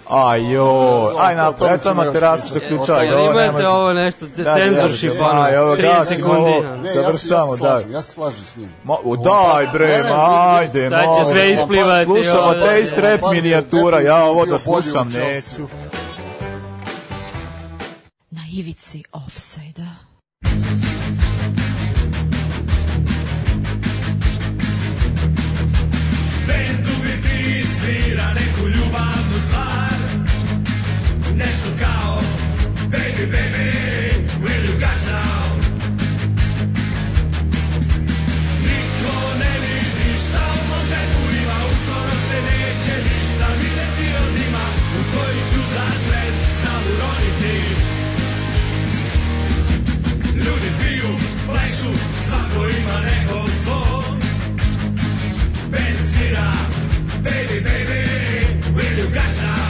Aj 0.10 1.36
na, 1.36 1.54
eto 1.74 1.94
na 1.94 2.12
terasu 2.12 2.50
se 2.50 2.60
ključa. 2.60 2.94
Jel 2.94 3.20
imate 3.20 3.68
ovo 3.68 3.94
nešto, 3.94 4.26
cenzorship, 4.58 5.14
ono, 5.22 5.42
30 5.76 6.06
sekundi. 6.06 6.90
Završamo, 6.94 7.52
da. 7.52 7.58
slažem, 7.58 7.92
ja 7.92 8.02
se 8.02 8.14
slažem 8.14 8.40
s 8.40 8.56
njim. 8.56 8.72
O, 8.88 9.16
daj 9.16 9.68
bre, 9.74 9.88
ne, 9.88 10.10
ma, 10.10 10.56
ajde, 10.58 10.90
Sad 10.90 11.04
će 11.04 11.32
sve 11.32 11.52
isplivati, 11.52 12.06
Slušamo 12.06 12.42
ovo, 12.42 12.54
te 12.54 12.84
da. 12.96 13.02
rap 13.02 13.22
minijatura, 13.32 14.00
ja 14.00 14.24
ovo 14.24 14.46
da 14.46 14.58
slušam 14.58 15.08
neću. 15.08 15.68
Na 18.30 18.42
ivici 18.54 19.04
offside-a. 19.12 20.08
Bend 26.48 26.88
u 26.88 27.02
biti 27.04 27.64
svira 27.68 28.34
neku 28.34 28.68
ljubavnu 28.68 29.07
Baby, 33.18 33.32
baby, 33.32 34.44
will 34.44 34.64
you 34.64 34.80
got 34.80 35.00
some? 59.32 59.67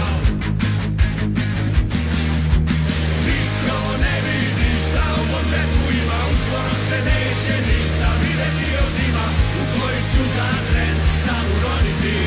se 6.89 6.97
neće 7.09 7.55
ništa 7.71 8.09
videti 8.21 8.69
od 8.85 8.95
ima 9.09 9.27
U 9.61 9.63
koji 9.73 10.01
ću 10.11 10.23
za 10.35 10.49
tren 10.71 10.97
sam 11.23 11.45
uroniti 11.57 12.19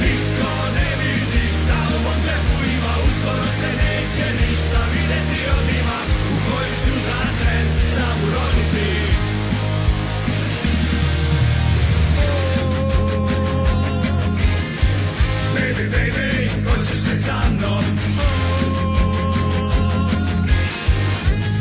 Niko 0.00 0.52
ne 0.76 0.90
vidi 1.00 1.44
šta 1.58 1.78
u 1.96 2.02
mom 2.04 2.18
džepu 2.24 2.58
ima 2.76 2.92
Uskoro 3.06 3.46
se 3.60 3.70
neće 3.82 4.26
ništa 4.40 4.80
videti 4.94 5.40
od 5.58 5.68
ima 5.80 5.98
U 6.32 6.36
koji 6.48 6.72
ću 6.84 6.92
za 7.06 7.20
tren 7.40 7.66
sam 7.94 8.16
uroniti 8.28 8.90
oh, 12.18 13.30
Baby, 15.54 15.86
baby, 15.94 16.48
hoćeš 16.68 17.00
li 17.10 17.16
sa 17.16 17.40
mnom? 17.50 17.95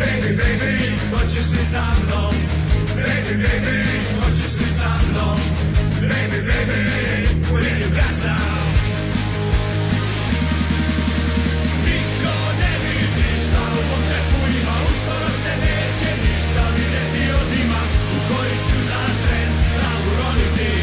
Baby, 0.05 0.31
baby, 0.41 0.73
hoćeš 1.11 1.47
li 1.51 1.63
sa 1.73 1.85
mnom? 1.99 2.35
Baby, 2.95 3.33
baby, 3.43 3.77
hoćeš 4.19 4.53
li 4.59 4.69
sa 4.79 4.91
mnom? 5.09 5.39
Baby, 6.09 6.39
baby, 6.49 6.81
will 7.51 7.77
you 7.81 7.89
dash 7.97 8.21
now? 8.25 8.65
Niko 11.85 12.35
ne 12.61 12.73
vidi 12.83 13.29
šta 13.45 13.61
u 13.79 13.81
mom 13.89 14.01
džepu 14.07 14.41
ima 14.59 14.75
Uskoro 14.89 15.29
se 15.43 15.53
neće 15.65 16.09
ništa 16.23 16.63
vidjeti 16.75 17.31
od 17.41 17.49
ima 17.63 17.81
U 18.15 18.17
koji 18.27 18.55
ću 18.67 18.77
za 18.89 19.01
tren 19.25 19.51
sam 19.77 20.01
uroniti 20.11 20.73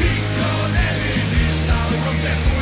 Niko 0.00 0.50
ne 0.74 0.90
vidi 1.02 1.44
šta 1.58 1.78
u 1.94 2.04
mom 2.04 2.16
džepu 2.22 2.57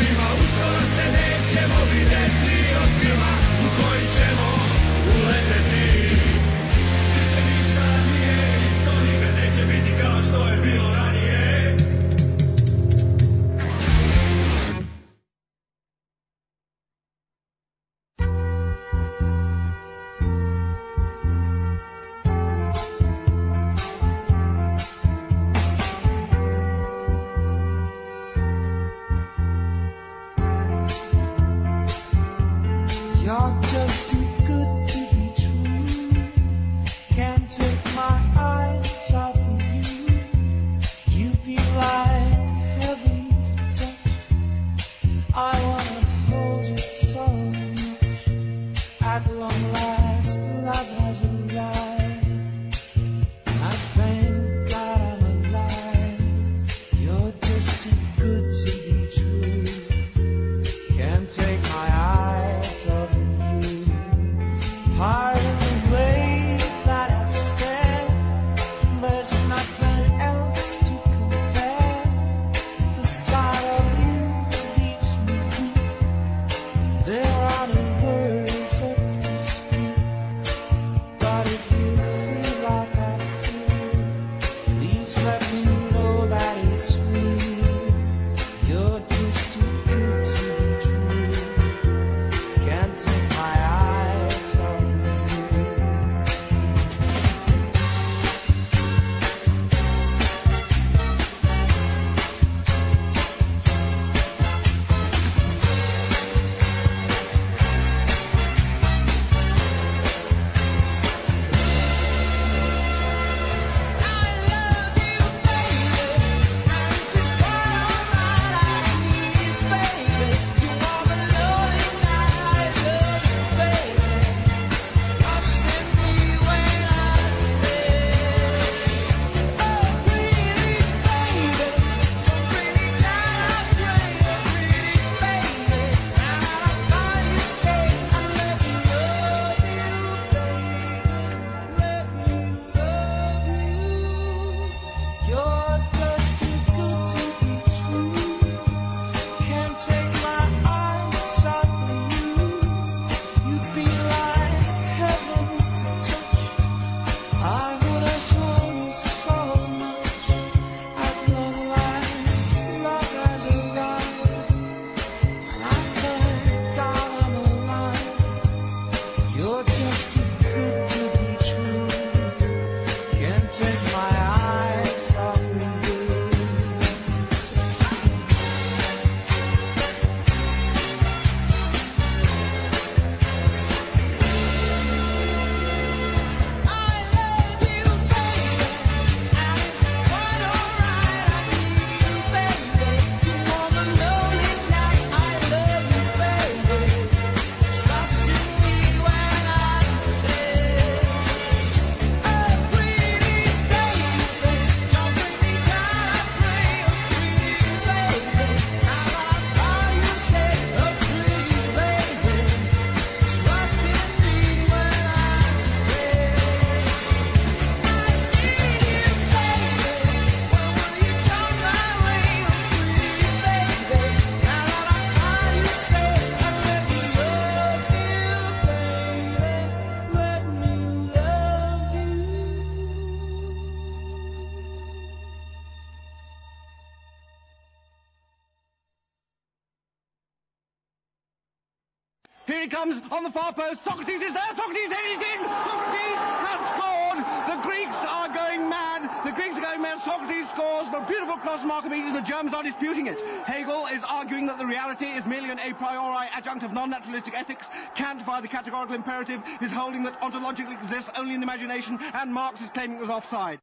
post. 243.57 243.83
Socrates 243.83 244.21
is 244.21 244.33
there. 244.33 244.53
Socrates 244.55 244.93
headed 244.93 245.23
in. 245.25 245.41
Socrates 245.65 246.21
has 246.45 246.61
scored. 246.77 247.19
The 247.49 247.59
Greeks 247.65 247.97
are 248.05 248.29
going 248.29 248.69
mad. 248.69 249.09
The 249.25 249.33
Greeks 249.33 249.57
are 249.57 249.65
going 249.65 249.81
mad. 249.81 249.99
Socrates 250.05 250.47
scores. 250.51 250.87
The 250.93 251.01
beautiful 251.09 251.37
cross 251.39 251.63
from 251.63 251.71
Archimedes. 251.71 252.13
The 252.13 252.21
Germans 252.21 252.55
are 252.55 252.63
disputing 252.63 253.07
it. 253.07 253.19
Hegel 253.49 253.87
is 253.87 254.03
arguing 254.07 254.47
that 254.47 254.59
the 254.59 254.67
reality 254.67 255.07
is 255.07 255.25
merely 255.25 255.51
an 255.51 255.59
a 255.59 255.73
priori 255.73 256.29
adjunct 256.31 256.63
of 256.63 256.73
non-naturalistic 256.73 257.35
ethics. 257.35 257.67
Kant, 257.95 258.25
by 258.27 258.41
the 258.41 258.49
categorical 258.49 258.95
imperative, 258.95 259.41
is 259.63 259.73
holding 259.73 260.03
that 260.05 260.21
ontologically 260.21 260.81
exists 260.83 261.11
only 261.17 261.35
in 261.35 261.41
the 261.41 261.47
imagination, 261.47 261.99
and 262.13 262.33
Marx 262.33 262.61
is 262.61 262.69
claiming 262.71 262.99
it 262.99 263.01
was 263.01 263.11
offside. 263.11 263.59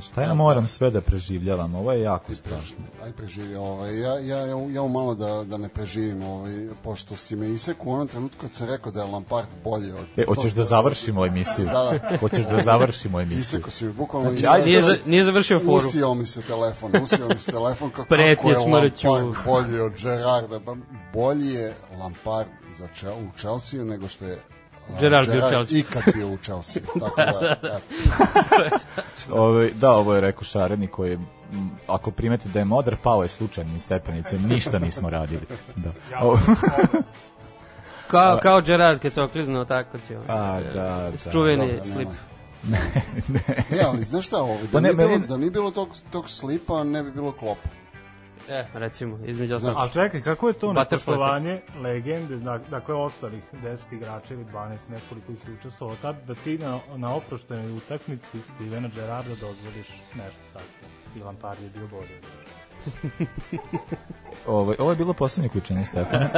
Šta 0.00 0.22
ja 0.22 0.34
moram 0.34 0.66
sve 0.66 0.90
da 0.90 1.00
preživljavam? 1.00 1.74
Ovo 1.74 1.92
je 1.92 2.00
jako 2.00 2.34
strašno. 2.34 2.76
Aj 3.04 3.12
preživi, 3.12 3.56
ovaj, 3.56 4.00
ja, 4.00 4.18
ja, 4.18 4.38
ja, 4.38 4.56
ja 4.70 4.82
malo 4.82 5.14
da, 5.14 5.44
da 5.44 5.56
ne 5.56 5.68
preživim, 5.68 6.22
ovaj, 6.22 6.68
pošto 6.82 7.16
si 7.16 7.36
me 7.36 7.50
iseku 7.50 7.90
u 7.90 7.92
onom 7.92 8.08
trenutku 8.08 8.40
kad 8.40 8.50
sam 8.50 8.68
rekao 8.68 8.92
da 8.92 9.00
je 9.00 9.06
Lampard 9.06 9.48
bolji 9.64 9.92
od... 9.92 10.06
E, 10.16 10.24
hoćeš 10.28 10.52
da 10.52 10.64
završimo 10.64 11.26
emisiju? 11.26 11.66
Da, 11.66 11.72
da. 11.72 12.16
Hoćeš 12.20 12.46
da 12.46 12.60
završimo 12.62 13.20
emisiju? 13.20 13.40
Iseko 13.40 13.70
si, 13.70 13.88
bukvalno 13.88 14.30
znači, 14.30 14.46
ajde, 14.46 14.66
nije, 14.66 14.82
za, 14.82 14.96
nije 15.06 15.24
završio 15.24 15.60
foru. 15.60 15.76
Usio 15.76 16.14
mi 16.14 16.26
se 16.26 16.42
telefon, 16.42 16.92
usio 17.02 17.28
mi 17.28 17.38
se 17.38 17.52
telefon 17.52 17.90
kako, 17.90 18.08
kako 18.08 18.48
je 18.48 18.54
smrću. 18.54 19.08
Lampard 19.08 19.44
bolji 19.46 19.80
od 19.80 19.92
Gerarda. 20.02 20.60
Pa 20.60 20.74
bolji 21.12 21.52
je 21.52 21.76
Lampard 21.98 22.48
za, 22.78 23.14
u 23.14 23.38
Chelsea 23.38 23.84
nego 23.84 24.08
što 24.08 24.24
je 24.24 24.38
Gerard 25.00 25.30
bio 25.30 25.46
u 25.46 25.48
Chelsea. 25.48 25.78
Ikad 25.78 26.02
bio 26.14 26.28
u 26.28 26.36
Chelsea. 26.36 26.82
Tako 27.00 27.20
da, 27.20 27.56
da. 27.62 27.80
Ove, 29.32 29.70
da, 29.70 29.90
ovo 29.90 30.14
je 30.14 30.20
rekao 30.20 30.44
Šareni 30.44 30.86
koji 30.86 31.18
ako 31.86 32.10
primete 32.10 32.48
da 32.48 32.58
je 32.58 32.64
modar, 32.64 32.96
pao 33.02 33.22
je 33.22 33.28
slučajnim 33.28 33.80
stepenicem, 33.80 34.42
ništa 34.42 34.78
nismo 34.78 35.10
radili. 35.10 35.42
Da. 35.76 35.92
kao, 38.10 38.38
kao 38.42 38.60
Gerard 38.60 39.00
kad 39.00 39.12
se 39.12 39.22
okliznuo 39.22 39.64
tako 39.64 39.98
ti 39.98 40.16
A, 40.28 40.60
da, 40.60 41.10
da. 41.24 41.30
Čuveni 41.32 41.76
da, 41.76 41.84
slip. 41.84 42.08
Ne, 42.62 42.80
ne. 43.28 43.40
E, 43.70 43.82
ali 43.86 44.04
znaš 44.04 44.26
šta, 44.26 44.42
ovo, 44.42 44.54
da, 44.54 44.68
pa 44.72 44.80
ne, 44.80 44.92
nije 44.92 45.08
bilo, 45.08 45.18
da 45.18 45.36
nije 45.36 45.50
bilo 45.50 45.70
tog, 45.70 45.88
tog 46.10 46.30
slipa, 46.30 46.84
ne 46.84 47.02
bi 47.02 47.10
bilo 47.10 47.32
klopa. 47.32 47.68
E, 48.48 48.66
recimo, 48.74 49.18
između 49.24 49.54
ostalih. 49.54 49.78
Ali 49.78 49.90
čekaj, 49.90 50.20
kako 50.20 50.48
je 50.48 50.54
to 50.54 50.72
nepoštovanje 50.72 51.60
legende, 51.82 52.36
dakle, 52.70 52.94
ostalih 52.94 53.42
10 53.52 53.78
igrača 53.92 54.34
ili 54.34 54.44
12, 54.44 54.76
nekoliko 54.90 55.32
ih 55.32 55.48
je 55.48 55.54
učestvovao 55.54 55.96
tad, 55.96 56.16
da 56.26 56.34
ti 56.34 56.58
na, 56.58 56.80
na 56.96 57.14
oproštenoj 57.14 57.72
utakmici 57.72 58.38
Stevena 58.40 58.88
Gerarda 58.94 59.34
dozvoliš 59.34 59.88
nešto 60.14 60.40
tako. 60.52 60.64
I 61.16 61.22
Lampard 61.22 61.62
je 61.62 61.70
bio 61.70 61.86
bolje. 61.86 62.20
ovo, 64.46 64.74
ovo 64.78 64.90
je 64.90 64.96
bilo 64.96 65.12
poslednje 65.14 65.48
kućenje 65.48 65.84
Stefana. 65.84 66.28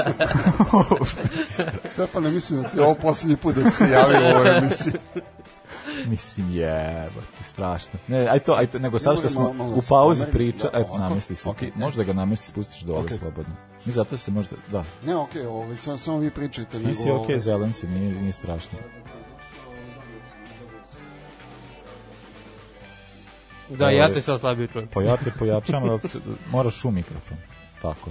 Stefane, 1.93 2.31
mislim 2.31 2.63
da 2.63 2.69
ti 2.69 2.79
je 2.79 2.83
ovo 2.83 2.95
poslednji 2.95 3.37
put 3.37 3.55
da 3.55 3.71
se 3.71 3.85
javi 3.91 4.15
u 4.15 4.37
ovoj 4.37 4.59
emisiji. 4.59 4.93
Mislim 6.11 6.55
je, 6.55 7.09
strašno. 7.45 7.93
Ne, 8.09 8.29
aj 8.29 8.39
to, 8.39 8.55
aj 8.55 8.67
to, 8.67 8.79
nego 8.79 8.99
sad 8.99 9.19
što 9.19 9.29
smo 9.29 9.55
u 9.77 9.81
pauzi 9.89 10.25
priča, 10.33 10.69
da, 10.73 10.79
eto, 10.79 10.99
namesti 10.99 11.37
se. 11.37 11.49
Okay. 11.49 11.71
Možda 11.75 12.03
ga 12.05 12.13
namesti 12.13 12.47
spustiš 12.47 12.81
dole 12.81 13.03
okay. 13.03 13.19
slobodno. 13.19 13.55
Mi 13.85 13.93
zato 13.93 14.17
se 14.17 14.31
možda, 14.31 14.57
da. 14.73 14.85
Ne, 15.07 15.17
okej, 15.17 15.43
okay, 15.43 15.49
ovaj, 15.49 15.77
samo, 15.77 15.97
samo 15.97 16.19
vi 16.19 16.31
pričajte. 16.31 16.79
Ti 16.79 16.85
nego, 16.85 16.95
si 16.95 17.11
okej, 17.11 17.37
okay, 17.37 17.39
zelen 17.39 17.73
si, 17.73 17.87
nije, 17.89 18.15
nije 18.15 18.33
strašno. 18.33 18.79
Da, 23.69 23.91
ja 23.91 24.13
te 24.13 24.21
sad 24.21 24.41
slabije 24.41 24.69
čujem. 24.69 24.89
Pa 24.89 25.03
ja 25.03 25.17
te 25.17 25.31
pojačam, 25.39 25.83
ali 25.83 26.01
moraš 26.51 26.85
u 26.85 26.91
mikrofon. 26.91 27.37
Tako. 27.83 28.11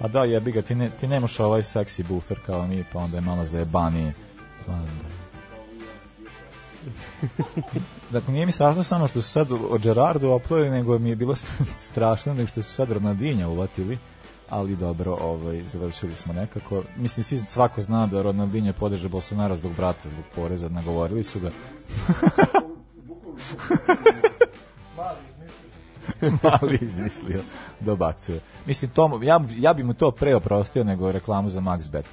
A 0.00 0.08
da, 0.08 0.24
jebi 0.24 0.52
ga, 0.52 0.62
ti, 0.62 0.74
ne, 0.74 0.90
ti 1.00 1.08
nemaš 1.08 1.40
ovaj 1.40 1.62
seksi 1.62 2.02
bufer 2.02 2.38
kao 2.46 2.66
mi, 2.66 2.84
pa 2.92 2.98
onda 2.98 3.16
je 3.16 3.20
malo 3.20 3.44
zajebanije. 3.44 4.12
Pa 4.66 4.72
onda. 4.72 5.19
dakle, 8.12 8.32
nije 8.32 8.46
mi 8.46 8.52
strašno 8.52 8.84
samo 8.84 9.08
što 9.08 9.22
su 9.22 9.28
sad 9.28 9.52
od 9.70 9.82
Gerardu 9.82 10.30
oplojili, 10.30 10.70
nego 10.70 10.98
mi 10.98 11.08
je 11.08 11.16
bilo 11.16 11.34
strašno 11.90 12.34
nego 12.34 12.48
što 12.48 12.62
su 12.62 12.72
sad 12.74 12.92
Ronaldinja 12.92 13.48
uvatili 13.48 13.98
ali 14.50 14.76
dobro, 14.76 15.16
ovaj, 15.20 15.62
završili 15.62 16.16
smo 16.16 16.32
nekako. 16.32 16.82
Mislim, 16.96 17.24
svi, 17.24 17.38
svako 17.38 17.80
zna 17.80 18.06
da 18.06 18.22
Ronaldinho 18.22 18.72
podrže 18.72 19.08
Bolsonaro 19.08 19.56
zbog 19.56 19.72
brata, 19.76 20.08
zbog 20.08 20.24
poreza, 20.34 20.68
nagovorili 20.68 21.22
su 21.22 21.40
ga. 21.40 21.50
Mali 26.42 26.78
izmislio, 26.80 27.42
dobacuje. 27.80 28.40
Mislim, 28.66 28.90
to, 28.90 29.20
ja, 29.22 29.40
ja 29.56 29.74
bi 29.74 29.82
mu 29.82 29.94
to 29.94 30.10
pre 30.10 30.34
oprostio 30.34 30.84
nego 30.84 31.12
reklamu 31.12 31.48
za 31.48 31.60
MaxBet. 31.60 32.04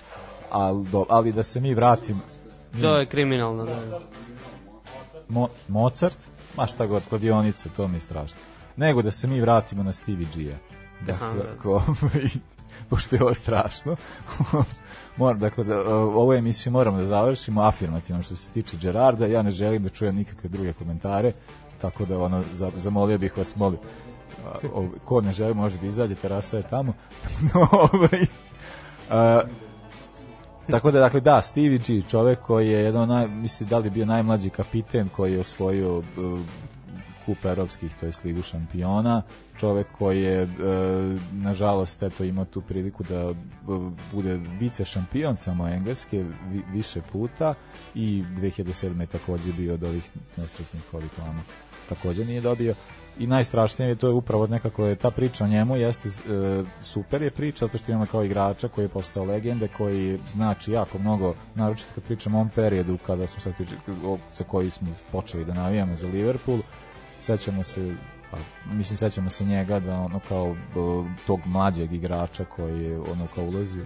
Ali, 0.52 0.86
do, 0.88 1.06
ali 1.10 1.32
da 1.32 1.44
se 1.44 1.62
mi 1.62 1.74
vratim... 1.74 2.22
To 2.82 2.98
je 2.98 3.06
kriminalno, 3.06 3.66
da. 3.66 4.00
Mo, 5.30 5.48
Mozart, 5.68 6.18
ma 6.58 6.68
šta 6.68 6.86
god, 6.86 7.04
kladionice, 7.10 7.70
to 7.76 7.88
mi 7.88 7.98
je 7.98 8.02
strašno. 8.02 8.38
Nego 8.78 9.02
da 9.02 9.12
se 9.12 9.28
mi 9.28 9.42
vratimo 9.42 9.84
na 9.84 9.94
Stevie 9.94 10.28
G-a. 10.36 10.58
Dakle, 11.06 11.58
ko, 11.62 11.84
pošto 12.90 13.16
je 13.16 13.24
ovo 13.24 13.34
strašno. 13.34 13.96
Moram, 15.18 15.40
dakle, 15.40 15.64
da, 15.64 15.96
ovu 15.96 16.34
emisiju 16.34 16.74
moramo 16.74 16.98
da 16.98 17.06
završimo 17.06 17.62
afirmativno 17.62 18.24
što 18.24 18.36
se 18.36 18.52
tiče 18.52 18.78
Gerarda. 18.78 19.26
Ja 19.26 19.42
ne 19.42 19.52
želim 19.52 19.84
da 19.84 19.90
čujem 19.90 20.16
nikakve 20.16 20.50
druge 20.50 20.74
komentare, 20.74 21.32
tako 21.82 22.06
da 22.06 22.20
ono, 22.20 22.44
zamolio 22.76 23.18
bih 23.18 23.38
vas, 23.38 23.56
molim, 23.56 23.80
ko 25.06 25.22
ne 25.22 25.34
želi 25.34 25.54
može 25.54 25.78
da 25.78 25.88
izađe, 25.88 26.16
terasa 26.16 26.58
je 26.58 26.64
tamo. 26.70 26.94
ovaj, 27.72 28.26
a, 29.10 29.42
Tako 30.72 30.92
da, 30.92 31.00
dakle, 31.00 31.20
da, 31.20 31.42
Stevie 31.42 31.80
G, 31.80 32.02
čovek 32.10 32.40
koji 32.40 32.68
je 32.68 32.80
jedan 32.84 33.10
naj, 33.10 33.28
misli, 33.28 33.68
da 33.68 33.78
li 33.78 33.90
bio 33.90 34.06
najmlađi 34.06 34.50
kapiten 34.50 35.10
koji 35.10 35.34
je 35.34 35.40
osvojio 35.40 35.98
uh, 35.98 36.04
kup 37.26 37.46
evropskih, 37.46 37.94
to 38.00 38.06
je 38.06 38.12
ligu 38.24 38.42
šampiona, 38.42 39.22
čovek 39.60 39.88
koji 39.98 40.22
je, 40.22 40.44
uh, 40.44 40.50
nažalost, 41.32 42.04
eto, 42.04 42.24
imao 42.24 42.46
tu 42.46 42.62
priliku 42.62 43.04
da 43.04 43.30
uh, 43.30 43.36
bude 44.12 44.40
vice 44.60 44.86
šampion 44.86 45.38
samo 45.38 45.68
engleske 45.68 46.26
vi, 46.50 46.62
više 46.74 47.02
puta 47.12 47.54
i 47.96 48.24
2007. 48.38 49.00
je 49.00 49.08
takođe 49.08 49.54
bio 49.54 49.74
od 49.74 49.84
ovih 49.84 50.10
nesrećnih 50.38 50.94
ovih 50.94 51.20
vama. 51.20 51.42
Takođe 51.90 52.26
nije 52.26 52.42
dobio 52.42 52.76
i 53.20 53.28
najstrašnije 53.28 53.90
je 53.90 53.96
to 53.96 54.08
je 54.08 54.14
upravo 54.14 54.48
nekako 54.48 54.86
je 54.86 54.96
ta 54.96 55.12
priča 55.12 55.44
o 55.44 55.48
njemu 55.48 55.76
jeste 55.76 56.10
e, 56.10 56.64
super 56.82 57.22
je 57.22 57.32
priča 57.32 57.66
zato 57.66 57.78
što 57.78 57.92
imamo 57.92 58.06
kao 58.06 58.24
igrača 58.24 58.68
koji 58.68 58.86
je 58.86 58.90
postao 58.90 59.24
legende 59.24 59.68
koji 59.78 60.20
znači 60.34 60.72
jako 60.72 60.98
mnogo 61.00 61.36
naročito 61.56 61.90
kad 61.96 62.04
pričamo 62.04 62.38
o 62.38 62.42
ovom 62.42 62.50
periodu 62.50 62.98
kada 63.06 63.28
smo 63.28 63.42
sad 63.42 63.54
pričali, 63.58 63.80
sa 64.32 64.44
koji 64.44 64.70
smo 64.70 64.88
počeli 65.12 65.46
da 65.46 65.54
navijamo 65.54 65.96
za 65.96 66.08
Liverpool 66.08 66.60
sećamo 67.20 67.64
se 67.64 67.96
pa, 68.32 68.38
mislim 68.74 68.98
sećamo 68.98 69.30
se 69.30 69.46
njega 69.46 69.80
da 69.80 70.00
ono 70.00 70.20
kao 70.30 70.56
tog 71.28 71.40
mlađeg 71.46 71.94
igrača 71.94 72.46
koji 72.46 72.84
je 72.84 73.00
ono 73.00 73.28
kao 73.36 73.44
ulazio. 73.44 73.86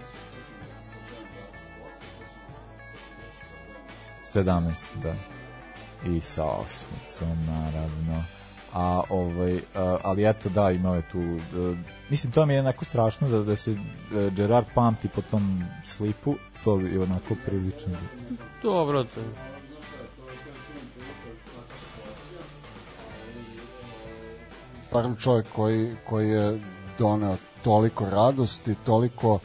17 4.34 4.84
da. 5.02 5.14
I 6.10 6.20
sa 6.20 6.44
osmicom 6.44 7.46
naravno 7.46 8.24
a 8.72 9.02
ovaj 9.10 9.60
a, 9.74 9.98
ali 10.02 10.28
eto 10.28 10.48
da 10.48 10.70
imao 10.70 10.94
je 10.94 11.08
tu 11.12 11.18
uh, 11.20 11.78
mislim 12.10 12.32
to 12.32 12.46
mi 12.46 12.54
je 12.54 12.60
onako 12.60 12.84
strašno 12.84 13.28
da 13.28 13.42
da 13.42 13.56
se 13.56 13.72
uh, 13.72 13.78
Gerard 14.32 14.66
pamti 14.74 15.08
po 15.08 15.22
tom 15.30 15.64
slipu 15.86 16.34
to 16.64 16.80
je 16.80 17.00
onako 17.00 17.34
prilično. 17.46 17.92
Dobro 18.62 19.04
to 19.04 19.20
Prvi 24.90 25.16
čovjek 25.20 25.46
koji, 25.52 25.96
koji 26.08 26.28
je 26.28 26.60
doneo 26.98 27.36
toliko 27.64 28.10
radosti, 28.10 28.74
toliko 28.74 29.38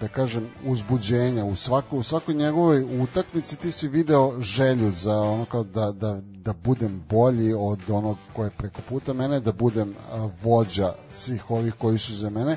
da 0.00 0.08
kažem 0.08 0.48
uzbuđenja. 0.64 1.44
U 1.44 1.54
svakoj 1.54 1.98
u 1.98 2.02
svakoj 2.02 2.34
njegovoj 2.34 3.02
utakmici 3.02 3.56
ti 3.56 3.72
si 3.72 3.88
video 3.88 4.40
želju 4.40 4.92
za 4.94 5.20
ono 5.20 5.44
kao 5.44 5.64
da, 5.64 5.92
da, 5.92 6.20
da 6.22 6.52
budem 6.52 7.04
bolji 7.10 7.54
od 7.54 7.80
onog 7.88 8.16
ko 8.32 8.44
je 8.44 8.50
preko 8.50 8.80
puta 8.88 9.12
mene 9.12 9.40
da 9.40 9.52
budem 9.52 9.94
vođa 10.42 10.94
svih 11.10 11.50
ovih 11.50 11.74
koji 11.74 11.98
su 11.98 12.14
za 12.14 12.30
mene. 12.30 12.56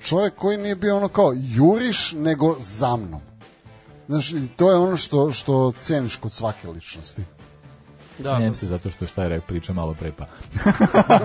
Čovjek 0.00 0.34
koji 0.34 0.56
nije 0.56 0.76
bio 0.76 0.96
ono 0.96 1.08
kao 1.08 1.32
juriš 1.36 2.12
nego 2.12 2.56
za 2.60 2.96
mnom. 2.96 3.20
Znaš, 4.08 4.32
to 4.56 4.70
je 4.70 4.76
ono 4.76 4.96
što, 4.96 5.32
što 5.32 5.72
ceniš 5.72 6.16
kod 6.16 6.32
svake 6.32 6.68
ličnosti. 6.68 7.24
Da, 8.18 8.38
Njem 8.38 8.54
se 8.54 8.66
zato 8.66 8.90
što 8.90 9.06
šta 9.06 9.22
je 9.22 9.28
rekao 9.28 9.46
priča 9.46 9.72
malo 9.72 9.94
pre 9.94 10.12
pa. 10.12 10.26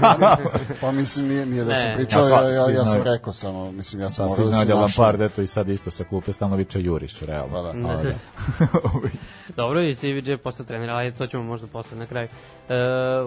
pa 0.81 0.91
mislim 0.91 1.27
nije, 1.27 1.45
nije 1.45 1.63
da 1.63 1.75
sam 1.75 1.91
pričao, 1.95 2.27
ja, 2.27 2.49
ja, 2.49 2.69
ja, 2.69 2.85
sam 2.85 3.03
rekao 3.03 3.33
samo, 3.33 3.71
mislim 3.71 4.01
ja 4.01 4.09
sam 4.09 4.27
pa, 4.27 4.29
morao 4.29 4.49
da 4.49 4.59
se 4.59 4.65
da 4.65 4.75
Lampard, 4.75 5.21
eto 5.21 5.41
i 5.41 5.47
sad 5.47 5.69
isto 5.69 5.91
sa 5.91 6.03
klupe 6.03 6.33
Stanovića 6.33 6.79
juriš, 6.79 7.19
realno. 7.19 7.53
Pa 7.53 7.61
da. 7.61 7.73
da. 7.73 8.03
da. 8.03 8.13
Dobro, 9.61 9.81
i 9.81 9.95
Stevie 9.95 10.23
J 10.25 10.37
postao 10.37 10.65
trener, 10.65 10.89
ali 10.89 11.11
to 11.11 11.27
ćemo 11.27 11.43
možda 11.43 11.67
posle 11.67 11.97
na 11.97 12.05
kraju. 12.05 12.27
E, 12.69 12.75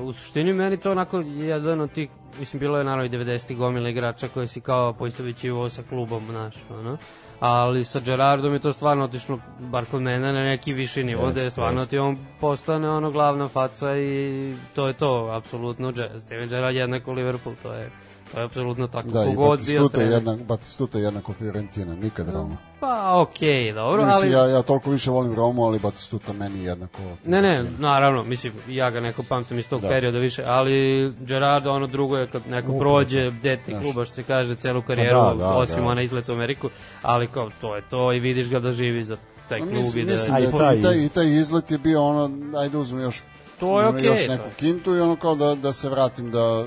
u 0.02 0.12
suštini 0.12 0.52
meni 0.52 0.76
to 0.76 0.90
onako 0.92 1.18
jedan 1.20 1.80
od 1.80 1.92
tih, 1.92 2.10
mislim 2.38 2.60
bilo 2.60 2.78
je 2.78 2.84
naravno 2.84 3.04
i 3.04 3.18
90. 3.18 3.56
gomila 3.56 3.88
igrača 3.88 4.28
koji 4.28 4.48
si 4.48 4.60
kao 4.60 4.92
poistovićivo 4.92 5.70
sa 5.70 5.82
klubom, 5.88 6.26
znaš, 6.30 6.54
ono 6.70 6.96
ali 7.40 7.84
sa 7.84 8.00
Gerardom 8.00 8.52
je 8.52 8.58
to 8.58 8.72
stvarno 8.72 9.04
otišlo, 9.04 9.38
bar 9.58 9.84
kod 9.84 10.02
mene, 10.02 10.32
na 10.32 10.44
neki 10.44 10.72
viši 10.72 11.04
nivo, 11.04 11.30
da 11.30 11.40
je 11.40 11.50
stvarno 11.50 11.86
ti 11.86 11.98
on 11.98 12.18
postane 12.40 12.90
ono 12.90 13.10
glavna 13.10 13.48
faca 13.48 13.98
i 13.98 14.54
to 14.74 14.86
je 14.86 14.92
to, 14.92 15.30
apsolutno, 15.32 15.92
Steven 16.20 16.48
Gerrard 16.48 16.76
jednako 16.76 17.12
Liverpool, 17.12 17.54
to 17.62 17.72
je 17.72 17.90
To 18.32 18.40
je 18.40 18.44
apsolutno 18.44 18.86
tako. 18.86 19.08
Da, 19.08 19.24
i 19.24 19.36
Batistuta, 19.36 20.02
jedna, 20.02 20.36
Batistuta 20.36 20.98
jednako 20.98 21.32
Fiorentina, 21.32 21.94
nikad 21.94 22.28
Roma. 22.28 22.56
Pa, 22.80 23.20
okej, 23.20 23.48
okay, 23.48 23.74
dobro, 23.74 24.06
mislim, 24.06 24.32
ali... 24.34 24.50
Ja, 24.50 24.56
ja 24.56 24.62
toliko 24.62 24.90
više 24.90 25.10
volim 25.10 25.34
Romu, 25.34 25.64
ali 25.64 25.78
Batistuta 25.78 26.32
meni 26.32 26.64
jednako... 26.64 26.98
Ne, 27.24 27.42
ne, 27.42 27.64
naravno, 27.78 28.22
mislim, 28.22 28.52
ja 28.68 28.90
ga 28.90 29.00
neko 29.00 29.22
pamtim 29.28 29.58
iz 29.58 29.68
tog 29.68 29.80
da. 29.80 29.88
perioda 29.88 30.18
više, 30.18 30.42
ali 30.46 31.12
Gerardo, 31.20 31.72
ono 31.72 31.86
drugo 31.86 32.16
je 32.16 32.26
kad 32.26 32.42
neko 32.48 32.72
Upravo. 32.72 32.80
prođe, 32.80 33.30
deti 33.30 33.70
Znaš. 33.70 33.82
kluba, 33.82 34.04
što 34.04 34.14
se 34.14 34.22
kaže, 34.22 34.54
celu 34.54 34.80
pa 34.80 34.86
karijeru, 34.86 35.18
da, 35.18 35.34
da, 35.38 35.48
osim 35.48 35.84
da. 35.84 35.90
ona 35.90 36.02
izlet 36.02 36.28
u 36.28 36.32
Ameriku, 36.32 36.68
ali 37.02 37.26
kao, 37.26 37.50
to 37.60 37.76
je 37.76 37.82
to 37.90 38.12
i 38.12 38.20
vidiš 38.20 38.48
ga 38.48 38.60
da 38.60 38.72
živi 38.72 39.04
za 39.04 39.16
taj 39.48 39.58
klub 39.58 39.72
mislim, 39.72 40.02
i 40.02 40.06
da... 40.06 40.12
Mislim, 40.12 40.50
da, 40.50 40.58
taj, 40.58 40.78
i, 40.78 40.82
taj, 40.82 41.04
i 41.04 41.08
taj 41.08 41.26
izlet 41.26 41.70
je 41.70 41.78
bio 41.78 42.02
ono, 42.02 42.30
ajde 42.58 42.78
uzmem 42.78 43.02
još 43.02 43.22
to 43.60 43.80
je 43.80 43.88
okej. 43.88 44.00
Okay, 44.00 44.06
još 44.06 44.28
neku 44.28 44.48
kintu 44.56 44.94
i 44.94 45.00
ono 45.00 45.16
kao 45.16 45.34
da, 45.34 45.54
da 45.54 45.72
se 45.72 45.88
vratim 45.88 46.30
da 46.30 46.64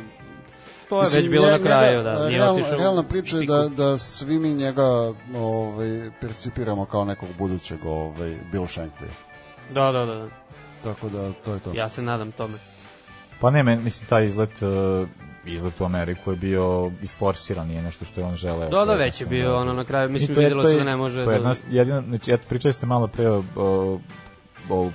to 0.90 0.98
je 0.98 1.02
Mislim, 1.02 1.22
već 1.22 1.32
bilo 1.32 1.48
na 1.52 1.60
kraju, 1.60 2.04
da. 2.04 2.28
Nije 2.28 2.40
real, 2.40 2.58
realna 2.80 3.04
priča 3.04 3.38
je 3.38 3.46
da, 3.46 3.70
da 3.70 3.98
svi 3.98 4.40
mi 4.40 4.54
njega 4.54 4.86
ovaj, 5.36 6.12
percipiramo 6.22 6.86
kao 6.86 7.06
nekog 7.06 7.30
budućeg 7.38 7.86
ovaj, 7.86 8.38
Bill 8.52 8.66
Shankly. 8.66 9.10
Da, 9.72 9.92
da, 9.92 10.06
da. 10.06 10.28
Tako 10.84 11.10
da, 11.10 11.32
to 11.46 11.54
je 11.54 11.60
to. 11.60 11.72
Ja 11.74 11.90
se 11.90 12.02
nadam 12.02 12.32
tome. 12.32 12.58
Pa 13.40 13.52
ne, 13.52 13.64
mislim, 13.64 14.08
taj 14.10 14.26
izlet 14.26 14.62
uh, 14.62 15.10
izlet 15.46 15.82
u 15.82 15.86
Ameriku 15.86 16.32
je 16.32 16.38
bio 16.38 16.92
isforsiran, 17.02 17.68
nije 17.68 17.82
nešto 17.82 18.06
što 18.06 18.22
je 18.22 18.26
on 18.26 18.36
želeo. 18.36 18.70
Da, 18.70 18.86
da, 18.86 18.94
već 18.94 19.22
je 19.22 19.28
bio, 19.28 19.58
ono, 19.58 19.74
na 19.74 19.84
kraju, 19.84 20.10
mislim, 20.10 20.38
videlo 20.38 20.64
se 20.64 20.78
da 20.78 20.84
ne 20.84 20.96
može... 20.96 21.24
To 21.24 21.32
je 21.32 21.36
jedna, 21.36 21.54
jedina, 21.70 22.02
znači, 22.02 22.32
eto, 22.32 22.44
pričali 22.50 22.74
ste 22.74 22.86
malo 22.86 23.08
pre 23.08 23.30
o, 23.30 23.44
o 23.56 24.00
o, 24.70 24.90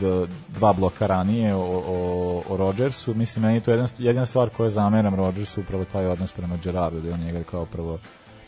d, 0.00 0.26
dva 0.48 0.72
bloka 0.72 1.06
ranije 1.06 1.54
o, 1.54 1.60
o, 1.60 2.42
o 2.48 2.56
Rodgersu, 2.56 3.14
mislim, 3.14 3.44
meni 3.44 3.60
to 3.60 3.70
jedna, 3.70 3.86
jedina 3.98 4.26
stvar 4.26 4.48
koja 4.50 4.70
zameram 4.70 5.14
Rodgersu 5.14 5.60
upravo 5.60 5.84
taj 5.84 6.06
odnos 6.06 6.32
prema 6.32 6.56
Gerardu, 6.56 7.00
da 7.00 7.08
je 7.08 7.14
on 7.14 7.20
njega 7.20 7.42
kao 7.42 7.66
prvo 7.66 7.98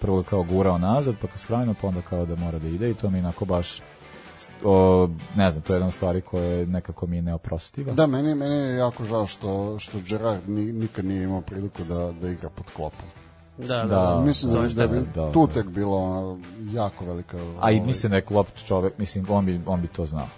prvo 0.00 0.22
kao 0.22 0.42
gurao 0.42 0.78
nazad, 0.78 1.14
pa 1.20 1.26
kao 1.26 1.38
skrajno, 1.38 1.74
pa 1.80 1.88
onda 1.88 2.02
kao 2.02 2.26
da 2.26 2.36
mora 2.36 2.58
da 2.58 2.68
ide 2.68 2.90
i 2.90 2.94
to 2.94 3.10
mi 3.10 3.18
inako 3.18 3.44
baš 3.44 3.80
o, 4.64 5.08
ne 5.36 5.50
znam, 5.50 5.62
to 5.62 5.72
je 5.72 5.76
jedna 5.76 5.90
stvari 5.90 6.20
koja 6.20 6.44
je 6.44 6.66
nekako 6.66 7.06
mi 7.06 7.22
neoprostiva. 7.22 7.92
Da, 7.92 8.06
meni, 8.06 8.34
meni 8.34 8.54
je 8.54 8.76
jako 8.76 9.04
žao 9.04 9.26
što, 9.26 9.78
što 9.78 9.98
Gerard 10.08 10.48
ni, 10.48 10.72
nikad 10.72 11.04
nije 11.04 11.22
imao 11.22 11.40
priliku 11.40 11.84
da, 11.84 12.12
da 12.20 12.28
igra 12.28 12.48
pod 12.48 12.66
klopom. 12.76 13.08
Da, 13.58 13.66
da, 13.66 13.84
da, 13.86 14.22
mislim 14.26 14.52
da, 14.52 14.68
da 14.68 14.86
bi 14.86 15.00
da, 15.14 15.32
tu 15.32 15.46
tek 15.46 15.66
bilo 15.66 16.38
jako 16.72 17.04
velika... 17.04 17.36
A 17.36 17.40
i 17.40 17.74
ovaj- 17.74 17.86
mislim 17.86 18.10
da 18.10 18.16
je 18.16 18.22
klop 18.22 18.46
čovek, 18.66 18.98
mislim, 18.98 19.26
on 19.28 19.46
bi, 19.46 19.60
on 19.66 19.80
bi 19.80 19.88
to 19.88 20.06
znao 20.06 20.28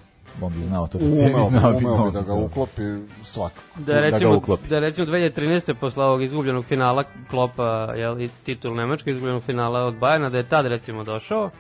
on 0.43 0.53
bi 0.53 0.65
znao 0.65 0.87
to 0.87 0.99
da 0.99 1.17
cevi 1.17 1.45
znao 1.45 1.73
bi, 1.73 1.85
umeo 1.87 2.05
bi 2.05 2.11
da 2.11 2.23
ga 2.23 2.35
uklopi 2.35 2.83
svakako. 3.23 3.61
Da, 3.77 4.01
recimo, 4.01 4.31
da, 4.31 4.37
uklopi. 4.37 4.69
da 4.69 4.79
recimo 4.79 5.07
2013. 5.07 5.75
posle 5.75 6.05
ovog 6.05 6.23
izgubljenog 6.23 6.65
finala 6.65 7.05
Klopa, 7.31 7.93
jel, 7.97 8.21
i 8.21 8.29
titul 8.45 8.75
Nemačka 8.75 9.11
izgubljenog 9.11 9.43
finala 9.43 9.81
od 9.81 9.95
Bajana, 9.95 10.31
da 10.31 10.39
je 10.39 10.49
tad 10.49 10.67
recimo 10.67 11.05
došao, 11.05 11.51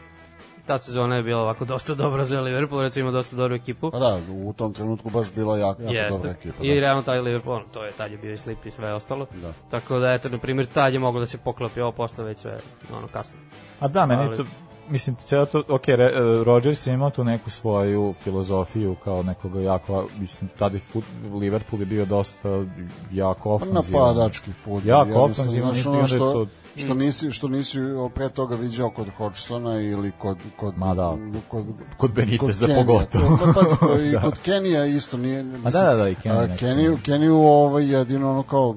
ta 0.66 0.78
sezona 0.78 1.16
je 1.16 1.22
bila 1.22 1.42
ovako 1.42 1.64
dosta 1.64 1.94
dobra 1.94 2.24
za 2.24 2.40
Liverpool, 2.40 2.82
recimo 2.82 3.10
dosta 3.10 3.36
dobru 3.36 3.54
ekipu. 3.54 3.90
Pa 3.90 3.98
da, 3.98 4.18
u 4.44 4.52
tom 4.52 4.74
trenutku 4.74 5.10
baš 5.10 5.32
bila 5.34 5.58
jako, 5.58 5.82
jako 5.82 5.94
Jeste. 5.94 6.12
dobra 6.12 6.30
ekipa. 6.30 6.58
Da. 6.58 6.66
I 6.66 6.80
realno 6.80 7.02
taj 7.02 7.20
Liverpool, 7.20 7.60
to 7.72 7.84
je 7.84 7.92
tad 7.92 8.12
je 8.12 8.18
bio 8.18 8.32
i 8.32 8.36
slip 8.36 8.66
i 8.66 8.70
sve 8.70 8.94
ostalo. 8.94 9.26
Da. 9.42 9.52
Tako 9.70 9.98
da, 9.98 10.12
eto, 10.12 10.28
na 10.28 10.38
primjer, 10.38 10.66
tad 10.66 10.92
je 10.92 10.98
moglo 10.98 11.20
da 11.20 11.26
se 11.26 11.38
poklopi, 11.38 11.80
ovo 11.80 11.92
posle 11.92 12.24
već 12.24 12.38
sve, 12.38 12.58
ono, 12.92 13.08
kasno. 13.08 13.36
A 13.80 13.88
da, 13.88 14.06
meni 14.06 14.22
Ali... 14.22 14.36
to 14.36 14.44
mislim, 14.90 15.16
ceo 15.16 15.46
to, 15.46 15.62
ok, 15.68 15.88
Re, 15.88 16.06
uh, 16.06 16.46
Rodgers 16.46 16.86
je 16.86 16.94
imao 16.94 17.10
tu 17.10 17.24
neku 17.24 17.50
svoju 17.50 18.14
filozofiju 18.24 18.96
kao 19.04 19.22
nekoga 19.22 19.60
jako, 19.60 20.08
mislim, 20.18 20.50
tada 20.58 20.78
fut, 20.92 21.04
Liverpool 21.40 21.82
je 21.82 21.86
bio 21.86 22.04
dosta 22.04 22.64
jako 23.12 23.54
ofanzivan. 23.54 24.02
Napadački 24.02 24.52
fut. 24.52 24.84
Jako 24.84 25.22
ofanzivan. 25.22 25.74
Znaš, 25.74 25.86
ono 25.86 26.06
što, 26.06 26.18
to, 26.18 26.46
što 26.76 26.94
nisi 26.94 27.30
što 27.30 27.48
nisi 27.48 27.78
pre 28.14 28.28
toga 28.28 28.56
viđao 28.56 28.90
kod 28.90 29.06
Hodgsona 29.18 29.80
ili 29.80 30.12
kod 30.18 30.38
kod 30.56 30.78
Ma 30.78 30.94
da. 30.94 31.16
kod 31.48 31.64
kod 31.96 32.12
Beniteza 32.12 32.66
pogotovo. 32.76 33.38
Pa 33.38 33.62
pa 33.80 34.00
i 34.00 34.10
da. 34.12 34.20
kod 34.20 34.38
Kenija 34.38 34.86
isto 34.86 35.16
nije 35.16 35.42
mislim. 35.42 35.66
A 35.66 35.70
da 35.70 35.82
da 35.82 35.94
da 35.94 36.08
i 36.08 36.14
Kenija. 36.14 36.56
Keniju 36.56 36.98
Keniju 37.04 37.36
ovaj 37.36 37.92
jedino 37.92 38.30
ono 38.30 38.42
kao 38.42 38.76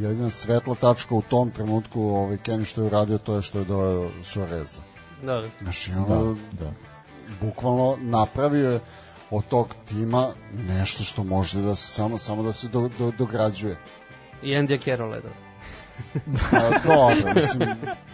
jedina 0.00 0.30
svetla 0.30 0.74
tačka 0.74 1.14
u 1.14 1.22
tom 1.22 1.50
trenutku 1.50 2.02
ovaj 2.02 2.36
Kenny 2.36 2.64
što 2.64 2.80
je 2.80 2.86
uradio 2.86 3.18
to 3.18 3.36
je 3.36 3.42
što 3.42 3.58
je 3.58 3.64
doveo 3.64 4.10
Suareza. 4.22 4.80
Da, 5.22 5.40
da. 5.40 5.48
Znači, 5.62 5.92
ono, 5.92 6.36
da, 6.52 6.64
da. 6.64 6.72
bukvalno 7.40 7.96
napravio 8.00 8.70
je 8.70 8.80
od 9.30 9.44
tog 9.48 9.74
tima 9.88 10.28
nešto 10.68 11.04
što 11.04 11.24
može 11.24 11.60
da 11.60 11.74
se 11.74 11.88
samo 11.88 12.18
samo 12.18 12.42
da 12.42 12.52
se 12.52 12.68
do, 12.68 12.90
do, 12.98 13.12
dograđuje. 13.18 13.76
I 14.42 14.48
Andy 14.48 14.84
Carroll 14.84 15.14
je 15.14 15.20
da. 15.20 15.30
da, 16.50 16.80
dobro, 16.84 17.34
mislim, 17.34 17.68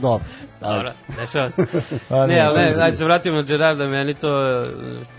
dobro. 0.00 0.24
Dobro, 0.60 0.92
dešava 1.20 1.50
se. 1.50 1.62
ne, 2.28 2.40
ali 2.40 2.58
ne, 2.58 2.72
ajde 2.82 2.96
se 2.96 3.04
vratimo 3.04 3.36
na 3.36 3.42
Gerarda, 3.42 3.86
meni 3.86 4.14
to, 4.14 4.62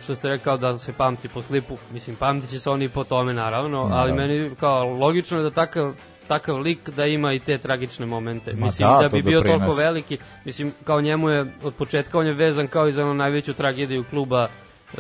što 0.04 0.16
ste 0.16 0.30
rekao 0.30 0.58
da 0.58 0.78
se 0.78 0.94
pamti 0.94 1.28
po 1.28 1.42
slipu, 1.42 1.78
mislim, 1.94 2.16
pamti 2.16 2.48
će 2.48 2.60
se 2.60 2.70
oni 2.70 2.90
po 2.90 3.04
tome, 3.04 3.34
naravno, 3.34 3.90
ali 3.92 4.14
meni 4.14 4.52
kao 4.60 4.86
logično 4.86 5.38
je 5.38 5.44
da 5.44 5.52
takav 5.52 5.94
takav 6.28 6.60
lik 6.60 6.90
da 6.90 7.06
ima 7.06 7.34
i 7.34 7.40
te 7.40 7.58
tragične 7.58 8.06
momente. 8.06 8.54
Ma 8.54 8.66
mislim 8.66 8.88
da, 8.88 9.02
da 9.02 9.10
bi 9.10 9.22
bio 9.22 9.40
doprinos. 9.40 9.60
toliko 9.60 9.76
veliki, 9.76 10.18
mislim 10.46 10.74
kao 10.84 11.02
njemu 11.02 11.30
je 11.30 11.54
od 11.64 11.74
početka 11.74 12.20
on 12.20 12.28
je 12.28 12.34
vezan 12.34 12.68
kao 12.68 12.88
i 12.88 12.92
za 12.92 13.14
najveću 13.14 13.54
tragediju 13.54 14.04
kluba 14.10 14.48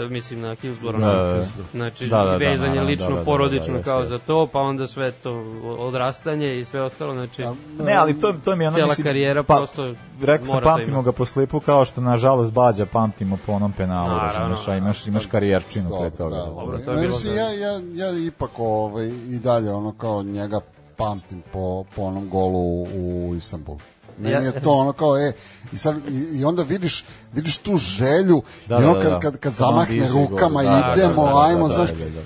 mislim 0.09 0.41
na 0.41 0.55
Hillsborough. 0.55 1.03
Da, 1.03 1.13
da, 1.13 1.33
da. 1.33 1.43
Znači, 1.71 2.07
da, 2.07 2.23
da, 2.23 2.35
vezan 2.35 2.75
je 2.75 2.81
lično, 2.81 3.09
da, 3.09 3.15
da, 3.15 3.23
porodično 3.23 3.73
da, 3.73 3.79
da, 3.79 3.83
kao 3.83 3.99
jest, 3.99 4.11
za 4.11 4.19
to, 4.19 4.47
pa 4.47 4.59
onda 4.59 4.87
sve 4.87 5.11
to 5.11 5.31
odrastanje 5.79 6.59
i 6.59 6.65
sve 6.65 6.81
ostalo, 6.81 7.13
znači... 7.13 7.43
Ne, 7.79 7.93
ali 7.93 8.19
to, 8.19 8.33
to 8.43 8.55
mi 8.55 8.63
je 8.63 8.67
ono, 8.67 8.75
Cijela 8.75 8.89
mislim, 8.89 9.05
karijera 9.05 9.43
pa, 9.43 9.57
prosto 9.57 9.93
Rekao 10.21 10.45
sam, 10.45 10.61
pamtimo 10.63 11.01
ga 11.01 11.11
po 11.11 11.25
slipu 11.25 11.59
kao 11.59 11.85
što, 11.85 12.01
nažalost, 12.01 12.51
Bađa 12.51 12.85
pamtimo 12.85 13.37
po 13.45 13.51
onom 13.51 13.71
penalu, 13.71 14.09
Naravno, 14.09 14.45
imaš, 14.47 14.67
imaš, 14.67 15.07
imaš 15.07 15.25
karijerčinu 15.25 15.89
pre 15.99 16.09
toga. 16.09 16.35
Da, 16.35 16.45
dobro, 16.45 16.77
to 16.77 16.91
je 16.91 16.97
bilo 16.97 17.07
mislim, 17.07 17.35
ja, 17.35 17.51
ja, 17.51 17.81
ja 17.93 18.27
ipak 18.27 18.51
ovaj, 18.57 19.07
i 19.07 19.39
dalje 19.39 19.71
ono 19.71 19.91
kao 19.91 20.23
njega 20.23 20.61
pamtim 20.97 21.43
po, 21.53 21.83
po 21.95 22.01
onom 22.01 22.29
golu 22.29 22.83
u 22.83 23.35
Istanbulu. 23.37 23.79
Meni 24.18 24.45
je 24.45 24.62
to 24.62 24.72
ono 24.72 24.93
kao, 24.93 25.18
e, 25.18 25.34
i, 25.72 25.78
sad, 25.78 25.95
i, 26.09 26.39
i 26.39 26.45
onda 26.45 26.64
vidiš, 26.64 27.05
vidiš 27.34 27.57
tu 27.57 27.78
želju, 27.78 28.41
da, 28.68 28.76
i 28.76 28.84
ono 28.84 28.93
kad, 28.93 29.03
da, 29.03 29.09
da. 29.09 29.20
kad, 29.20 29.38
kad 29.38 29.53
zamahne 29.53 30.07
rukama, 30.09 30.64
da, 30.64 30.93
idemo, 30.95 31.26
da, 31.26 31.32
da, 31.32 31.45
ajmo, 31.47 31.68
da, 31.68 31.78
da, 31.78 31.86
da, 31.86 32.09
da, 32.09 32.22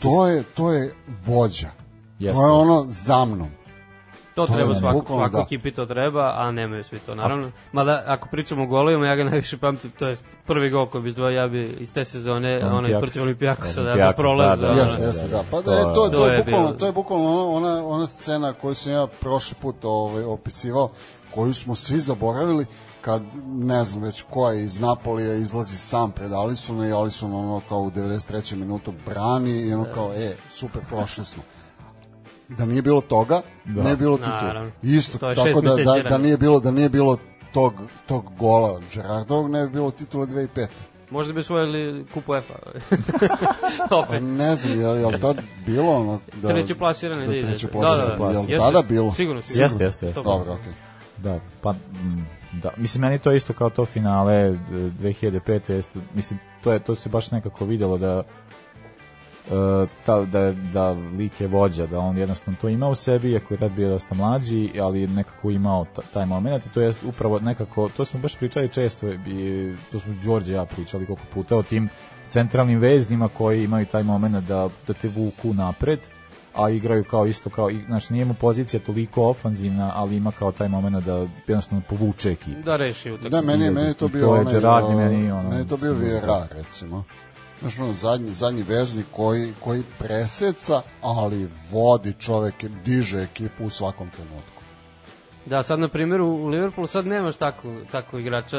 to 0.00 0.26
je, 0.26 0.42
to 0.42 0.72
je 0.72 0.94
vođa. 1.26 1.70
Jeste, 2.18 2.36
to 2.36 2.46
je 2.46 2.50
ono 2.50 2.86
za 2.88 3.24
mnom. 3.24 3.48
To, 4.34 4.46
to 4.46 4.52
treba 4.52 4.74
svako, 4.74 5.04
svako 5.06 5.36
da. 5.36 5.42
ekipi 5.42 5.70
to 5.70 5.86
treba, 5.86 6.34
a 6.36 6.52
nemaju 6.52 6.84
svi 6.84 6.98
to, 6.98 7.14
naravno. 7.14 7.50
Mada, 7.72 8.02
ako 8.06 8.28
pričamo 8.28 8.62
o 8.62 8.66
golovima, 8.66 9.06
ja 9.06 9.16
ga 9.16 9.24
najviše 9.24 9.58
pamtim, 9.58 9.90
to 9.98 10.08
je 10.08 10.16
prvi 10.46 10.70
gol 10.70 10.86
koji 10.86 11.02
bi 11.02 11.08
izdvojio, 11.08 11.36
ja 11.36 11.48
bi 11.48 11.76
iz 11.80 11.92
te 11.92 12.04
sezone, 12.04 12.64
onaj 12.64 13.00
protiv 13.00 13.22
Olimpijakosa, 13.22 13.82
da, 13.82 13.96
za 13.96 14.12
prolaz. 14.12 14.60
Da, 14.60 14.66
da, 14.66 14.72
jeste, 14.72 15.02
jeste, 15.02 15.28
da. 15.28 15.44
Pa 15.50 15.60
da, 15.60 15.72
je, 15.72 15.82
to, 15.82 15.94
to, 15.94 16.08
to, 16.08 16.28
je, 16.28 16.44
bukvalno, 16.44 16.72
to 16.72 16.86
je 16.86 16.92
bukvalno 16.92 17.48
ona, 17.48 17.86
ona 17.86 18.06
scena 18.06 18.52
koju 18.52 18.74
sam 18.74 18.92
ja 18.92 19.06
prošli 19.20 19.56
put 19.60 19.76
ovaj, 19.82 20.24
opisivao, 20.24 20.90
koju 21.34 21.54
smo 21.54 21.74
svi 21.74 22.00
zaboravili, 22.00 22.66
kad 23.00 23.22
ne 23.46 23.84
znam 23.84 24.02
već 24.02 24.24
ko 24.30 24.50
je 24.50 24.64
iz 24.64 24.80
Napolija 24.80 25.34
izlazi 25.34 25.76
sam 25.76 26.12
pred 26.12 26.32
Alisona 26.32 26.88
i 26.88 26.92
Alison 26.92 27.34
ono 27.34 27.62
kao 27.68 27.78
u 27.78 27.90
93. 27.90 28.56
minutu 28.56 28.92
brani 29.06 29.60
i 29.60 29.74
ono 29.74 29.86
kao 29.94 30.12
e 30.14 30.36
super 30.50 30.82
prošli 30.88 31.24
smo 31.24 31.42
da 32.48 32.66
nije 32.66 32.82
bilo 32.82 33.00
toga, 33.00 33.40
da. 33.64 33.82
ne 33.82 33.96
bilo 33.96 34.16
titula. 34.16 34.70
Isto, 34.82 35.18
tako 35.18 35.60
da, 35.60 35.76
da, 35.76 36.08
da, 36.08 36.18
nije 36.18 36.36
bilo, 36.36 36.60
da 36.60 36.70
nije 36.70 36.88
bilo 36.88 37.16
tog, 37.52 37.74
tog 38.06 38.24
gola 38.38 38.80
Gerardovog, 38.94 39.50
ne 39.50 39.66
bi 39.66 39.72
bilo 39.72 39.90
titula 39.90 40.26
2005. 40.26 40.66
Možda 41.10 41.32
bi 41.32 41.40
osvojili 41.40 42.06
kupu 42.14 42.34
EFA. 42.34 42.54
Opet. 44.00 44.08
Pa 44.08 44.20
ne 44.20 44.56
znam, 44.56 44.80
je, 44.80 45.00
je 45.00 45.06
li 45.06 45.20
tad 45.20 45.36
bilo 45.66 45.92
ono... 45.92 46.20
Da, 46.42 46.48
treće 46.48 46.74
plasirane 46.74 47.26
da, 47.26 47.32
treće 47.32 47.68
plasirane, 47.68 48.18
da, 48.18 48.26
da, 48.26 48.32
da. 48.32 48.38
Je 48.38 48.58
li 48.58 48.58
tada 48.58 48.82
bilo? 48.82 49.12
Sigurno, 49.12 49.42
sigurno. 49.42 49.64
Jeste, 49.64 49.84
jeste, 49.84 50.06
jeste. 50.06 50.22
Dobro, 50.22 50.52
okej. 50.52 50.72
Okay. 50.72 50.74
Da, 50.74 50.76
pa 50.76 50.76
mm, 50.76 50.80
da, 50.80 50.91
mislim 52.76 53.02
meni 53.02 53.18
to 53.18 53.32
isto 53.32 53.52
kao 53.52 53.70
to 53.70 53.84
finale 53.84 54.58
2005. 54.70 55.72
Jeste, 55.72 56.00
mislim 56.14 56.38
to 56.62 56.72
je 56.72 56.78
to 56.78 56.94
se 56.94 57.08
baš 57.08 57.30
nekako 57.30 57.64
videlo 57.64 57.98
da 57.98 58.22
uh, 59.50 59.88
ta, 60.06 60.24
da, 60.24 60.52
da 60.52 60.90
lik 60.90 61.40
je 61.40 61.46
vođa, 61.46 61.86
da 61.86 61.98
on 61.98 62.18
jednostavno 62.18 62.58
to 62.60 62.68
ima 62.68 62.88
u 62.88 62.94
sebi, 62.94 63.30
iako 63.30 63.54
je 63.54 63.58
tad 63.58 63.72
bio 63.72 63.88
dosta 63.88 64.14
mlađi, 64.14 64.70
ali 64.80 65.06
nekako 65.06 65.50
imao 65.50 65.86
taj 66.12 66.26
moment 66.26 66.66
i 66.66 66.68
to 66.68 66.80
je 66.80 66.92
upravo 67.04 67.38
nekako, 67.38 67.88
to 67.96 68.04
smo 68.04 68.20
baš 68.20 68.36
pričali 68.36 68.68
često, 68.68 69.12
i, 69.12 69.72
to 69.92 69.98
smo 69.98 70.14
Đorđe 70.24 70.52
ja 70.52 70.64
pričali 70.64 71.06
koliko 71.06 71.24
puta 71.34 71.56
o 71.56 71.62
tim 71.62 71.88
centralnim 72.28 72.78
veznima 72.78 73.28
koji 73.28 73.64
imaju 73.64 73.86
taj 73.86 74.02
moment 74.02 74.46
da, 74.46 74.68
da 74.86 74.94
te 74.94 75.08
vuku 75.08 75.54
napred, 75.54 76.00
a 76.54 76.70
igraju 76.70 77.04
kao 77.04 77.26
isto 77.26 77.50
kao 77.50 77.70
znači 77.86 78.12
nije 78.12 78.24
mu 78.24 78.34
pozicija 78.34 78.80
toliko 78.80 79.22
ofanzivna, 79.28 79.92
ali 79.94 80.16
ima 80.16 80.32
kao 80.32 80.52
taj 80.52 80.68
momenat 80.68 81.04
da 81.04 81.26
jednostavno 81.46 81.82
povuče 81.88 82.30
ekipu. 82.30 82.62
Da 82.64 82.76
reši 82.76 83.10
utakmicu. 83.10 83.30
Da, 83.30 83.40
meni 83.40 83.70
meni 83.70 83.94
to 83.94 84.08
bio 84.08 84.26
to 84.26 84.36
je 84.36 84.44
Gerard, 84.44 84.96
meni 84.96 85.30
ono. 85.30 85.50
Meni 85.50 85.68
to 85.68 85.76
bio 85.76 85.92
Vieira 85.92 86.46
recimo. 86.50 87.04
Znaš, 87.60 87.78
ono, 87.78 87.92
zadnji, 87.92 88.32
zadnji 88.32 88.62
vežnik 88.62 89.06
koji, 89.10 89.52
koji 89.60 89.82
preseca, 89.98 90.82
ali 91.02 91.48
vodi 91.70 92.12
čovek, 92.12 92.54
diže 92.84 93.22
ekipu 93.22 93.64
u 93.64 93.70
svakom 93.70 94.10
trenutku. 94.10 94.51
Da, 95.46 95.62
sad 95.62 95.78
na 95.78 95.88
primjer 95.88 96.20
u 96.20 96.46
Liverpoolu 96.46 96.86
sad 96.86 97.06
nemaš 97.06 97.36
tako, 97.36 97.68
tako 97.92 98.18
igrača 98.18 98.58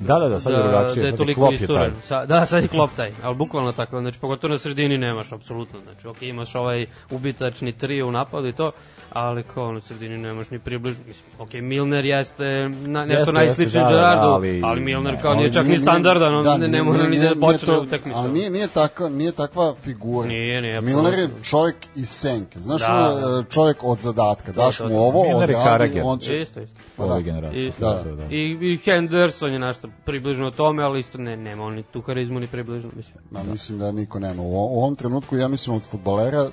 da, 0.00 0.18
da, 0.18 0.28
da, 0.28 0.40
sad 0.40 0.52
je 0.52 0.58
drugačije. 0.62 1.02
Da 1.02 1.08
je 1.08 1.16
toliko 1.16 1.52
isturen. 1.52 1.92
Sa, 2.02 2.26
da, 2.26 2.46
sad 2.46 2.62
je 2.62 2.68
klop 2.68 2.90
taj, 2.96 3.12
ali 3.22 3.36
bukvalno 3.36 3.72
tako, 3.72 4.00
znači 4.00 4.18
pogotovo 4.20 4.52
na 4.52 4.58
sredini 4.58 4.98
nemaš 4.98 5.32
apsolutno, 5.32 5.80
znači 5.80 6.06
ok, 6.06 6.22
imaš 6.22 6.54
ovaj 6.54 6.86
ubitačni 7.10 7.72
trio 7.72 8.08
u 8.08 8.10
napadu 8.10 8.48
i 8.48 8.52
to, 8.52 8.72
ali 9.12 9.42
kao 9.42 9.72
na 9.72 9.80
sredini 9.80 10.18
nemaš 10.18 10.50
ni 10.50 10.58
približno, 10.58 11.02
mislim, 11.06 11.26
ok, 11.38 11.52
Milner 11.52 12.04
jeste 12.04 12.68
na, 12.68 13.04
nešto 13.04 13.20
jeste, 13.20 13.32
najsličnije 13.32 13.84
da, 13.84 13.90
Gerardu, 13.90 14.20
da, 14.20 14.32
ali, 14.32 14.60
ali 14.64 14.80
Milner 14.80 15.22
kao 15.22 15.34
nije 15.34 15.52
čak 15.52 15.66
nije, 15.66 15.78
ni 15.78 15.84
standardan, 15.84 16.44
da, 16.44 16.56
ne, 16.56 16.68
ne 16.68 16.82
mora 16.82 17.06
ni 17.06 17.18
da 17.18 17.34
počne 17.40 17.78
utakmicu. 17.78 18.18
Ali 18.18 18.32
nije, 18.32 18.50
nije, 18.50 18.68
takva, 18.68 19.08
nije 19.08 19.32
takva 19.32 19.74
figura. 19.82 20.28
Nije, 20.28 20.62
nije. 20.62 20.80
Milner 20.80 21.18
je 21.18 21.28
čovjek 21.42 21.76
iz 21.94 22.08
senke, 22.08 22.60
znaš, 22.60 22.80
da, 22.80 23.42
čovjek 23.50 23.84
od 23.84 24.00
zadatka, 24.00 24.52
daš 24.52 24.80
mu 24.80 25.00
ovo, 25.00 25.36
odradi, 25.36 26.00
on 26.10 26.18
će... 26.18 26.40
Isto, 26.40 26.60
isto. 26.60 26.80
Ove 26.98 27.22
generacije. 27.22 27.68
Isto, 27.68 27.94
da, 27.94 28.02
da, 28.02 28.16
da. 28.16 28.24
I, 28.30 28.58
I 28.60 28.76
Henderson 28.84 29.52
je 29.52 29.58
nešto 29.58 29.88
približno 30.04 30.50
tome, 30.50 30.82
ali 30.82 31.00
isto 31.00 31.18
ne, 31.18 31.36
nema 31.36 31.64
on 31.64 31.74
ni 31.74 31.82
tu 31.82 32.00
harizmu 32.00 32.40
ni 32.40 32.46
približno, 32.46 32.90
mislim. 32.96 33.24
Da, 33.30 33.42
mislim 33.42 33.78
da 33.78 33.92
niko 33.92 34.18
nema. 34.18 34.42
U, 34.42 34.50
u 34.50 34.78
ovom 34.78 34.96
trenutku 34.96 35.36
ja 35.36 35.48
mislim 35.48 35.76
od 35.76 35.86
futbolera 35.86 36.46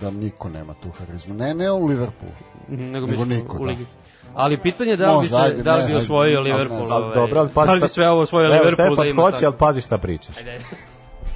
da 0.00 0.10
niko 0.10 0.48
nema 0.48 0.74
tu 0.74 0.90
harizmu. 0.90 1.34
Ne, 1.34 1.54
ne 1.54 1.70
u 1.70 1.86
Liverpoolu. 1.86 2.34
Nego, 2.68 3.06
nego 3.06 3.24
niko, 3.24 3.56
u 3.56 3.64
da. 3.64 3.70
ligi. 3.70 3.86
Ali 4.34 4.62
pitanje 4.62 4.96
da 4.96 5.12
li 5.12 5.22
bi 5.22 5.28
se 5.28 5.36
ajde, 5.36 5.62
da 5.62 5.76
li 5.76 5.82
bi 5.86 5.94
osvojio 5.94 6.40
Liverpool. 6.40 6.92
Al 6.92 7.14
dobro, 7.14 7.40
al 7.40 7.48
pazi. 7.54 7.66
Da 7.66 7.74
li 7.74 7.80
bi 7.80 7.88
sve 7.88 8.08
ovo 8.08 8.20
osvojio 8.20 8.50
Liverpool 8.50 8.96
da 8.96 9.04
ima. 9.04 9.22
Hoće, 9.22 9.46
al 9.46 9.52
pazi 9.52 9.80
šta 9.80 9.98
pričaš. 9.98 10.36
Ajde. 10.38 10.58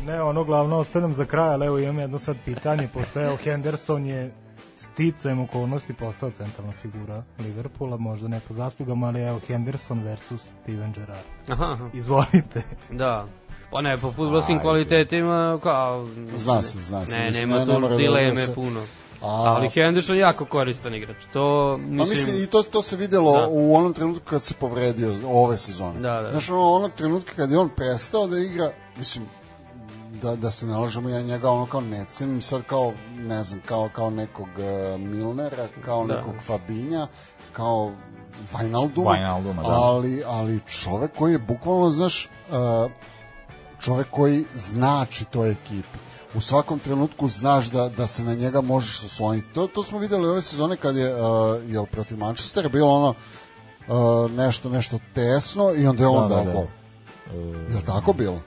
Ne, 0.06 0.22
ono 0.22 0.44
glavno 0.44 0.78
ostavljam 0.78 1.14
za 1.14 1.24
kraj, 1.24 1.48
ali 1.48 1.66
evo 1.66 1.78
imam 1.78 1.98
jedno 1.98 2.18
sad 2.18 2.36
pitanje, 2.44 2.88
pošto 2.94 3.20
evo 3.20 3.36
Henderson 3.36 4.06
je 4.06 4.32
sticajem 4.94 5.40
okolnosti 5.40 5.92
postao 5.92 6.30
centralna 6.30 6.72
figura 6.82 7.22
Liverpoola, 7.38 7.96
možda 7.96 8.28
ne 8.28 8.40
po 8.48 8.54
zaslugama, 8.54 9.06
ali 9.06 9.22
evo 9.22 9.40
Henderson 9.46 10.02
versus 10.02 10.40
Steven 10.62 10.92
Gerrard. 10.92 11.24
Aha, 11.48 11.72
aha. 11.72 11.88
Izvolite. 11.94 12.62
Da. 12.90 13.26
Pa 13.70 13.80
ne, 13.80 14.00
po 14.00 14.12
futbolskim 14.12 14.60
kvalitetima, 14.60 15.58
kao... 15.62 16.08
Zna 16.36 16.62
se, 16.62 16.82
zna 16.82 17.06
se. 17.06 17.18
Ne, 17.18 17.30
nema 17.30 17.58
ne, 17.58 17.66
tu 17.66 17.80
ne 17.80 17.96
dileme 17.96 18.36
se... 18.36 18.54
puno. 18.54 18.80
A... 19.22 19.26
Ali 19.26 19.68
Henderson 19.68 20.16
jako 20.16 20.44
koristan 20.44 20.94
igrač. 20.94 21.16
To 21.32 21.76
mislim, 21.78 21.98
pa 21.98 22.04
mislim 22.04 22.42
i 22.42 22.46
to 22.46 22.62
to 22.62 22.82
se 22.82 22.96
videlo 22.96 23.40
da. 23.40 23.48
u 23.48 23.74
onom 23.74 23.92
trenutku 23.92 24.24
kad 24.24 24.42
se 24.42 24.54
povredio 24.54 25.14
ove 25.26 25.56
sezone. 25.56 26.00
Da, 26.00 26.22
da. 26.22 26.30
Znaš, 26.30 26.50
onog 26.50 26.92
trenutka 26.92 27.32
kad 27.36 27.50
je 27.50 27.58
on 27.58 27.68
prestao 27.76 28.26
da 28.26 28.38
igra, 28.38 28.70
mislim 28.96 29.26
da, 30.22 30.36
da 30.36 30.50
se 30.50 30.66
ne 30.66 30.76
lažemo, 30.76 31.08
ja 31.08 31.22
njega 31.22 31.50
ono 31.50 31.66
kao 31.66 31.80
ne 31.80 32.04
cenim 32.04 32.40
sad 32.40 32.62
kao, 32.62 32.92
ne 33.16 33.42
znam, 33.42 33.60
kao, 33.66 33.90
kao 33.92 34.10
nekog 34.10 34.48
uh, 34.48 35.00
Milnera, 35.00 35.68
kao 35.84 36.06
da. 36.06 36.14
nekog 36.14 36.34
Fabinja, 36.40 37.06
kao 37.52 37.92
Vajnalduma, 38.52 39.10
Vajnalduma 39.10 39.62
da. 39.62 39.68
ali, 39.68 40.22
ali 40.26 40.60
čovek 40.66 41.10
koji 41.18 41.32
je 41.32 41.38
bukvalno, 41.38 41.90
znaš, 41.90 42.28
uh, 42.50 42.90
čovek 43.80 44.06
koji 44.10 44.44
znači 44.54 45.24
toj 45.24 45.50
ekipi. 45.50 45.98
U 46.34 46.40
svakom 46.40 46.78
trenutku 46.78 47.28
znaš 47.28 47.70
da, 47.70 47.88
da 47.88 48.06
se 48.06 48.24
na 48.24 48.34
njega 48.34 48.60
možeš 48.60 49.04
osloniti. 49.04 49.52
To, 49.54 49.66
to 49.66 49.82
smo 49.82 49.98
videli 49.98 50.28
ove 50.28 50.42
sezone 50.42 50.76
kad 50.76 50.96
je, 50.96 51.14
uh, 51.14 51.20
jel, 51.66 51.86
protiv 51.86 52.18
Manchestera 52.18 52.68
bilo 52.68 52.90
ono 52.90 53.14
uh, 53.88 54.30
nešto, 54.30 54.68
nešto 54.68 54.98
tesno 55.14 55.72
i 55.74 55.86
onda 55.86 56.02
je 56.02 56.08
on 56.08 56.28
da, 56.28 56.34
dao 56.34 56.44
da, 56.44 56.50
da. 56.50 56.52
gol. 56.52 56.64
Uh, 56.64 57.72
Jel 57.72 57.82
tako 57.86 58.12
bilo? 58.12 58.40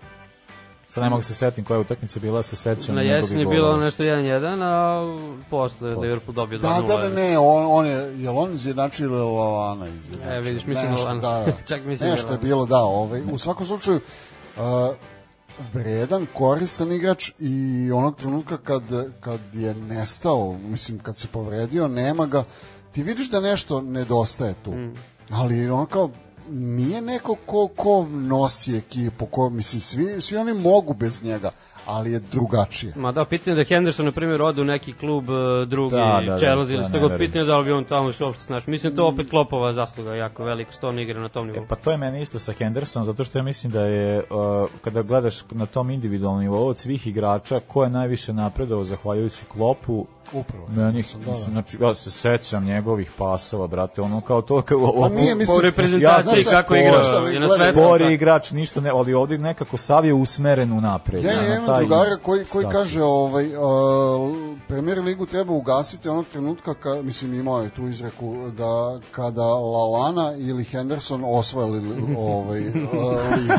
Sad 0.90 1.04
ne 1.04 1.10
mogu 1.10 1.22
se 1.22 1.34
setim 1.34 1.66
koja 1.66 1.80
utakmica 1.80 2.20
bila 2.20 2.44
sa 2.44 2.56
secijom. 2.56 2.96
Na 2.96 3.02
jesen 3.02 3.40
je 3.40 3.46
bilo 3.46 3.78
nešto 3.78 4.04
1-1, 4.04 4.64
a 4.64 5.02
posle 5.50 5.78
posle. 5.80 6.02
Liverpool 6.02 6.36
dobio 6.36 6.60
2-0. 6.60 6.88
Da, 6.88 6.98
da, 6.98 7.10
ne, 7.10 7.38
on, 7.38 7.66
on 7.70 7.86
je, 7.86 8.24
je 8.24 8.30
on 8.30 8.54
izjednačio 8.54 9.06
ili 9.06 9.16
Lalana 9.16 9.88
izjednačio? 9.88 10.34
E, 10.34 10.42
vidiš, 10.42 10.66
mislim 10.66 10.92
nešto, 10.92 11.08
Lalana. 11.08 11.22
Da, 11.22 11.46
da. 11.46 11.52
Čak 11.76 11.86
mislim 11.86 12.10
nešto 12.10 12.32
je 12.32 12.38
bilo, 12.38 12.66
da, 12.66 12.78
ovaj, 12.78 13.22
u 13.32 13.38
svakom 13.38 13.66
slučaju, 13.66 14.00
uh, 14.58 14.64
vredan, 15.74 16.28
koristan 16.34 16.92
igrač 16.92 17.32
i 17.40 17.92
onog 17.92 18.16
trenutka 18.16 18.58
kad, 18.58 18.84
kad 19.20 19.40
je 19.54 19.74
nestao, 19.74 20.54
mislim, 20.54 21.00
kad 21.00 21.18
se 21.18 21.28
povredio, 21.28 21.88
nema 21.88 22.26
ga, 22.26 22.44
ti 22.92 23.04
vidiš 23.04 23.30
da 23.30 23.40
nešto 23.40 23.82
nedostaje 23.82 24.54
tu. 24.64 24.72
Mm. 24.72 24.96
Ali 25.30 25.70
on 25.70 25.86
kao 25.86 26.10
nije 26.50 27.02
neko 27.02 27.36
ko, 27.46 27.68
ko 27.68 28.08
nosi 28.10 28.78
ekipu, 28.78 29.26
ko, 29.26 29.50
mislim, 29.50 29.82
svi, 29.82 30.22
svi 30.22 30.38
oni 30.38 30.54
mogu 30.54 30.94
bez 30.94 31.24
njega, 31.24 31.52
ali 31.88 32.12
je 32.12 32.20
drugačije. 32.20 32.94
Ma 32.96 33.12
da, 33.12 33.26
pitanje 33.26 33.56
da 33.56 33.64
Henderson, 33.64 34.06
na 34.06 34.12
primjer, 34.12 34.42
ode 34.42 34.62
u 34.62 34.66
neki 34.66 34.94
klub 34.94 35.30
uh, 35.30 35.36
drugi, 35.68 35.96
da, 35.96 36.22
da, 36.26 36.38
Chelsea, 36.38 36.66
da, 36.66 36.74
ili 36.74 36.86
ste 36.86 37.00
god 37.00 37.18
pitanje 37.18 37.46
da 37.46 37.58
li 37.58 37.66
bi 37.66 37.72
on 37.72 37.84
tamo 37.84 38.12
se 38.12 38.26
uopšte 38.26 38.44
znaš. 38.44 38.68
Mislim, 38.68 38.96
to 38.96 39.08
opet 39.08 39.30
Klopova 39.30 39.74
zasluga 39.74 40.16
jako 40.16 40.44
velika, 40.44 40.72
što 40.72 40.90
on 40.90 41.00
igra 41.00 41.22
na 41.22 41.30
tom 41.30 41.48
nivou. 41.48 41.64
E, 41.64 41.68
pa 41.68 41.76
to 41.76 41.92
je 41.92 41.98
meni 41.98 42.22
isto 42.22 42.40
sa 42.40 42.54
Hendersonom, 42.54 43.06
zato 43.06 43.24
što 43.24 43.38
ja 43.38 43.44
mislim 43.44 43.72
da 43.72 43.82
je, 43.82 44.18
uh, 44.18 44.70
kada 44.82 45.02
gledaš 45.02 45.36
na 45.52 45.66
tom 45.66 45.90
individualnom 45.90 46.42
nivou 46.42 46.68
od 46.68 46.78
svih 46.78 47.08
igrača, 47.08 47.60
ko 47.68 47.84
je 47.84 47.90
najviše 47.90 48.34
napredovao 48.34 48.84
zahvaljujući 48.84 49.46
Klopu, 49.46 50.08
Upravo. 50.34 50.68
Meni, 50.68 51.04
da, 51.26 51.32
da. 51.32 51.38
znači, 51.38 51.78
ja 51.82 51.94
se 51.94 52.12
sećam 52.12 52.66
njegovih 52.66 53.12
pasova, 53.18 53.68
brate, 53.68 54.02
ono 54.02 54.22
kao 54.22 54.42
to 54.42 54.62
kao 54.62 54.94
pa 55.02 55.10
nije 55.10 55.36
mislim 55.36 55.58
po 55.58 55.62
reprezentaciji 55.62 56.44
ja, 56.46 56.52
kako 56.52 56.76
igra 56.76 57.30
je 57.34 57.40
na 57.40 57.48
svetu. 57.50 57.78
Spori 57.78 58.14
igrač, 58.14 58.52
ništa 58.52 58.82
ne, 58.82 58.90
ali 58.90 59.14
ovdje 59.14 59.38
nekako 59.38 59.78
sav 59.78 60.06
je 60.06 60.14
usmeren 60.14 60.72
u 60.72 60.82
napred. 60.82 61.24
Ja, 61.24 61.32
ja 61.32 61.56
imam 61.56 61.66
drugara 61.80 62.18
koji 62.18 62.46
koji 62.46 62.66
kaže 62.72 63.04
ovaj 63.04 63.56
uh, 63.56 64.58
Premier 64.68 65.00
ligu 65.00 65.26
treba 65.26 65.54
ugasiti 65.54 66.10
onog 66.10 66.26
trenutka 66.32 66.74
ka, 66.74 67.02
mislim 67.02 67.34
imao 67.34 67.62
je 67.62 67.70
tu 67.70 67.88
izreku 67.88 68.52
da 68.58 69.00
kada 69.12 69.46
Lalana 69.46 70.34
ili 70.38 70.64
Henderson 70.64 71.24
osvoje 71.26 71.82
ovaj 72.18 72.60
uh, 72.70 72.74
ligu. 73.38 73.54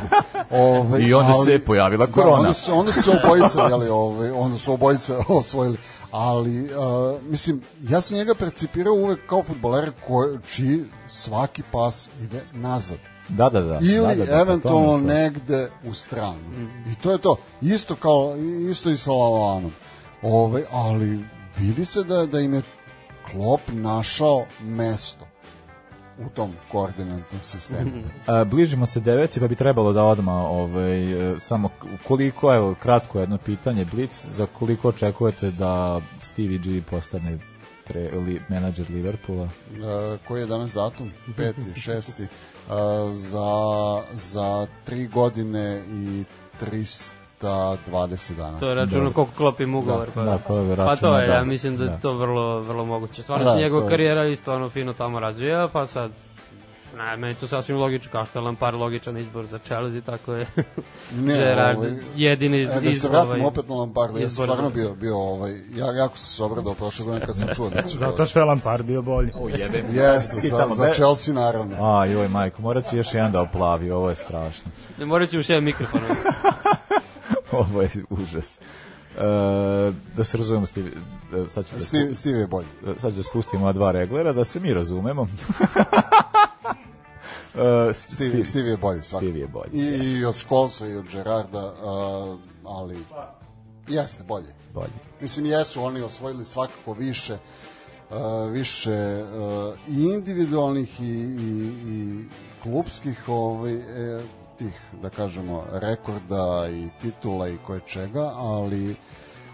Ovaj 0.51 1.03
I 1.03 1.15
onda 1.15 1.33
ali, 1.33 1.47
se 1.47 1.65
pojavila 1.65 2.07
da, 2.07 2.13
korona. 2.13 2.33
Da, 2.33 2.39
onda 2.39 2.53
su 2.53 2.79
onda 2.79 2.93
su 2.93 3.11
obojica, 3.25 3.63
jeli, 3.63 3.89
ovaj 3.89 4.31
onda 4.31 4.59
su 4.59 4.73
obojica 4.73 5.19
osvojili 5.29 5.79
ali 6.11 6.65
uh, 6.65 7.23
mislim 7.23 7.63
ja 7.83 8.01
sam 8.01 8.17
njega 8.17 8.35
percipirao 8.35 8.95
uvek 8.95 9.27
kao 9.27 9.43
fudbaler 9.43 9.93
koji 10.07 10.39
čiji 10.53 10.85
svaki 11.09 11.63
pas 11.73 12.11
ide 12.23 12.45
nazad 12.53 12.99
Da, 13.29 13.49
da, 13.51 13.61
da. 13.61 13.79
Ili 13.83 14.07
da, 14.07 14.15
da, 14.15 14.25
da, 14.25 14.41
eventualno 14.41 14.97
negde 14.99 15.71
u 15.85 15.95
stranu. 15.95 16.49
Mm. 16.57 16.91
I 16.91 16.95
to 16.95 17.13
je 17.13 17.19
to. 17.19 17.37
Isto 17.61 17.95
kao 17.95 18.37
isto 18.71 18.91
i 18.91 18.97
sa 18.97 19.13
Lavanom. 19.13 19.73
Ove, 20.23 20.65
ali 20.71 21.25
vidi 21.59 21.85
se 21.85 22.05
da 22.05 22.27
da 22.27 22.41
im 22.41 22.55
je 22.55 22.63
Klop 23.33 23.61
našao 23.73 24.45
mesto 24.63 25.27
u 26.19 26.29
tom 26.35 26.53
koordinatnom 26.73 27.41
sistemu. 27.43 27.91
A, 28.27 28.45
bližimo 28.45 28.87
se 28.87 29.01
deveci, 29.01 29.41
pa 29.41 29.49
bi 29.49 29.55
trebalo 29.55 29.93
da 29.93 30.05
odma 30.05 30.33
ovaj, 30.33 31.01
samo 31.39 31.71
koliko, 32.07 32.55
evo, 32.55 32.75
kratko 32.75 33.21
jedno 33.21 33.39
pitanje, 33.39 33.85
Blic, 33.85 34.27
za 34.37 34.47
koliko 34.47 34.89
očekujete 34.89 35.51
da 35.51 36.01
Stevie 36.21 36.59
G 36.59 36.83
postane 36.91 37.39
tre, 37.89 38.11
li, 38.27 38.41
menadžer 38.49 38.87
Liverpoola? 38.91 39.49
A, 39.85 40.17
koji 40.29 40.41
je 40.41 40.47
danas 40.47 40.75
datum? 40.75 41.11
Peti, 41.37 41.75
šesti. 41.85 42.27
A, 42.71 43.09
za, 43.13 44.03
za 44.13 44.67
tri 44.85 45.07
godine 45.07 45.83
i 45.89 46.25
300 46.61 47.11
20 47.41 48.37
dana. 48.37 48.59
To 48.59 48.69
je 48.69 48.75
računo 48.75 49.13
koliko 49.13 49.33
klopi 49.37 49.65
ugovor. 49.65 50.07
Da, 50.07 50.13
pa, 50.15 50.23
da, 50.23 50.39
pa, 50.77 50.85
pa 50.85 50.97
to 50.97 51.19
je, 51.19 51.27
da. 51.27 51.35
ja 51.35 51.45
mislim 51.45 51.77
da, 51.77 51.85
da. 51.85 51.97
to 51.97 52.13
vrlo, 52.13 52.61
vrlo 52.61 52.85
moguće. 52.85 53.23
Stvarno 53.23 53.45
da, 53.45 53.53
se 53.53 53.59
njegova 53.59 53.89
karijera 53.89 54.27
isto 54.27 54.55
ono 54.55 54.69
fino 54.69 54.93
tamo 54.93 55.21
razvija, 55.21 55.69
pa 55.73 55.87
sad 55.87 56.11
Ne, 56.97 57.17
meni 57.17 57.35
to 57.35 57.47
sasvim 57.47 57.77
logično, 57.77 58.13
kao 58.13 58.27
što 58.27 58.39
je 58.39 58.43
Lampard 58.43 58.79
logičan 58.79 59.17
izbor 59.17 59.47
za 59.47 59.59
Chelsea, 59.59 60.01
tako 60.01 60.35
je 60.35 60.47
ne, 61.15 61.37
Gerard 61.39 61.79
ovaj, 61.79 61.91
jedini 62.17 62.61
iz, 62.61 62.71
e, 62.71 62.81
da 62.81 62.95
se 62.95 63.09
vratim 63.09 63.31
ovaj, 63.31 63.41
opet 63.41 63.69
na 63.69 63.75
Lamparda, 63.75 64.19
ja 64.19 64.31
sam 64.31 64.45
stvarno 64.45 64.71
bio, 64.71 64.95
bio 64.95 65.17
ovaj, 65.17 65.61
ja, 65.75 65.93
jako 65.93 66.17
sam 66.17 66.27
se 66.27 66.45
obradao 66.45 66.75
prošle 66.75 67.05
godine 67.05 67.27
kad 67.27 67.37
sam 67.37 67.49
čuo 67.55 67.71
da 67.71 67.83
će 67.83 67.99
Zato 68.09 68.25
što 68.25 68.39
je 68.39 68.45
Lampard 68.45 68.87
bio 68.87 69.03
bolji. 69.03 69.31
O, 69.35 69.49
jebe. 69.49 69.85
Jeste, 69.93 70.41
za, 70.49 70.69
za 70.77 70.93
Chelsea 70.95 71.35
naravno. 71.35 71.77
A, 71.81 72.07
joj, 72.07 72.29
majko, 72.29 72.63
morat 72.63 72.91
ću 72.91 72.97
još 72.97 73.15
jedan 73.15 73.33
da 73.33 73.41
oplavi, 73.41 73.91
ovo 73.91 74.09
je 74.11 74.17
strašno. 74.17 74.71
Ne, 74.99 75.07
morat 75.07 75.31
ću 75.31 75.37
još 75.37 75.49
jedan 75.49 75.65
mikrofon. 75.65 76.01
ovo 77.53 77.83
je 77.83 77.91
užas. 78.11 78.59
Uh, 79.19 79.95
da 80.17 80.25
se 80.25 80.37
razumemo 80.37 80.67
Steve, 80.67 80.91
uh, 81.33 81.49
sad 81.49 81.67
ću 81.67 81.75
da, 81.75 81.81
Steve, 81.81 82.15
Steve 82.15 82.39
je 82.39 82.47
bolji. 82.47 82.67
Uh, 82.83 82.89
sad 82.99 83.11
ću 83.13 83.17
da 83.17 83.23
spustimo 83.23 83.73
dva 83.73 83.93
reglera, 83.93 84.33
da 84.33 84.45
se 84.45 84.61
mi 84.61 84.75
razumemo. 84.75 85.27
Uh, 87.55 87.97
Steve, 87.97 88.45
Steve 88.45 88.71
je 88.71 88.77
bolji 88.77 89.03
svakako. 89.03 89.27
Steve 89.27 89.41
je 89.41 89.49
bolji. 89.49 89.71
I, 89.73 90.19
i 90.19 90.25
od 90.25 90.37
Školsa 90.37 90.87
i 90.87 90.97
od 90.97 91.09
Gerarda, 91.13 91.73
uh, 91.73 92.39
ali 92.65 92.99
jeste 93.89 94.23
bolje. 94.23 94.55
Bolje. 94.75 94.93
Mislim, 95.21 95.47
jesu 95.47 95.83
oni 95.83 96.01
osvojili 96.01 96.45
svakako 96.45 96.93
više 96.93 97.39
uh, 98.11 98.17
više 98.53 99.25
uh, 99.25 99.79
i 99.89 100.03
individualnih 100.03 101.01
i, 101.01 101.05
i, 101.05 101.73
i 101.89 102.25
klubskih 102.63 103.29
ovaj, 103.29 103.75
e, 103.75 104.23
tih, 104.59 104.81
da 105.03 105.11
kažemo, 105.11 105.65
rekorda 105.73 106.69
i 106.71 106.89
titula 107.03 107.49
i 107.49 107.59
koje 107.67 107.81
čega, 107.87 108.33
ali 108.35 108.97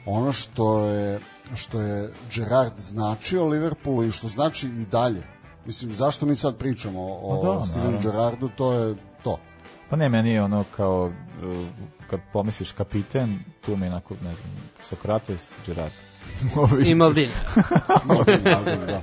ono 0.07 0.33
što 0.33 0.81
je 0.81 1.21
što 1.55 1.81
je 1.81 2.13
Gerard 2.35 2.73
značio 2.79 3.47
Liverpoolu 3.47 4.05
i 4.05 4.11
što 4.11 4.29
znači 4.29 4.67
i 4.67 4.87
dalje. 4.91 5.23
Mislim, 5.67 5.95
zašto 5.95 6.27
mi 6.27 6.37
sad 6.37 6.57
pričamo 6.57 7.01
o 7.01 7.43
Pa 7.43 7.59
da, 7.59 7.65
Stevenu. 7.65 7.99
Gerardu, 8.03 8.51
to 8.57 8.73
je 8.73 8.95
to. 9.23 9.39
Pa 9.91 9.97
ne, 9.97 10.09
meni 10.09 10.31
je 10.31 10.43
ono 10.43 10.65
kao, 10.77 11.05
uh, 11.05 11.67
kad 12.11 12.21
pomisliš 12.33 12.73
kapiten, 12.73 13.39
tu 13.61 13.77
mi 13.77 13.87
je 13.87 13.91
onako, 13.91 14.15
ne 14.15 14.35
znam, 14.35 14.51
Sokrates, 14.83 15.53
Gerard. 15.67 15.93
I 16.87 16.95
Maldini. 16.95 17.33
Maldini, 18.05 18.43
Maldini, 18.45 18.87
da. 18.87 19.01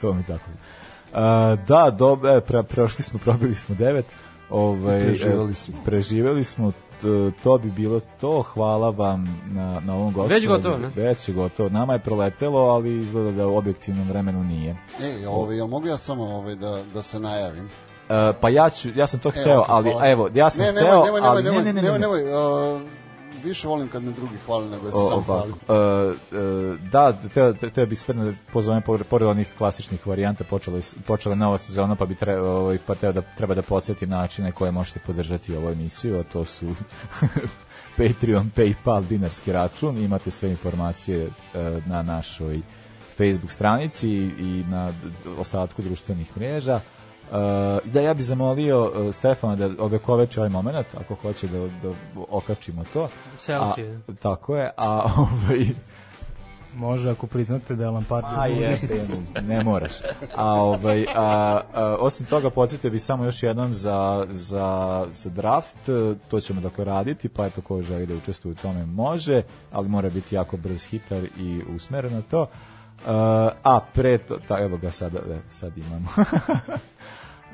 to 0.00 0.12
mi 0.12 0.22
tako. 0.22 0.50
Uh, 0.50 1.64
da, 1.66 1.90
dobro, 1.90 2.36
e, 2.36 2.40
pre, 2.40 2.62
prošli 2.62 3.04
smo, 3.04 3.18
probili 3.24 3.54
smo 3.54 3.74
devet. 3.74 4.06
Ovaj, 4.50 5.00
Preživeli 5.00 5.52
e, 5.52 5.54
smo. 5.54 5.76
Preživeli 5.84 6.44
smo, 6.44 6.72
t- 7.00 7.42
to 7.42 7.58
bi 7.58 7.70
bilo 7.70 8.00
to. 8.20 8.42
Hvala 8.42 8.90
vam 8.90 9.42
na, 9.50 9.80
na 9.80 9.94
ovom 9.94 10.12
gostu. 10.12 10.34
Već 10.34 10.46
gotovo, 10.46 10.78
ne? 10.78 10.90
Već 10.96 11.28
je 11.28 11.34
gotovo. 11.34 11.68
Nama 11.68 11.92
je 11.92 11.98
proletelo, 11.98 12.58
ali 12.58 13.02
izgleda 13.02 13.32
da 13.32 13.46
u 13.46 13.56
objektivnom 13.56 14.08
vremenu 14.08 14.44
nije. 14.44 14.76
E, 15.02 15.28
ovaj, 15.28 15.56
jel 15.56 15.66
mogu 15.66 15.86
ja 15.86 15.98
samo 15.98 16.24
ovaj, 16.24 16.54
da, 16.54 16.82
da 16.94 17.02
se 17.02 17.20
najavim? 17.20 17.64
Uh, 17.64 18.36
pa 18.40 18.48
ja 18.48 18.70
ću, 18.70 18.88
ja 18.94 19.06
sam 19.06 19.20
to 19.20 19.30
hteo, 19.30 19.60
ok, 19.60 19.66
ali 19.68 19.90
hvala. 19.90 20.08
evo, 20.08 20.28
ja 20.34 20.50
sam 20.50 20.64
ne, 20.64 20.70
hteo, 20.70 21.04
nemoj, 21.04 21.04
nemoj, 21.04 21.20
ali 21.24 21.42
nemoj, 21.42 21.62
ne, 21.62 21.72
ne, 21.72 21.82
ne, 21.82 21.82
nemoj, 21.82 21.98
ne, 21.98 22.08
ne. 22.14 22.20
nemoj, 22.20 22.74
uh, 22.74 22.82
više 23.44 23.68
volim 23.68 23.88
kad 23.88 24.02
me 24.02 24.12
drugi 24.12 24.36
hvale 24.46 24.70
nego 24.70 24.84
da 24.84 24.92
se 24.92 24.98
sam 25.10 25.22
hvali. 25.24 25.50
uh, 25.50 25.56
uh, 25.58 26.90
da, 26.90 27.12
teo, 27.12 27.52
te- 27.52 27.70
teo 27.70 27.86
bi 27.86 27.96
sve 27.96 28.14
da 28.14 28.32
pozovem 28.52 28.82
pored, 28.82 29.22
onih 29.22 29.48
klasičnih 29.58 30.06
varijanta 30.06 30.44
počela, 30.44 30.80
počela 31.06 31.32
je 31.32 31.36
nova 31.36 31.58
sezona 31.58 31.94
pa 31.94 32.06
bi 32.06 32.14
tre, 32.14 32.40
ovaj, 32.40 32.78
pa 32.86 32.94
teo 32.94 33.12
da 33.12 33.22
treba 33.36 33.54
da 33.54 33.62
podsjetim 33.62 34.08
načine 34.08 34.52
koje 34.52 34.70
možete 34.70 35.00
podržati 35.06 35.56
ovu 35.56 35.68
emisiju, 35.70 36.18
a 36.18 36.22
to 36.22 36.44
su 36.44 36.66
Patreon, 37.98 38.50
Paypal, 38.56 39.06
dinarski 39.06 39.52
račun, 39.52 39.98
imate 39.98 40.30
sve 40.30 40.50
informacije 40.50 41.26
uh, 41.26 41.32
na 41.86 42.02
našoj 42.02 42.60
Facebook 43.16 43.52
stranici 43.52 44.10
i 44.38 44.64
na 44.68 44.92
ostatku 45.38 45.82
društvenih 45.82 46.36
mreža. 46.36 46.80
Uh, 47.30 47.92
da 47.92 48.00
ja 48.00 48.14
bih 48.14 48.24
zamolio 48.24 48.84
uh, 48.84 49.14
Stefana 49.14 49.56
da 49.56 49.70
ovekoveče 49.78 50.40
ovaj 50.40 50.50
moment, 50.50 50.86
ako 51.00 51.14
hoće 51.14 51.48
da, 51.48 51.58
da 51.58 51.94
okačimo 52.28 52.84
to. 52.92 53.08
Selfie. 53.38 54.00
A, 54.08 54.12
tako 54.22 54.56
je, 54.56 54.70
a 54.76 55.08
ovaj... 55.18 55.66
Može 56.74 57.10
ako 57.10 57.26
priznate 57.26 57.76
da 57.76 57.84
je 57.84 57.90
Lampard 57.90 58.26
A 58.28 58.46
je, 58.46 58.80
ne 59.42 59.64
moraš. 59.64 59.92
A, 60.34 60.54
ovaj, 60.54 61.06
a, 61.14 61.60
a, 61.74 61.96
osim 62.00 62.26
toga, 62.26 62.50
podsjetio 62.50 62.90
bi 62.90 62.98
samo 62.98 63.24
još 63.24 63.42
jednom 63.42 63.74
za, 63.74 64.26
za, 64.30 65.06
za 65.12 65.30
draft, 65.30 65.76
to 66.28 66.40
ćemo 66.40 66.60
dakle 66.60 66.84
raditi, 66.84 67.28
pa 67.28 67.46
eto 67.46 67.60
ko 67.60 67.82
želi 67.82 68.06
da 68.06 68.14
učestvuje 68.14 68.52
u 68.52 68.62
tome 68.62 68.86
može, 68.86 69.42
ali 69.72 69.88
mora 69.88 70.10
biti 70.10 70.34
jako 70.34 70.56
brz 70.56 70.84
hitar 70.84 71.24
i 71.38 71.62
usmeren 71.74 72.12
na 72.12 72.22
to. 72.22 72.42
Uh, 72.42 73.12
a 73.62 73.80
pre 73.94 74.18
to, 74.18 74.38
ta, 74.48 74.58
evo 74.60 74.76
ga 74.76 74.90
sada, 74.90 75.18
e, 75.18 75.38
sad 75.50 75.78
imamo 75.78 76.08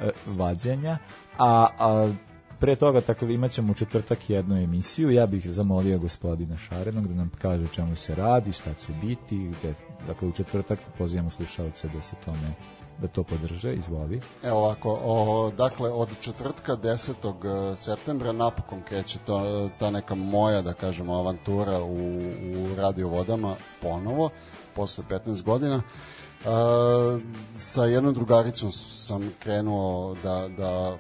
e, 0.03 0.11
vađenja, 0.27 0.99
a, 1.39 1.67
a 1.79 2.13
pre 2.61 2.77
toga 2.77 3.01
tako 3.01 3.25
imat 3.25 3.51
ćemo 3.51 3.73
u 3.73 3.75
četvrtak 3.75 4.31
jednu 4.31 4.57
emisiju, 4.57 5.11
ja 5.11 5.27
bih 5.27 5.51
zamolio 5.51 5.99
gospodina 5.99 6.57
Šarenog 6.57 7.09
da 7.09 7.15
nam 7.15 7.31
kaže 7.43 7.67
čemu 7.75 7.97
se 7.97 8.15
radi, 8.15 8.53
šta 8.53 8.75
će 8.75 8.93
biti, 9.03 9.39
gde, 9.39 9.75
dakle 10.07 10.29
u 10.29 10.33
četvrtak 10.33 10.79
pozivamo 10.99 11.31
slušalce 11.31 11.89
da 11.89 12.03
se 12.03 12.17
tome 12.25 12.55
da 12.99 13.09
to 13.09 13.23
podrže, 13.23 13.75
izvoli. 13.75 14.21
Evo 14.43 14.59
ovako, 14.59 14.99
o, 15.05 15.51
dakle, 15.51 15.91
od 15.91 16.09
četvrtka 16.21 16.77
10. 16.77 17.75
septembra 17.77 18.33
napokon 18.33 18.83
kreće 18.83 19.19
to, 19.19 19.71
ta 19.79 19.91
neka 19.91 20.15
moja, 20.15 20.63
da 20.63 20.73
kažemo, 20.73 21.15
avantura 21.15 21.83
u, 21.83 22.19
u 22.29 22.75
Radio 22.77 23.09
Vodama 23.09 23.57
ponovo, 23.83 24.31
posle 24.75 25.05
15 25.11 25.43
godina. 25.43 25.83
Sa 27.57 27.85
jednom 27.85 28.15
drugaricom 28.15 28.73
sam 28.73 29.31
krenuo 29.39 30.17
da, 30.23 30.49
da 30.57 30.99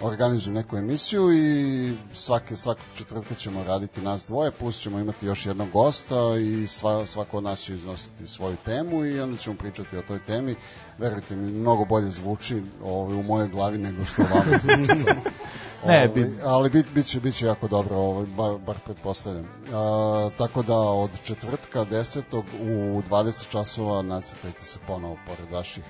organizujem 0.00 0.54
neku 0.54 0.76
emisiju 0.76 1.32
i 1.32 1.92
svake, 2.12 2.56
svakog 2.56 2.84
četvrtka 2.94 3.34
ćemo 3.34 3.64
raditi 3.64 4.00
nas 4.00 4.26
dvoje, 4.26 4.50
plus 4.50 4.80
ćemo 4.80 4.98
imati 4.98 5.26
još 5.26 5.46
jednog 5.46 5.70
gosta 5.70 6.16
i 6.40 6.66
sva, 6.66 7.06
svako 7.06 7.36
od 7.38 7.44
nas 7.44 7.60
će 7.60 7.74
iznositi 7.74 8.26
svoju 8.26 8.56
temu 8.64 9.04
i 9.04 9.20
onda 9.20 9.36
ćemo 9.36 9.56
pričati 9.56 9.96
o 9.96 10.02
toj 10.02 10.24
temi. 10.24 10.54
Verujte 10.98 11.36
mi, 11.36 11.52
mnogo 11.52 11.84
bolje 11.84 12.10
zvuči 12.10 12.62
ovaj, 12.84 13.14
u 13.14 13.22
mojoj 13.22 13.48
glavi 13.48 13.78
nego 13.78 14.04
što 14.04 14.22
vama 14.22 14.58
zvuči. 14.58 15.04
Ne, 15.86 15.96
Ovaj, 15.96 16.08
bi- 16.08 16.38
ali 16.44 16.70
bit, 16.70 16.86
bit, 16.94 17.06
će, 17.06 17.20
bit 17.20 17.34
će 17.34 17.46
jako 17.46 17.68
dobro, 17.68 17.96
ovaj, 17.96 18.26
bar, 18.26 18.58
bar 18.66 18.76
pretpostavljam. 18.84 19.48
A, 19.74 20.30
tako 20.38 20.62
da 20.62 20.78
od 20.78 21.10
četvrtka 21.24 21.84
10. 21.84 22.22
u 22.60 23.02
20 23.10 23.48
časova 23.50 24.02
nacrtajte 24.02 24.64
se 24.64 24.78
ponovo 24.86 25.16
pored 25.26 25.50
vaših 25.50 25.84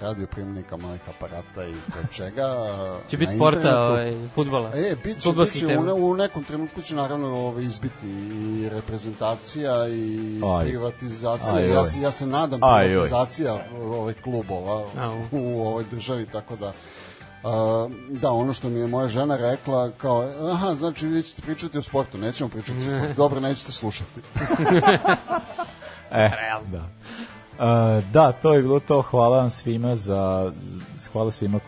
radioprimnika, 0.00 0.76
malih 0.76 1.00
aparata 1.08 1.64
i 1.68 1.74
čega. 2.12 2.66
Će 3.08 3.16
biti 3.16 3.38
porta 3.38 3.82
ovaj, 3.82 4.28
futbala. 4.34 4.70
E, 4.74 4.96
bit 5.04 5.18
će, 5.18 5.32
bit 5.32 5.58
će 5.58 5.78
u, 5.78 6.10
u 6.10 6.14
nekom 6.14 6.44
trenutku 6.44 6.82
će 6.82 6.94
naravno 6.94 7.36
ovaj, 7.36 7.62
izbiti 7.64 8.08
i 8.08 8.68
reprezentacija 8.68 9.88
i 9.88 10.40
Aj. 10.58 10.66
privatizacija. 10.66 11.56
Aj, 11.56 11.70
ja, 11.70 11.80
oj. 11.80 11.86
se, 11.86 12.00
ja 12.00 12.10
se 12.10 12.26
nadam 12.26 12.60
Aj, 12.64 12.86
privatizacija 12.86 13.66
ovaj, 13.82 14.14
klubova 14.14 14.84
Au. 14.98 15.18
u 15.32 15.60
ovoj 15.66 15.84
državi, 15.90 16.26
tako 16.26 16.56
da 16.56 16.72
Uh, 17.42 17.92
da, 18.08 18.32
ono 18.32 18.52
što 18.52 18.68
mi 18.68 18.80
je 18.80 18.86
moja 18.86 19.08
žena 19.08 19.36
rekla, 19.36 19.90
kao, 19.90 20.24
aha, 20.52 20.74
znači 20.74 21.06
vi 21.06 21.22
ćete 21.22 21.42
pričati 21.42 21.78
o 21.78 21.82
sportu, 21.82 22.18
nećemo 22.18 22.50
pričati 22.50 22.78
o 22.78 22.82
sportu, 22.82 23.14
dobro, 23.16 23.40
nećete 23.40 23.72
slušati. 23.72 24.20
E, 26.12 26.30
da. 26.72 26.88
Uh, 27.60 28.04
da, 28.12 28.32
to 28.32 28.54
je 28.54 28.62
bilo 28.62 28.80
to. 28.80 29.02
Hvala 29.02 29.36
vam 29.36 29.50
svima 29.50 29.96
za 29.96 30.52
hvala 31.12 31.30
svima 31.30 31.60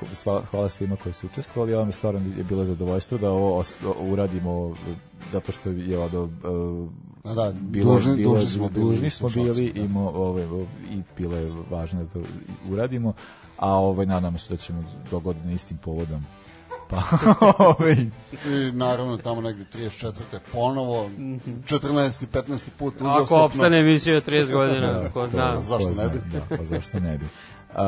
hvala 0.50 0.68
svima 0.68 0.96
koji 0.96 1.12
su 1.12 1.26
učestvovali. 1.26 1.74
Ovo 1.74 1.84
mi 1.84 1.92
stvarno 1.92 2.20
je 2.36 2.44
bilo 2.44 2.64
zadovoljstvo 2.64 3.18
da 3.18 3.30
ovo 3.30 3.64
uradimo 3.98 4.76
zato 5.32 5.52
što 5.52 5.70
je 5.70 5.98
ovo 5.98 6.22
uh, 6.22 6.90
Da, 7.24 7.52
dužni- 7.52 8.22
dužni 8.24 8.46
smo 8.46 8.68
bili 8.68 8.84
dužni 8.86 9.10
smo 9.10 9.28
bili 9.28 9.72
da. 9.72 9.80
i, 9.80 9.88
mo, 9.88 10.10
ovaj, 10.10 10.44
i 10.90 11.02
bilo 11.18 11.36
je 11.36 11.52
važno 11.70 12.04
da 12.04 12.10
to 12.10 12.22
uradimo 12.68 13.12
a 13.56 13.70
ovaj 13.70 14.06
nadamo 14.06 14.38
se 14.38 14.54
da 14.54 14.58
ćemo 14.58 14.84
dogoditi 15.10 15.52
istim 15.52 15.76
povodom 15.76 16.24
pa 16.88 17.02
ovaj 17.58 17.92
I 18.46 18.72
naravno 18.72 19.16
tamo 19.16 19.40
negde 19.40 19.64
34. 19.74 20.12
ponovo, 20.52 21.10
14. 21.10 22.26
15. 22.26 22.68
put 22.70 22.94
Ako 22.96 23.04
uzastopno. 23.06 23.44
opstane 23.44 23.78
emisija 23.78 24.20
30 24.20 24.52
godina, 24.52 24.92
Da, 24.92 25.08
ko 25.12 25.28
zna. 25.28 25.56
Zašto 25.58 25.78
ko 25.78 25.88
ne 25.88 25.94
zna, 25.94 26.08
bi? 26.08 26.20
Da, 26.32 26.56
pa 26.56 26.64
zašto 26.64 27.00
ne 27.00 27.18
bi. 27.18 27.24
Uh, 27.74 27.78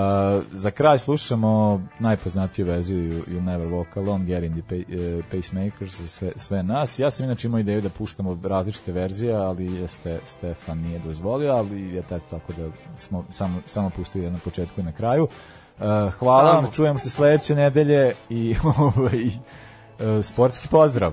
za 0.53 0.71
kraj 0.71 0.99
slušamo 0.99 1.81
najpoznatiju 1.99 2.67
verziju 2.67 2.99
You- 3.01 3.25
You'll 3.27 3.45
Never 3.45 3.69
Walk 3.69 3.99
Alone, 3.99 4.25
Get 4.25 4.45
in 4.45 4.53
the 4.53 4.75
Pay, 4.75 4.85
uh, 5.19 5.25
Pacemakers 5.25 6.01
za 6.01 6.09
sve, 6.09 6.33
sve 6.37 6.63
nas. 6.63 6.99
Ja 6.99 7.11
sam 7.11 7.25
inače 7.25 7.47
imao 7.47 7.61
ideju 7.61 7.81
da 7.81 7.89
puštamo 7.89 8.39
različite 8.45 8.93
verzije, 8.93 9.35
ali 9.35 9.75
je 9.75 9.89
Ste, 9.89 10.21
Stefan 10.25 10.79
nije 10.79 10.99
dozvolio, 10.99 11.53
ali 11.53 11.95
je 11.95 12.03
tako, 12.03 12.25
tako 12.31 12.53
da 12.53 12.69
smo 12.97 13.25
samo, 13.31 13.61
samo 13.67 13.91
pustili 13.91 14.31
na 14.31 14.39
početku 14.39 14.81
i 14.81 14.85
na 14.85 14.93
kraju. 14.93 15.25
Uh, 15.25 15.81
hvala 16.13 16.51
Samo. 16.51 16.63
vam, 16.63 16.73
čujemo 16.73 16.99
se 16.99 17.11
sledeće 17.11 17.55
nedelje 17.55 18.15
i 18.31 18.57
ovaj, 18.79 19.27
uh, 19.27 20.25
sportski 20.25 20.69
pozdrav. 20.69 21.13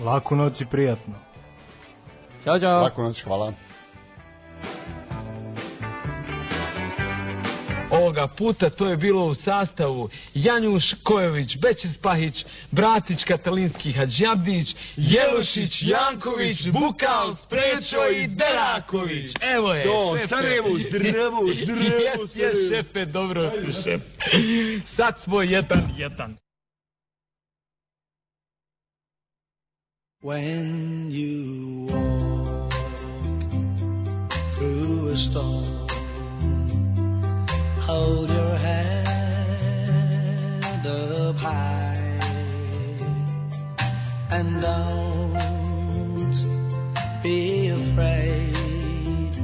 Laku 0.00 0.36
noć 0.36 0.60
i 0.60 0.66
prijatno. 0.66 1.14
Ćao, 2.44 2.60
čao. 2.60 2.80
Lako 2.82 3.02
noć, 3.02 3.24
hvala. 3.24 3.52
Ovoga 7.92 8.26
puta 8.26 8.70
to 8.70 8.86
je 8.86 8.96
bilo 8.96 9.26
u 9.26 9.34
sastavu 9.34 10.08
Janjuš 10.34 10.84
Kojović, 11.02 11.56
Bećis 11.58 11.96
Pahić, 12.02 12.44
Bratić 12.70 13.24
Katalinski 13.24 13.92
Hadžjabdić, 13.92 14.68
Jelošić, 14.96 15.82
Janković, 15.82 16.58
Bukal, 16.72 17.36
Sprečo 17.46 18.08
i 18.08 18.26
Deraković. 18.26 19.32
Evo 19.40 19.72
je, 19.72 19.84
Do, 19.84 20.16
šefe. 20.16 20.28
Sarajevo, 20.28 20.78
zdrevo, 20.88 21.40
zdrevo. 21.62 22.00
Jes, 22.04 22.36
jes, 22.36 22.56
šefe, 22.70 23.04
dobro. 23.04 23.50
Šef. 23.84 24.00
Sad 24.96 25.20
smo 25.20 25.42
jedan, 25.42 25.94
jedan. 25.96 26.36
When 30.22 31.10
you 31.10 31.86
walk 31.90 32.72
through 34.56 35.08
a 35.12 35.16
storm 35.16 35.71
Hold 37.92 38.30
your 38.30 38.54
head 38.56 39.06
up 40.86 41.36
high 41.36 42.18
and 44.30 44.48
don't 44.62 45.36
be 47.22 47.68
afraid 47.68 49.36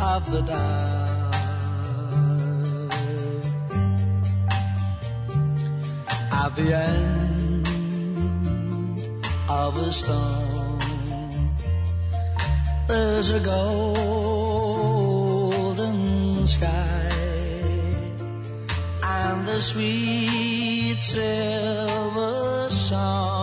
of 0.00 0.22
the 0.32 0.42
dark. 0.42 1.34
At 6.42 6.50
the 6.56 6.68
end 6.90 7.66
of 9.48 9.76
a 9.78 9.92
storm, 9.92 10.78
there's 12.88 13.30
a 13.30 13.38
golden 13.38 13.94
sky 16.48 17.03
the 19.46 19.60
sweet 19.60 21.00
silver 21.00 22.68
song. 22.70 23.33